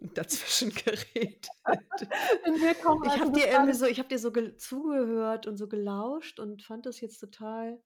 dazwischen 0.14 0.74
geredet. 0.74 1.48
Ich 1.70 2.84
also 2.84 3.20
habe 3.20 3.32
dir 3.32 3.46
irgendwie 3.46 3.74
so, 3.74 3.86
ich 3.86 3.98
habe 3.98 4.08
dir 4.08 4.18
so 4.18 4.32
ge- 4.32 4.56
zugehört 4.56 5.46
und 5.46 5.56
so 5.56 5.68
gelauscht 5.68 6.40
und 6.40 6.62
fand 6.62 6.84
das 6.84 7.00
jetzt 7.00 7.18
total 7.18 7.80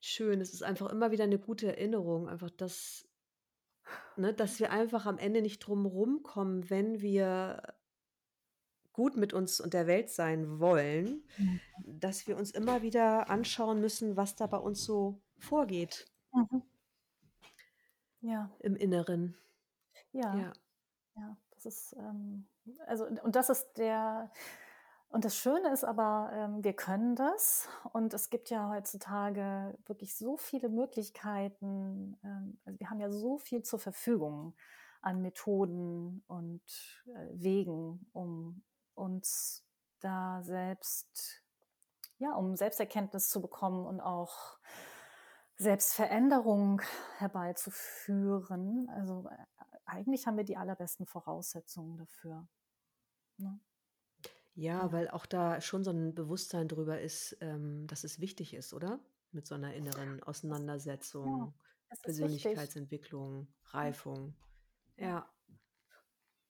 schön. 0.00 0.40
Es 0.40 0.54
ist 0.54 0.62
einfach 0.62 0.90
immer 0.90 1.10
wieder 1.10 1.24
eine 1.24 1.40
gute 1.40 1.66
Erinnerung, 1.66 2.28
einfach 2.28 2.50
das, 2.50 3.08
ne, 4.16 4.32
dass 4.32 4.60
wir 4.60 4.70
einfach 4.70 5.06
am 5.06 5.18
Ende 5.18 5.42
nicht 5.42 5.58
drum 5.58 5.86
rumkommen, 5.86 6.70
wenn 6.70 7.00
wir 7.00 7.62
gut 8.98 9.16
mit 9.16 9.32
uns 9.32 9.60
und 9.60 9.74
der 9.74 9.86
Welt 9.86 10.10
sein 10.10 10.58
wollen, 10.60 11.24
Mhm. 11.38 11.60
dass 11.86 12.26
wir 12.26 12.36
uns 12.36 12.50
immer 12.50 12.82
wieder 12.82 13.30
anschauen 13.30 13.80
müssen, 13.80 14.16
was 14.16 14.34
da 14.36 14.46
bei 14.48 14.58
uns 14.58 14.84
so 14.84 15.22
vorgeht 15.38 16.06
Mhm. 16.34 16.62
Ja, 18.20 18.50
im 18.60 18.74
Inneren. 18.76 19.36
ja, 20.12 20.34
Ja, 20.36 20.52
ja. 21.16 21.36
Das 21.54 21.66
ist, 21.66 21.92
ähm, 21.98 22.46
also, 22.86 23.06
und 23.06 23.34
das 23.36 23.48
ist 23.50 23.74
der, 23.78 24.30
und 25.08 25.24
das 25.24 25.36
Schöne 25.36 25.72
ist 25.72 25.84
aber, 25.84 26.30
ähm, 26.34 26.64
wir 26.64 26.74
können 26.74 27.16
das. 27.16 27.68
Und 27.92 28.14
es 28.14 28.30
gibt 28.30 28.50
ja 28.50 28.68
heutzutage 28.70 29.76
wirklich 29.86 30.16
so 30.16 30.36
viele 30.36 30.68
Möglichkeiten. 30.68 32.18
Ähm, 32.24 32.58
also 32.64 32.78
wir 32.80 32.90
haben 32.90 33.00
ja 33.00 33.10
so 33.10 33.38
viel 33.38 33.62
zur 33.62 33.78
Verfügung 33.80 34.54
an 35.00 35.22
Methoden 35.22 36.22
und 36.28 36.62
äh, 37.06 37.28
Wegen, 37.32 38.06
um 38.12 38.62
uns 38.98 39.64
da 40.00 40.42
selbst, 40.42 41.42
ja, 42.18 42.34
um 42.34 42.56
Selbsterkenntnis 42.56 43.28
zu 43.30 43.40
bekommen 43.40 43.86
und 43.86 44.00
auch 44.00 44.58
Selbstveränderung 45.56 46.80
herbeizuführen. 47.18 48.88
Also 48.90 49.28
äh, 49.30 49.44
eigentlich 49.86 50.26
haben 50.26 50.36
wir 50.36 50.44
die 50.44 50.56
allerbesten 50.56 51.06
Voraussetzungen 51.06 51.96
dafür. 51.98 52.46
Ne? 53.38 53.60
Ja, 54.54 54.84
Ja. 54.84 54.92
weil 54.92 55.08
auch 55.10 55.26
da 55.26 55.60
schon 55.60 55.84
so 55.84 55.90
ein 55.90 56.14
Bewusstsein 56.14 56.68
drüber 56.68 57.00
ist, 57.00 57.36
ähm, 57.40 57.86
dass 57.86 58.04
es 58.04 58.20
wichtig 58.20 58.54
ist, 58.54 58.72
oder? 58.72 59.00
Mit 59.30 59.46
so 59.46 59.54
einer 59.54 59.74
inneren 59.74 60.18
ja, 60.18 60.26
Auseinandersetzung, 60.26 61.54
wichtig. 61.90 62.02
Persönlichkeitsentwicklung, 62.02 63.48
Ja, 63.72 63.78
Reifung. 63.78 64.34
ja. 64.96 65.28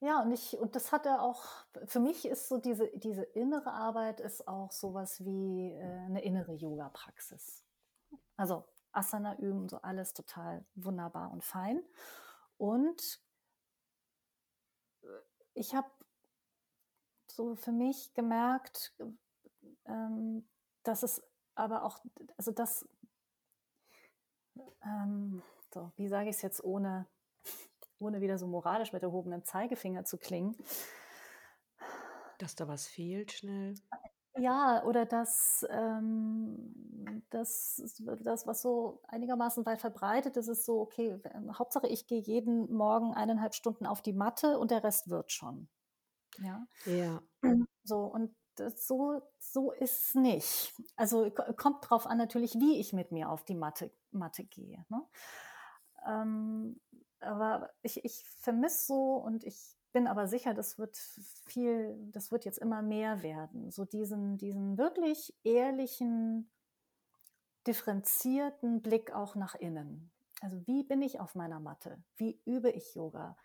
Ja. 0.01 0.23
Und 0.23 0.33
ich, 0.33 0.59
und 0.59 0.77
das 0.77 0.93
hat 0.93 1.07
er 1.07 1.23
auch, 1.23 1.45
für 1.87 2.01
mich 2.01 2.27
ist 2.27 2.49
so 2.49 2.59
diese, 2.59 2.89
diese 2.99 3.23
innere 3.23 3.73
Arbeit 3.73 4.21
ist 4.21 4.47
auch 4.47 4.73
sowas 4.73 5.25
wie 5.25 5.73
äh, 5.73 5.83
eine 5.83 6.23
innere 6.23 6.55
Yoga-Praxis. 6.55 7.65
Also 8.37 8.65
Asana 8.93 9.37
üben, 9.39 9.69
so 9.69 9.79
alles 9.79 10.15
total 10.15 10.65
wunderbar 10.75 11.33
und 11.33 11.45
fein. 11.45 11.83
Und 12.57 13.21
ich 15.55 15.75
habe 15.75 15.91
so 17.31 17.55
für 17.55 17.73
mich 17.73 18.15
gemerkt, 18.15 18.95
ähm, 19.87 20.49
dass 20.83 21.03
es 21.03 21.23
aber 21.55 21.85
auch, 21.85 21.99
also 22.37 22.53
das, 22.53 22.89
ähm, 24.83 25.43
so, 25.73 25.93
wie 25.97 26.09
sage 26.09 26.31
ich 26.31 26.37
es 26.37 26.43
jetzt, 26.43 26.63
ohne, 26.65 27.07
ohne 28.01 28.21
wieder 28.21 28.39
so 28.39 28.47
moralisch 28.47 28.93
mit 28.93 29.03
erhobenem 29.03 29.45
Zeigefinger 29.45 30.05
zu 30.05 30.19
klingen, 30.19 30.57
Dass 32.39 32.55
da 32.55 32.67
was 32.69 32.87
fehlt 32.87 33.33
schnell. 33.33 33.75
Ja, 34.37 34.85
oder 34.85 35.05
dass 35.05 35.67
ähm, 35.69 37.25
das, 37.31 37.83
das, 38.23 38.47
was 38.47 38.63
so 38.63 39.03
einigermaßen 39.09 39.67
weit 39.67 39.81
verbreitet 39.81 40.37
ist, 40.37 40.47
ist 40.47 40.65
so, 40.65 40.81
okay, 40.81 41.19
Hauptsache 41.59 41.89
ich 41.89 42.07
gehe 42.07 42.21
jeden 42.21 42.73
Morgen 42.73 43.15
eineinhalb 43.15 43.55
Stunden 43.55 43.85
auf 43.85 44.01
die 44.01 44.13
Matte 44.13 44.59
und 44.59 44.71
der 44.71 44.85
Rest 44.85 45.11
wird 45.11 45.33
schon. 45.33 45.69
Ja, 46.39 46.67
Ja. 46.85 47.21
so 47.85 48.05
und 48.05 48.35
so, 48.77 49.23
so 49.39 49.73
ist 49.73 50.09
es 50.09 50.15
nicht. 50.15 50.75
Also 50.97 51.31
kommt 51.57 51.89
drauf 51.89 52.07
an 52.07 52.19
natürlich, 52.19 52.55
wie 52.55 52.79
ich 52.81 52.93
mit 52.93 53.13
mir 53.13 53.31
auf 53.31 53.45
die 53.45 53.55
Matte, 53.55 53.93
Matte 54.11 54.45
gehe. 54.45 54.85
Ne? 54.89 55.03
Ähm, 56.07 56.81
aber 57.21 57.71
ich, 57.83 58.05
ich 58.05 58.25
vermisse 58.41 58.87
so 58.87 59.15
und 59.17 59.45
ich 59.45 59.77
bin 59.93 60.07
aber 60.07 60.29
sicher, 60.29 60.55
das 60.55 60.79
wird 60.79 60.97
viel, 61.47 61.97
das 62.13 62.31
wird 62.31 62.45
jetzt 62.45 62.59
immer 62.59 62.83
mehr 62.83 63.23
werden. 63.23 63.71
So 63.71 63.85
diesen, 63.85 64.37
diesen 64.39 64.77
wirklich 64.79 65.35
ehrlichen, 65.45 66.51
differenzierten 67.67 68.83
Blick 68.83 69.13
auch 69.13 69.35
nach 69.35 69.55
innen. 69.55 70.11
Also 70.41 70.67
wie 70.67 70.85
bin 70.85 71.03
ich 71.03 71.21
auf 71.21 71.35
meiner 71.35 71.61
Matte? 71.61 71.99
Wie 72.17 72.41
übe 72.45 72.71
ich 72.71 72.95
Yoga? 72.95 73.37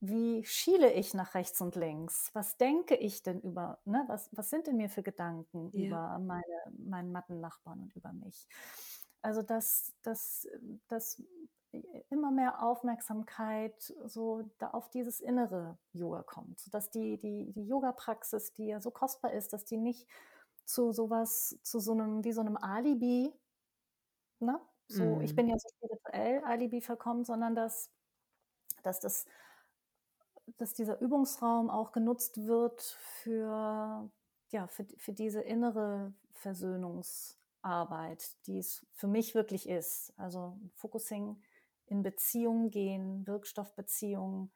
Wie 0.00 0.42
schiele 0.44 0.92
ich 0.94 1.12
nach 1.12 1.34
rechts 1.34 1.60
und 1.60 1.76
links? 1.76 2.30
Was 2.32 2.56
denke 2.56 2.94
ich 2.96 3.22
denn 3.22 3.40
über, 3.40 3.78
ne? 3.84 4.02
was, 4.06 4.30
was 4.32 4.48
sind 4.48 4.66
denn 4.66 4.78
mir 4.78 4.88
für 4.88 5.02
Gedanken 5.02 5.70
Ja. 5.72 5.86
über 5.86 6.18
meine, 6.18 6.44
meinen 6.78 7.12
Mattennachbarn 7.12 7.80
und 7.80 7.94
über 7.94 8.12
mich? 8.12 8.48
Also 9.20 9.42
dass, 9.42 9.92
dass, 10.02 10.48
dass 10.88 11.22
immer 12.10 12.30
mehr 12.30 12.62
Aufmerksamkeit 12.62 13.92
so 14.06 14.42
da 14.58 14.70
auf 14.70 14.90
dieses 14.90 15.20
innere 15.20 15.78
Yoga 15.92 16.22
kommt, 16.22 16.58
sodass 16.60 16.90
die, 16.90 17.18
die, 17.18 17.52
die 17.52 17.66
Yoga-Praxis, 17.66 18.52
die 18.54 18.66
ja 18.68 18.80
so 18.80 18.90
kostbar 18.90 19.32
ist, 19.32 19.52
dass 19.52 19.64
die 19.64 19.76
nicht 19.78 20.06
zu 20.64 20.92
sowas, 20.92 21.58
zu 21.62 21.80
so 21.80 21.92
einem, 21.92 22.24
wie 22.24 22.32
so 22.32 22.40
einem 22.40 22.56
Alibi, 22.56 23.32
ne? 24.40 24.60
So, 24.88 25.20
ich 25.20 25.30
Mhm. 25.30 25.36
bin 25.36 25.48
ja 25.48 25.56
so 25.58 25.68
spirituell 25.68 26.42
Alibi 26.44 26.80
verkommen, 26.80 27.24
sondern 27.24 27.54
dass, 27.54 27.90
dass 28.82 29.00
das 29.00 29.26
dass 30.58 30.74
dieser 30.74 31.00
Übungsraum 31.00 31.70
auch 31.70 31.92
genutzt 31.92 32.44
wird 32.46 32.80
für, 33.22 34.10
ja, 34.50 34.66
für, 34.66 34.84
für 34.96 35.12
diese 35.12 35.40
innere 35.40 36.12
Versöhnungsarbeit, 36.32 38.36
die 38.46 38.58
es 38.58 38.84
für 38.92 39.06
mich 39.06 39.34
wirklich 39.34 39.68
ist. 39.68 40.12
Also 40.16 40.58
Focusing 40.74 41.40
in 41.90 42.02
Beziehungen 42.02 42.70
gehen, 42.70 43.26
Wirkstoffbeziehungen, 43.26 44.50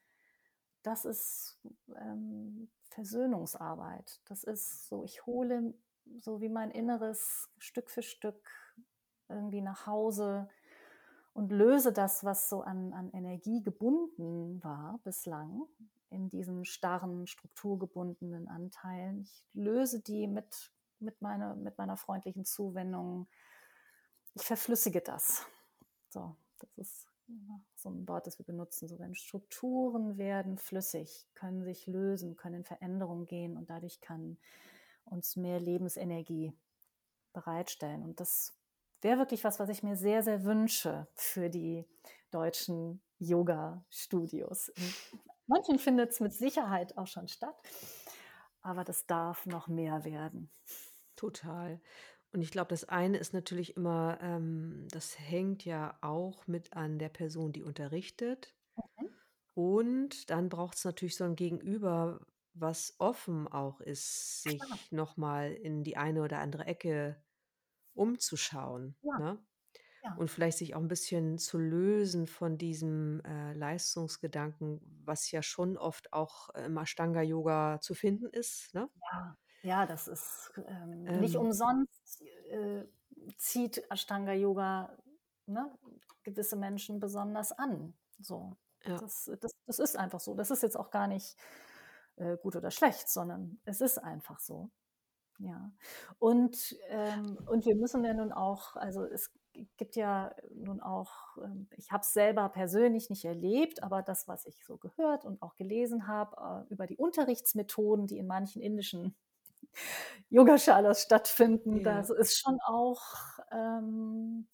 das 0.84 1.04
ist 1.04 1.58
ähm, 1.96 2.70
Versöhnungsarbeit. 2.90 4.20
Das 4.26 4.44
ist 4.44 4.86
so, 4.88 5.04
ich 5.04 5.26
hole 5.26 5.74
so 6.20 6.40
wie 6.40 6.48
mein 6.48 6.70
Inneres 6.70 7.50
Stück 7.58 7.90
für 7.90 8.02
Stück 8.02 8.48
irgendwie 9.28 9.62
nach 9.62 9.86
Hause 9.86 10.48
und 11.32 11.50
löse 11.50 11.92
das, 11.92 12.22
was 12.22 12.48
so 12.48 12.60
an, 12.60 12.92
an 12.92 13.10
Energie 13.10 13.62
gebunden 13.62 14.62
war 14.62 15.00
bislang, 15.02 15.66
in 16.10 16.28
diesen 16.28 16.64
starren, 16.64 17.26
strukturgebundenen 17.26 18.46
Anteilen. 18.46 19.22
Ich 19.22 19.44
löse 19.54 20.00
die 20.00 20.28
mit, 20.28 20.70
mit, 21.00 21.20
meine, 21.20 21.56
mit 21.56 21.76
meiner 21.78 21.96
freundlichen 21.96 22.44
Zuwendung. 22.44 23.26
Ich 24.34 24.44
verflüssige 24.44 25.00
das. 25.00 25.44
So, 26.10 26.36
das 26.58 26.78
ist 26.78 27.13
so 27.76 27.90
ein 27.90 28.06
Wort, 28.08 28.26
das 28.26 28.38
wir 28.38 28.44
benutzen. 28.44 28.88
So, 28.88 28.98
wenn 28.98 29.14
Strukturen 29.14 30.18
werden 30.18 30.58
flüssig, 30.58 31.26
können 31.34 31.62
sich 31.62 31.86
lösen, 31.86 32.36
können 32.36 32.56
in 32.56 32.64
Veränderung 32.64 33.26
gehen 33.26 33.56
und 33.56 33.70
dadurch 33.70 34.00
kann 34.00 34.38
uns 35.04 35.36
mehr 35.36 35.60
Lebensenergie 35.60 36.52
bereitstellen. 37.32 38.02
Und 38.02 38.20
das 38.20 38.56
wäre 39.00 39.18
wirklich 39.18 39.44
was, 39.44 39.58
was 39.58 39.68
ich 39.68 39.82
mir 39.82 39.96
sehr, 39.96 40.22
sehr 40.22 40.44
wünsche 40.44 41.06
für 41.14 41.50
die 41.50 41.86
deutschen 42.30 43.02
Yoga-Studios. 43.18 44.72
Manchen 45.46 45.78
findet 45.78 46.10
es 46.10 46.20
mit 46.20 46.32
Sicherheit 46.32 46.96
auch 46.96 47.06
schon 47.06 47.28
statt, 47.28 47.56
aber 48.62 48.84
das 48.84 49.06
darf 49.06 49.44
noch 49.46 49.68
mehr 49.68 50.04
werden. 50.04 50.50
Total. 51.16 51.80
Und 52.34 52.42
ich 52.42 52.50
glaube, 52.50 52.68
das 52.68 52.84
eine 52.84 53.16
ist 53.18 53.32
natürlich 53.32 53.76
immer, 53.76 54.18
ähm, 54.20 54.88
das 54.90 55.18
hängt 55.18 55.64
ja 55.64 55.96
auch 56.02 56.46
mit 56.46 56.72
an 56.74 56.98
der 56.98 57.08
Person, 57.08 57.52
die 57.52 57.62
unterrichtet. 57.62 58.54
Mhm. 58.76 59.06
Und 59.56 60.30
dann 60.30 60.48
braucht 60.48 60.76
es 60.76 60.84
natürlich 60.84 61.16
so 61.16 61.24
ein 61.24 61.36
Gegenüber, 61.36 62.26
was 62.54 62.96
offen 62.98 63.46
auch 63.48 63.80
ist, 63.80 64.42
Klar. 64.46 64.78
sich 64.78 64.88
nochmal 64.90 65.52
in 65.52 65.84
die 65.84 65.96
eine 65.96 66.22
oder 66.22 66.38
andere 66.40 66.64
Ecke 66.66 67.22
umzuschauen, 67.94 68.96
Ja. 69.02 69.18
ne? 69.18 69.44
Ja. 70.02 70.12
Und 70.16 70.30
vielleicht 70.30 70.58
sich 70.58 70.74
auch 70.74 70.80
ein 70.80 70.88
bisschen 70.88 71.38
zu 71.38 71.58
lösen 71.58 72.26
von 72.28 72.58
diesem, 72.58 73.20
äh, 73.24 73.54
Leistungsgedanken, 73.54 74.80
was 75.04 75.30
ja 75.32 75.42
schon 75.42 75.78
oft 75.78 76.12
auch 76.12 76.50
im 76.50 76.78
Ashtanga-Yoga 76.78 77.80
zu 77.80 77.94
finden 77.94 78.26
ist, 78.30 78.74
ne? 78.74 78.90
Ja, 79.00 79.36
ja, 79.64 79.86
das 79.86 80.08
ist 80.08 80.52
ähm, 80.68 81.04
nicht 81.20 81.34
Ähm 81.36 81.40
umsonst 81.40 82.22
äh, 82.50 82.84
zieht 83.38 83.82
Ashtanga 83.90 84.32
Yoga 84.32 84.96
ne, 85.46 85.70
gewisse 86.22 86.56
Menschen 86.56 87.00
besonders 87.00 87.52
an. 87.52 87.94
So, 88.20 88.56
Ja. 88.84 88.98
das, 88.98 89.30
das, 89.40 89.52
das 89.66 89.78
ist 89.78 89.96
einfach 89.96 90.20
so. 90.20 90.34
Das 90.34 90.50
ist 90.50 90.62
jetzt 90.62 90.76
auch 90.78 90.90
gar 90.90 91.06
nicht 91.08 91.36
äh, 92.16 92.36
gut 92.36 92.56
oder 92.56 92.70
schlecht, 92.70 93.08
sondern 93.08 93.58
es 93.64 93.80
ist 93.80 93.98
einfach 93.98 94.38
so. 94.38 94.70
Ja. 95.38 95.72
Und, 96.18 96.76
ähm, 96.88 97.38
und 97.46 97.66
wir 97.66 97.74
müssen 97.76 98.04
ja 98.04 98.14
nun 98.14 98.32
auch, 98.32 98.76
also 98.76 99.04
es 99.04 99.32
gibt 99.76 99.96
ja 99.96 100.34
nun 100.54 100.80
auch, 100.80 101.36
ähm, 101.42 101.68
ich 101.76 101.90
habe 101.92 102.02
es 102.02 102.12
selber 102.12 102.48
persönlich 102.50 103.10
nicht 103.10 103.24
erlebt, 103.24 103.82
aber 103.82 104.02
das, 104.02 104.28
was 104.28 104.46
ich 104.46 104.64
so 104.64 104.76
gehört 104.78 105.24
und 105.24 105.42
auch 105.42 105.56
gelesen 105.56 106.06
habe, 106.06 106.66
äh, 106.68 106.72
über 106.72 106.86
die 106.86 106.96
Unterrichtsmethoden, 106.96 108.06
die 108.06 108.18
in 108.18 108.26
manchen 108.28 108.62
indischen 108.62 109.16
Yogaschalas 110.30 111.02
stattfinden, 111.02 111.82
Ja. 111.82 111.84
das 111.84 112.10
ist 112.10 112.38
schon 112.40 112.58
auch, 112.66 113.02
ähm, 113.52 114.48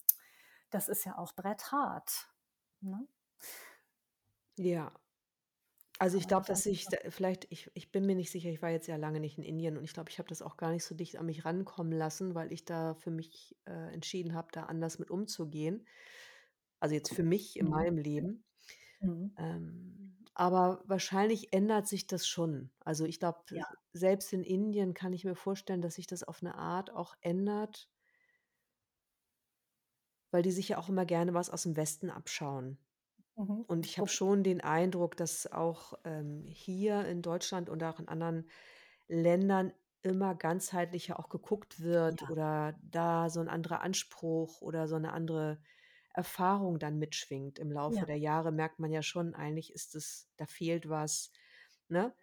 das 0.71 0.89
ist 0.89 1.05
ja 1.07 1.19
auch 1.19 1.35
bretthart. 1.35 2.29
Ne? 2.83 3.07
Ja. 4.59 4.93
Also, 6.03 6.17
ich 6.17 6.27
glaube, 6.29 6.47
dass 6.47 6.65
ich 6.65 6.89
da 6.89 6.97
vielleicht 7.11 7.47
ich 7.51 7.71
ich 7.75 7.93
bin 7.93 8.07
mir 8.07 8.15
nicht 8.15 8.31
sicher, 8.31 8.49
ich 8.49 8.63
war 8.63 8.71
jetzt 8.71 8.87
ja 8.87 8.97
lange 8.97 9.21
nicht 9.21 9.37
in 9.37 9.45
Indien 9.45 9.77
und 9.77 9.85
ich 9.85 9.93
glaube, 9.93 10.09
ich 10.11 10.19
habe 10.19 10.29
das 10.31 10.41
auch 10.41 10.57
gar 10.57 10.71
nicht 10.71 10.85
so 10.85 10.95
dicht 10.95 11.17
an 11.19 11.27
mich 11.27 11.45
rankommen 11.45 11.93
lassen, 11.93 12.35
weil 12.35 12.53
ich 12.53 12.65
da 12.65 12.95
für 12.95 13.11
mich, 13.11 13.59
äh, 13.67 13.93
entschieden 13.93 14.35
habe, 14.35 14.49
da 14.53 14.63
anders 14.65 14.99
mit 14.99 15.11
umzugehen. 15.11 15.87
Also, 16.81 16.95
jetzt 16.95 17.13
für 17.15 17.23
mich 17.25 17.59
in 17.59 17.67
Mhm. 17.67 17.71
meinem 17.71 17.99
Leben. 17.99 18.45
Mhm. 19.01 19.39
Ähm, 19.39 20.20
aber 20.41 20.83
wahrscheinlich 20.87 21.53
ändert 21.53 21.87
sich 21.89 22.07
das 22.09 22.27
schon. 22.29 22.73
Also, 22.81 23.05
ich 23.07 23.21
glaube, 23.21 23.45
Ja. 23.51 23.81
selbst 23.93 24.33
in 24.33 24.43
Indien 24.45 24.95
kann 24.95 25.13
ich 25.13 25.25
mir 25.25 25.37
vorstellen, 25.37 25.83
dass 25.83 25.97
sich 25.97 26.07
das 26.09 26.25
auf 26.25 26.43
'ne 26.43 26.55
Art 26.57 26.91
auch 26.93 27.15
ändert 27.23 27.87
weil 30.33 30.43
die 30.43 30.53
sich 30.53 30.69
ja 30.71 30.79
auch 30.79 30.89
immer 30.89 31.05
gerne 31.07 31.35
was 31.35 31.51
aus'm 31.53 31.77
Westen 31.77 32.11
abschauen. 32.11 32.79
Mhm. 33.37 33.65
Und 33.67 33.87
ich 33.87 33.99
habe 33.99 34.09
schon 34.09 34.45
den 34.45 34.61
Eindruck, 34.63 35.17
dass 35.17 35.51
auch 35.51 35.95
ähm, 36.05 36.47
hier 36.49 37.07
in 37.07 37.23
Deutschland 37.23 37.71
und 37.71 37.83
auch 37.85 38.01
in 38.01 38.09
anderen 38.09 38.51
Ländern 39.09 39.73
immer 40.03 40.35
ganzheitlicher 40.37 41.19
auch 41.21 41.29
geguckt 41.31 41.81
wird 41.81 42.23
Ja. 42.23 42.31
oder 42.31 42.79
da 42.83 43.31
so 43.31 43.41
ein 43.41 43.49
anderer 43.49 43.83
Anspruch 43.83 44.63
oder 44.63 44.89
so 44.89 44.97
eine 44.97 45.13
andere 45.13 45.63
Erfahrung 46.15 46.79
dann 46.79 46.99
mitschwingt. 46.99 47.59
Im 47.59 47.73
Laufe 47.73 48.05
Ja. 48.05 48.07
der 48.07 48.19
Jahre 48.19 48.53
merkt 48.53 48.79
man 48.81 48.93
ja 48.93 49.03
schon, 49.03 49.35
eigentlich 49.35 49.73
ist 49.75 49.95
es, 49.95 50.29
da 50.37 50.47
fehlt 50.47 50.89
was, 50.89 51.33
ne? 51.89 52.15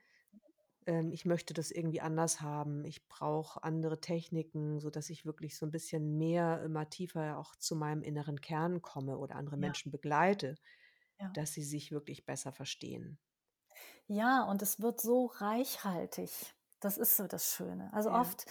Ähm, 0.87 1.11
ich 1.13 1.25
möchte 1.25 1.53
das 1.53 1.71
irgendwie 1.71 2.01
anders 2.01 2.41
haben. 2.41 2.85
Ich 2.85 3.07
brauche 3.07 3.63
andere 3.63 4.01
Techniken, 4.01 4.79
sodass 4.79 5.09
ich 5.11 5.25
wirklich 5.25 5.57
so 5.57 5.65
ein 5.67 5.71
bisschen 5.71 6.17
mehr, 6.17 6.61
immer 6.63 6.89
tiefer 6.89 7.37
auch 7.37 7.55
zu 7.55 7.75
meinem 7.75 8.03
inneren 8.03 8.41
Kern 8.41 8.81
komme 8.81 9.17
oder 9.19 9.35
andere 9.35 9.57
Ja. 9.57 9.57
Menschen 9.57 9.91
begleite, 9.91 10.55
Ja. 11.19 11.33
dass 11.33 11.53
sie 11.53 11.63
sich 11.63 11.91
wirklich 11.91 12.25
besser 12.25 12.53
verstehen. 12.53 13.19
Ja, 14.07 14.43
und 14.43 14.61
es 14.61 14.81
wird 14.81 15.01
so 15.01 15.25
reichhaltig. 15.27 16.55
Das 16.79 16.97
ist 16.97 17.17
so 17.17 17.27
das 17.27 17.53
Schöne. 17.53 17.91
Also 17.93 18.11
Ja. 18.11 18.13
oft 18.13 18.45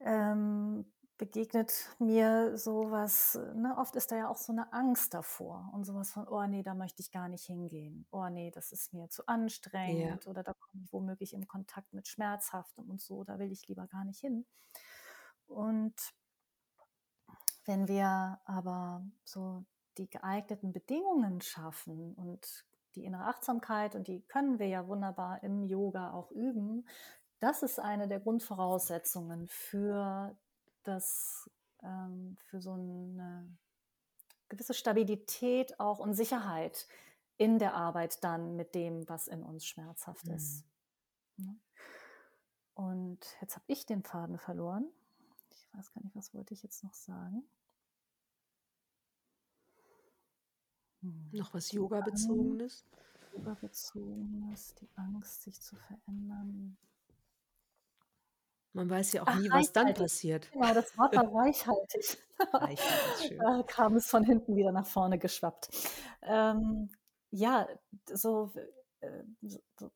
ähm, 0.00 0.92
begegnet 1.20 1.94
mir 1.98 2.56
sowas, 2.56 3.38
ne, 3.54 3.76
oft 3.78 3.94
ist 3.94 4.10
da 4.10 4.16
ja 4.16 4.28
auch 4.30 4.38
so 4.38 4.52
eine 4.52 4.72
Angst 4.72 5.12
davor 5.14 5.70
und 5.74 5.84
sowas 5.84 6.12
von, 6.12 6.26
oh 6.26 6.46
nee, 6.46 6.62
da 6.62 6.74
möchte 6.74 7.02
ich 7.02 7.12
gar 7.12 7.28
nicht 7.28 7.44
hingehen. 7.44 8.06
Oh 8.10 8.28
nee, 8.30 8.50
das 8.50 8.72
ist 8.72 8.94
mir 8.94 9.10
zu 9.10 9.26
Ja. 9.84 10.18
anstrengend 10.18 10.26
oder 10.26 10.42
da 10.42 10.54
komme 10.54 10.82
ich 10.84 10.92
womöglich 10.94 11.34
in 11.34 11.46
Kontakt 11.46 11.92
mit 11.92 12.08
Schmerzhaftem 12.08 12.88
und 12.90 13.02
so, 13.02 13.22
da 13.24 13.38
will 13.38 13.52
ich 13.52 13.68
lieber 13.68 13.86
gar 13.86 14.04
nicht 14.04 14.20
hin. 14.20 14.46
Und 15.46 15.94
wenn 17.66 17.86
wir 17.88 18.40
aber 18.46 19.04
so 19.24 19.64
die 19.98 20.08
geeigneten 20.08 20.72
Bedingungen 20.72 21.42
schaffen 21.42 22.14
und 22.14 22.64
die 22.94 23.04
innere 23.04 23.26
Achtsamkeit, 23.26 23.94
und 23.94 24.08
die 24.08 24.22
können 24.22 24.58
wir 24.58 24.68
ja 24.68 24.88
wunderbar 24.88 25.42
im 25.42 25.62
Yoga 25.64 26.12
auch 26.12 26.30
üben, 26.32 26.88
das 27.40 27.62
ist 27.62 27.78
eine 27.78 28.08
der 28.08 28.20
Grundvoraussetzungen 28.20 29.46
für 29.48 30.36
das, 30.84 31.50
ähm, 31.82 32.36
für 32.46 32.60
so 32.60 32.72
eine 32.72 33.48
gewisse 34.48 34.74
Stabilität 34.74 35.78
auch 35.80 35.98
und 35.98 36.14
Sicherheit 36.14 36.86
in 37.36 37.58
der 37.58 37.74
Arbeit 37.74 38.22
dann 38.24 38.56
mit 38.56 38.74
dem, 38.74 39.08
was 39.08 39.28
in 39.28 39.42
uns 39.42 39.64
schmerzhaft 39.64 40.26
Mhm. 40.26 40.34
ist. 40.34 40.64
Ne? 41.36 41.58
Und 42.74 43.20
jetzt 43.40 43.56
habe 43.56 43.64
ich 43.68 43.86
den 43.86 44.02
Faden 44.02 44.38
verloren. 44.38 44.86
Ich 45.50 45.68
weiß 45.74 45.92
gar 45.92 46.02
nicht, 46.02 46.16
was 46.16 46.34
wollte 46.34 46.54
ich 46.54 46.62
jetzt 46.62 46.82
noch 46.84 46.94
sagen? 46.94 47.44
Hm. 51.02 51.30
Noch 51.32 51.54
was 51.54 51.72
Yoga-bezogenes? 51.72 52.84
Yoga-bezogenes, 53.32 54.74
die 54.74 54.88
Angst, 54.96 55.42
sich 55.42 55.60
zu 55.60 55.76
verändern. 55.76 56.76
Man 58.72 58.88
weiß 58.88 59.12
ja 59.14 59.22
auch 59.22 59.26
Ach, 59.28 59.38
nie, 59.38 59.50
was 59.50 59.72
dann 59.72 59.94
passiert. 59.94 60.50
Genau, 60.52 60.72
das 60.72 60.96
Wort 60.96 61.14
war 61.16 61.34
reichhaltig. 61.34 62.18
Reichhaltig 62.52 63.28
schön. 63.28 63.38
Da 63.38 63.62
kam 63.64 63.96
es 63.96 64.06
von 64.06 64.24
hinten 64.24 64.56
wieder 64.56 64.72
nach 64.72 64.86
vorne 64.86 65.18
geschwappt. 65.18 65.70
Ähm, 66.22 66.90
ja, 67.30 67.68
so, 68.12 68.52
äh, 69.00 69.24
so, 69.76 69.90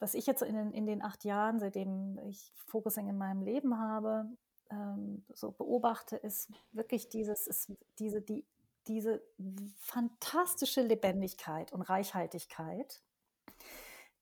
was 0.00 0.14
ich 0.14 0.26
jetzt 0.26 0.42
in 0.42 0.54
den, 0.54 0.72
in 0.72 0.86
den 0.86 1.02
acht 1.02 1.24
Jahren, 1.24 1.60
seitdem 1.60 2.18
ich 2.18 2.52
Focusing 2.66 3.08
in 3.08 3.18
meinem 3.18 3.42
Leben 3.42 3.78
habe, 3.78 4.26
ähm, 4.70 5.24
so 5.28 5.52
beobachte, 5.52 6.16
ist 6.16 6.50
wirklich 6.72 7.08
dieses, 7.10 7.46
ist 7.46 7.72
diese, 7.98 8.20
die, 8.20 8.44
diese 8.86 9.22
fantastische 9.78 10.82
Lebendigkeit 10.82 11.72
und 11.72 11.82
Reichhaltigkeit, 11.82 13.00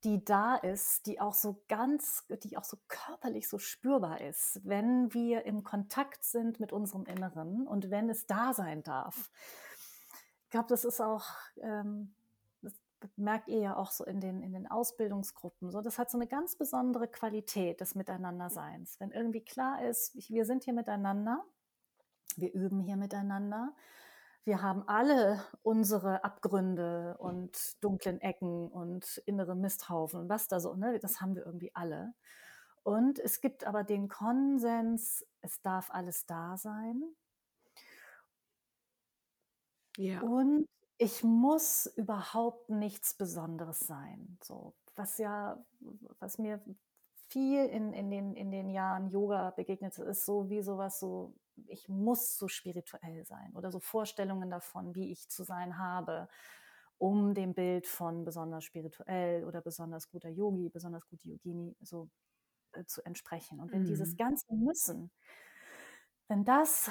die 0.05 0.24
da 0.24 0.55
ist, 0.57 1.07
die 1.07 1.20
auch 1.20 1.34
so 1.34 1.62
ganz, 1.68 2.24
die 2.44 2.57
auch 2.57 2.64
so 2.64 2.78
körperlich 2.86 3.49
so 3.49 3.59
spürbar 3.59 4.20
ist, 4.20 4.61
wenn 4.64 5.12
wir 5.12 5.44
im 5.44 5.64
Kontakt 5.64 6.22
sind 6.24 6.61
mit 6.61 6.72
unserem 6.72 7.05
Inneren 7.05 7.66
und 7.66 7.90
wenn 7.90 8.09
es 8.09 8.26
da 8.26 8.55
sein 8.55 8.82
darf. 8.82 9.30
Ich 10.44 10.51
glaube, 10.51 10.68
das 10.68 10.84
ist 10.84 11.01
auch, 11.01 11.26
ähm, 11.61 12.14
das 12.62 12.72
merkt 13.16 13.49
ihr 13.49 13.59
ja 13.59 13.76
auch 13.76 13.90
so 13.90 14.05
in 14.05 14.20
den, 14.20 14.42
in 14.42 14.53
den 14.53 14.68
Ausbildungsgruppen. 14.68 15.70
So, 15.70 15.80
das 15.80 15.99
hat 15.99 16.11
so 16.11 16.18
eine 16.18 16.26
ganz 16.26 16.57
besondere 16.57 17.09
Qualität 17.09 17.80
des 17.80 17.94
Miteinanderseins. 17.94 18.99
Wenn 19.01 19.11
irgendwie 19.11 19.40
klar 19.40 19.84
ist, 19.84 20.14
wir 20.30 20.44
sind 20.44 20.64
hier 20.64 20.74
miteinander, 20.74 21.44
wir 22.36 22.53
üben 22.53 22.80
hier 22.80 22.96
miteinander, 22.96 23.74
wir 24.45 24.62
haben 24.62 24.86
alle 24.89 25.45
unsere 25.62 26.24
Abgründe 26.24 27.16
und 27.18 27.82
dunklen 27.82 28.20
Ecken 28.20 28.68
und 28.68 29.18
innere 29.26 29.55
Misthaufen 29.55 30.20
und 30.20 30.28
was 30.28 30.49
da 30.49 30.61
so, 30.61 30.74
ne? 30.74 30.99
das 30.99 31.20
haben 31.20 31.34
wir 31.34 31.45
irgendwie 31.45 31.74
alle. 31.74 32.14
Und 32.82 33.18
es 33.18 33.41
gibt 33.41 33.64
aber 33.64 33.84
den 33.84 34.09
Konsens, 34.09 35.24
es 35.43 35.61
darf 35.61 35.91
alles 35.91 36.24
da 36.24 36.57
sein. 36.57 37.03
Ja. 39.99 40.22
Und 40.22 40.66
ich 40.97 41.22
muss 41.22 41.86
überhaupt 41.97 42.70
nichts 42.70 43.14
Besonderes 43.14 43.80
sein. 43.80 44.39
So, 44.43 44.74
was 44.97 45.18
ja, 45.18 45.62
was 46.18 46.39
mir 46.39 46.61
viel 47.28 47.66
in, 47.66 47.93
in, 47.93 48.11
den, 48.11 48.34
in 48.34 48.51
den 48.51 48.70
Jahren 48.70 49.11
Yoga 49.11 49.51
begegnet 49.51 49.99
ist, 49.99 50.24
so 50.24 50.49
wie 50.49 50.62
sowas 50.62 50.99
so, 50.99 51.34
ich 51.68 51.88
muss 51.88 52.38
so 52.38 52.48
spirituell 52.48 53.24
sein 53.24 53.54
oder 53.56 53.70
so 53.72 53.80
Vorstellungen 53.80 54.50
davon, 54.50 54.94
wie 54.94 55.11
ich 55.12 55.28
zu 55.28 55.44
sein 55.44 55.78
habe, 55.78 56.28
um 56.98 57.34
dem 57.34 57.54
Bild 57.54 57.86
von 57.86 58.24
besonders 58.24 58.64
spirituell 58.64 59.44
oder 59.44 59.61
besonders 59.62 60.09
guter 60.11 60.28
Yogi, 60.30 60.68
besonders 60.70 61.06
gute 61.09 61.28
Yogini 61.28 61.76
so 61.80 62.11
äh, 62.72 62.84
zu 62.86 63.04
entsprechen. 63.06 63.61
Und 63.61 63.72
wenn 63.72 63.84
dieses 63.84 64.16
Mhm. 64.16 64.18
ganze 64.18 64.54
Müssen, 64.54 65.12
wenn 66.28 66.44
das, 66.44 66.90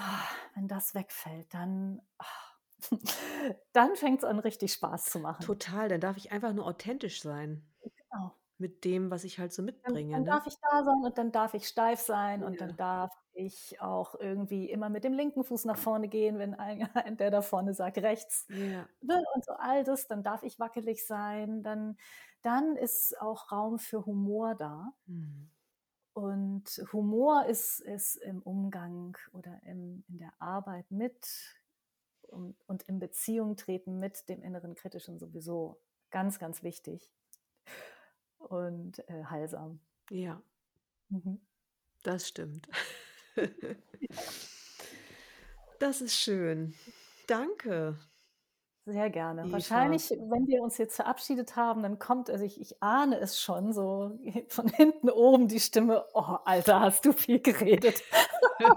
wenn 0.56 0.68
das 0.68 0.94
wegfällt, 0.96 1.54
dann, 1.54 2.02
dann 3.74 3.96
fängt 3.96 4.20
es 4.20 4.24
an, 4.26 4.40
richtig 4.40 4.74
Spaß 4.74 5.10
zu 5.10 5.20
machen. 5.20 5.56
Total, 5.56 5.90
dann 5.90 6.00
darf 6.00 6.16
ich 6.18 6.32
einfach 6.32 6.54
nur 6.54 6.66
authentisch 6.68 7.22
sein 7.24 7.66
Genau. 7.96 8.38
mit 8.60 8.86
dem, 8.86 9.10
was 9.12 9.24
ich 9.24 9.40
halt 9.40 9.52
so 9.54 9.62
Dann, 9.84 9.94
mitbringe, 9.94 10.12
dann 10.12 10.24
ne? 10.24 10.26
darf 10.26 10.46
ich 10.48 10.56
da 10.62 10.84
sein 10.84 11.04
und 11.04 11.18
dann 11.18 11.32
darf 11.32 11.54
ich 11.54 11.68
steif 11.68 12.00
sein 12.02 12.44
und 12.44 12.60
Ja. 12.60 12.62
dann 12.62 12.76
darf 12.76 13.12
ich 13.38 13.80
auch 13.82 14.16
irgendwie 14.20 14.70
immer 14.70 14.90
mit 14.90 15.04
dem 15.04 15.14
linken 15.14 15.44
Fuß 15.44 15.66
nach 15.66 15.78
vorne 15.78 16.08
gehen, 16.08 16.40
wenn 16.40 16.54
ein, 16.56 17.18
der 17.18 17.32
da 17.32 17.42
vorne 17.42 17.74
sagt 17.74 17.98
rechts. 18.00 18.48
Ja. 18.50 18.88
Ne? 19.02 19.24
Und 19.36 19.46
so 19.46 19.54
all 19.54 19.84
das, 19.84 20.08
dann 20.08 20.24
darf 20.24 20.44
ich 20.44 20.60
wackelig 20.60 21.06
sein, 21.06 21.64
dann, 21.64 21.98
dann 22.42 22.76
ist 22.76 23.20
auch 23.22 23.52
Raum 23.52 23.80
für 23.80 24.06
Humor 24.06 24.56
da. 24.56 24.94
Mhm. 25.06 25.50
Und 26.14 26.84
Humor 26.94 27.46
ist, 27.46 27.80
ist 27.80 28.16
im 28.18 28.42
Umgang 28.42 29.18
oder 29.34 29.62
im, 29.66 30.04
in 30.08 30.18
der 30.18 30.34
Arbeit 30.40 30.90
mit 30.90 31.28
und, 32.24 32.56
und 32.68 32.84
in 32.84 33.00
Beziehung 33.00 33.56
treten 33.56 34.00
mit 34.00 34.28
dem 34.30 34.42
inneren 34.44 34.76
Kritischen 34.76 35.20
sowieso 35.20 35.80
ganz, 36.10 36.40
ganz 36.40 36.64
wichtig 36.64 37.12
und 38.40 39.00
äh, 39.10 39.26
heilsam. 39.26 39.80
Ja, 40.10 40.42
Mhm. 41.10 41.40
das 42.04 42.28
stimmt. 42.28 42.68
Das 45.80 46.02
ist 46.02 46.16
schön. 46.16 46.74
Danke. 47.28 48.00
Sehr 48.86 49.10
gerne. 49.10 49.42
Eva. 49.42 49.52
Wahrscheinlich, 49.52 50.10
wenn 50.10 50.48
wir 50.48 50.62
uns 50.62 50.78
jetzt 50.78 50.96
verabschiedet 50.96 51.58
haben, 51.58 51.84
dann 51.84 52.00
kommt, 52.00 52.30
also 52.30 52.46
ich, 52.46 52.62
ich 52.62 52.82
ahne 52.82 53.20
es 53.20 53.40
schon, 53.40 53.74
so 53.74 54.18
von 54.48 54.70
hinten 54.70 55.10
oben 55.10 55.50
die 55.50 55.60
Stimme, 55.60 56.06
oh, 56.14 56.38
Alter, 56.46 56.80
hast 56.80 57.06
du 57.06 57.12
viel 57.12 57.40
geredet. 57.40 58.02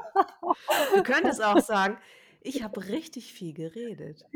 Du 0.94 1.02
könntest 1.02 1.42
auch 1.42 1.60
sagen, 1.60 1.96
ich 2.40 2.62
habe 2.62 2.88
richtig 2.88 3.32
viel 3.32 3.54
geredet. 3.54 4.26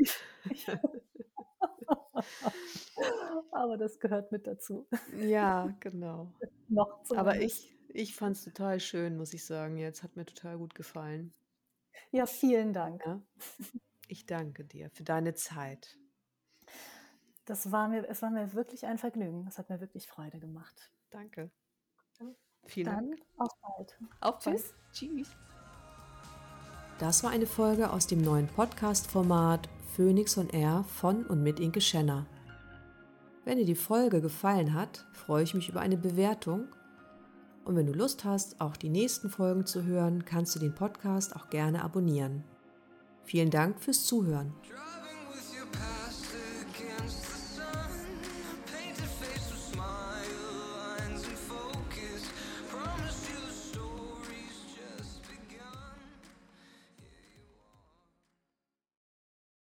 Aber 3.51 3.77
das 3.77 3.99
gehört 3.99 4.31
mit 4.31 4.47
dazu. 4.47 4.87
Ja, 5.17 5.75
genau. 5.81 6.31
Noch 6.69 6.99
Aber 7.15 7.39
ich, 7.39 7.74
ich 7.95 8.15
fand 8.15 8.35
es 8.35 8.43
total 8.43 8.79
schön, 8.79 9.17
muss 9.17 9.33
ich 9.33 9.45
sagen. 9.45 9.77
Jetzt 9.77 10.03
hat 10.03 10.15
mir 10.15 10.25
total 10.25 10.57
gut 10.57 10.75
gefallen. 10.75 11.33
Ja, 12.11 12.25
vielen 12.25 12.73
Dank. 12.73 13.05
Ja? 13.05 13.21
Ich 14.07 14.25
danke 14.25 14.63
dir 14.63 14.91
für 14.91 15.03
deine 15.03 15.33
Zeit. 15.33 15.97
Das 17.45 17.71
war 17.71 17.87
mir, 17.87 18.07
es 18.07 18.21
war 18.21 18.29
mir 18.29 18.53
wirklich 18.53 18.85
ein 18.85 18.97
Vergnügen. 18.97 19.45
Es 19.47 19.57
hat 19.57 19.69
mir 19.69 19.79
wirklich 19.79 20.07
Freude 20.07 20.39
gemacht. 20.39 20.91
Danke. 21.09 21.49
Vielen 22.65 22.85
Dann 22.85 23.09
Dank. 23.11 23.21
auf 23.37 23.51
bald. 23.61 23.97
Auf 24.19 24.43
bald. 24.43 24.57
Tschüss. 24.57 24.73
Tschüss. 24.91 25.29
Das 26.99 27.23
war 27.23 27.31
eine 27.31 27.47
Folge 27.47 27.89
aus 27.91 28.07
dem 28.07 28.21
neuen 28.21 28.47
Podcast-Format 28.47 29.69
Phoenix 29.95 30.37
on 30.37 30.49
Air 30.49 30.83
von 30.83 31.25
und 31.25 31.43
mit 31.43 31.59
Inke 31.59 31.81
Schenner. 31.81 32.25
Wenn 33.43 33.57
dir 33.57 33.65
die 33.65 33.75
Folge 33.75 34.21
gefallen 34.21 34.73
hat, 34.73 35.05
freue 35.13 35.43
ich 35.43 35.53
mich 35.53 35.69
über 35.69 35.81
eine 35.81 35.97
Bewertung. 35.97 36.67
Und 37.65 37.75
wenn 37.75 37.87
du 37.87 37.93
Lust 37.93 38.23
hast, 38.23 38.61
auch 38.61 38.77
die 38.77 38.89
nächsten 38.89 39.29
Folgen 39.29 39.65
zu 39.65 39.83
hören, 39.83 40.23
kannst 40.23 40.55
du 40.55 40.59
den 40.59 40.75
Podcast 40.75 41.35
auch 41.35 41.49
gerne 41.49 41.83
abonnieren. 41.83 42.43
Vielen 43.23 43.49
Dank 43.49 43.81
fürs 43.81 44.05
Zuhören. 44.05 44.53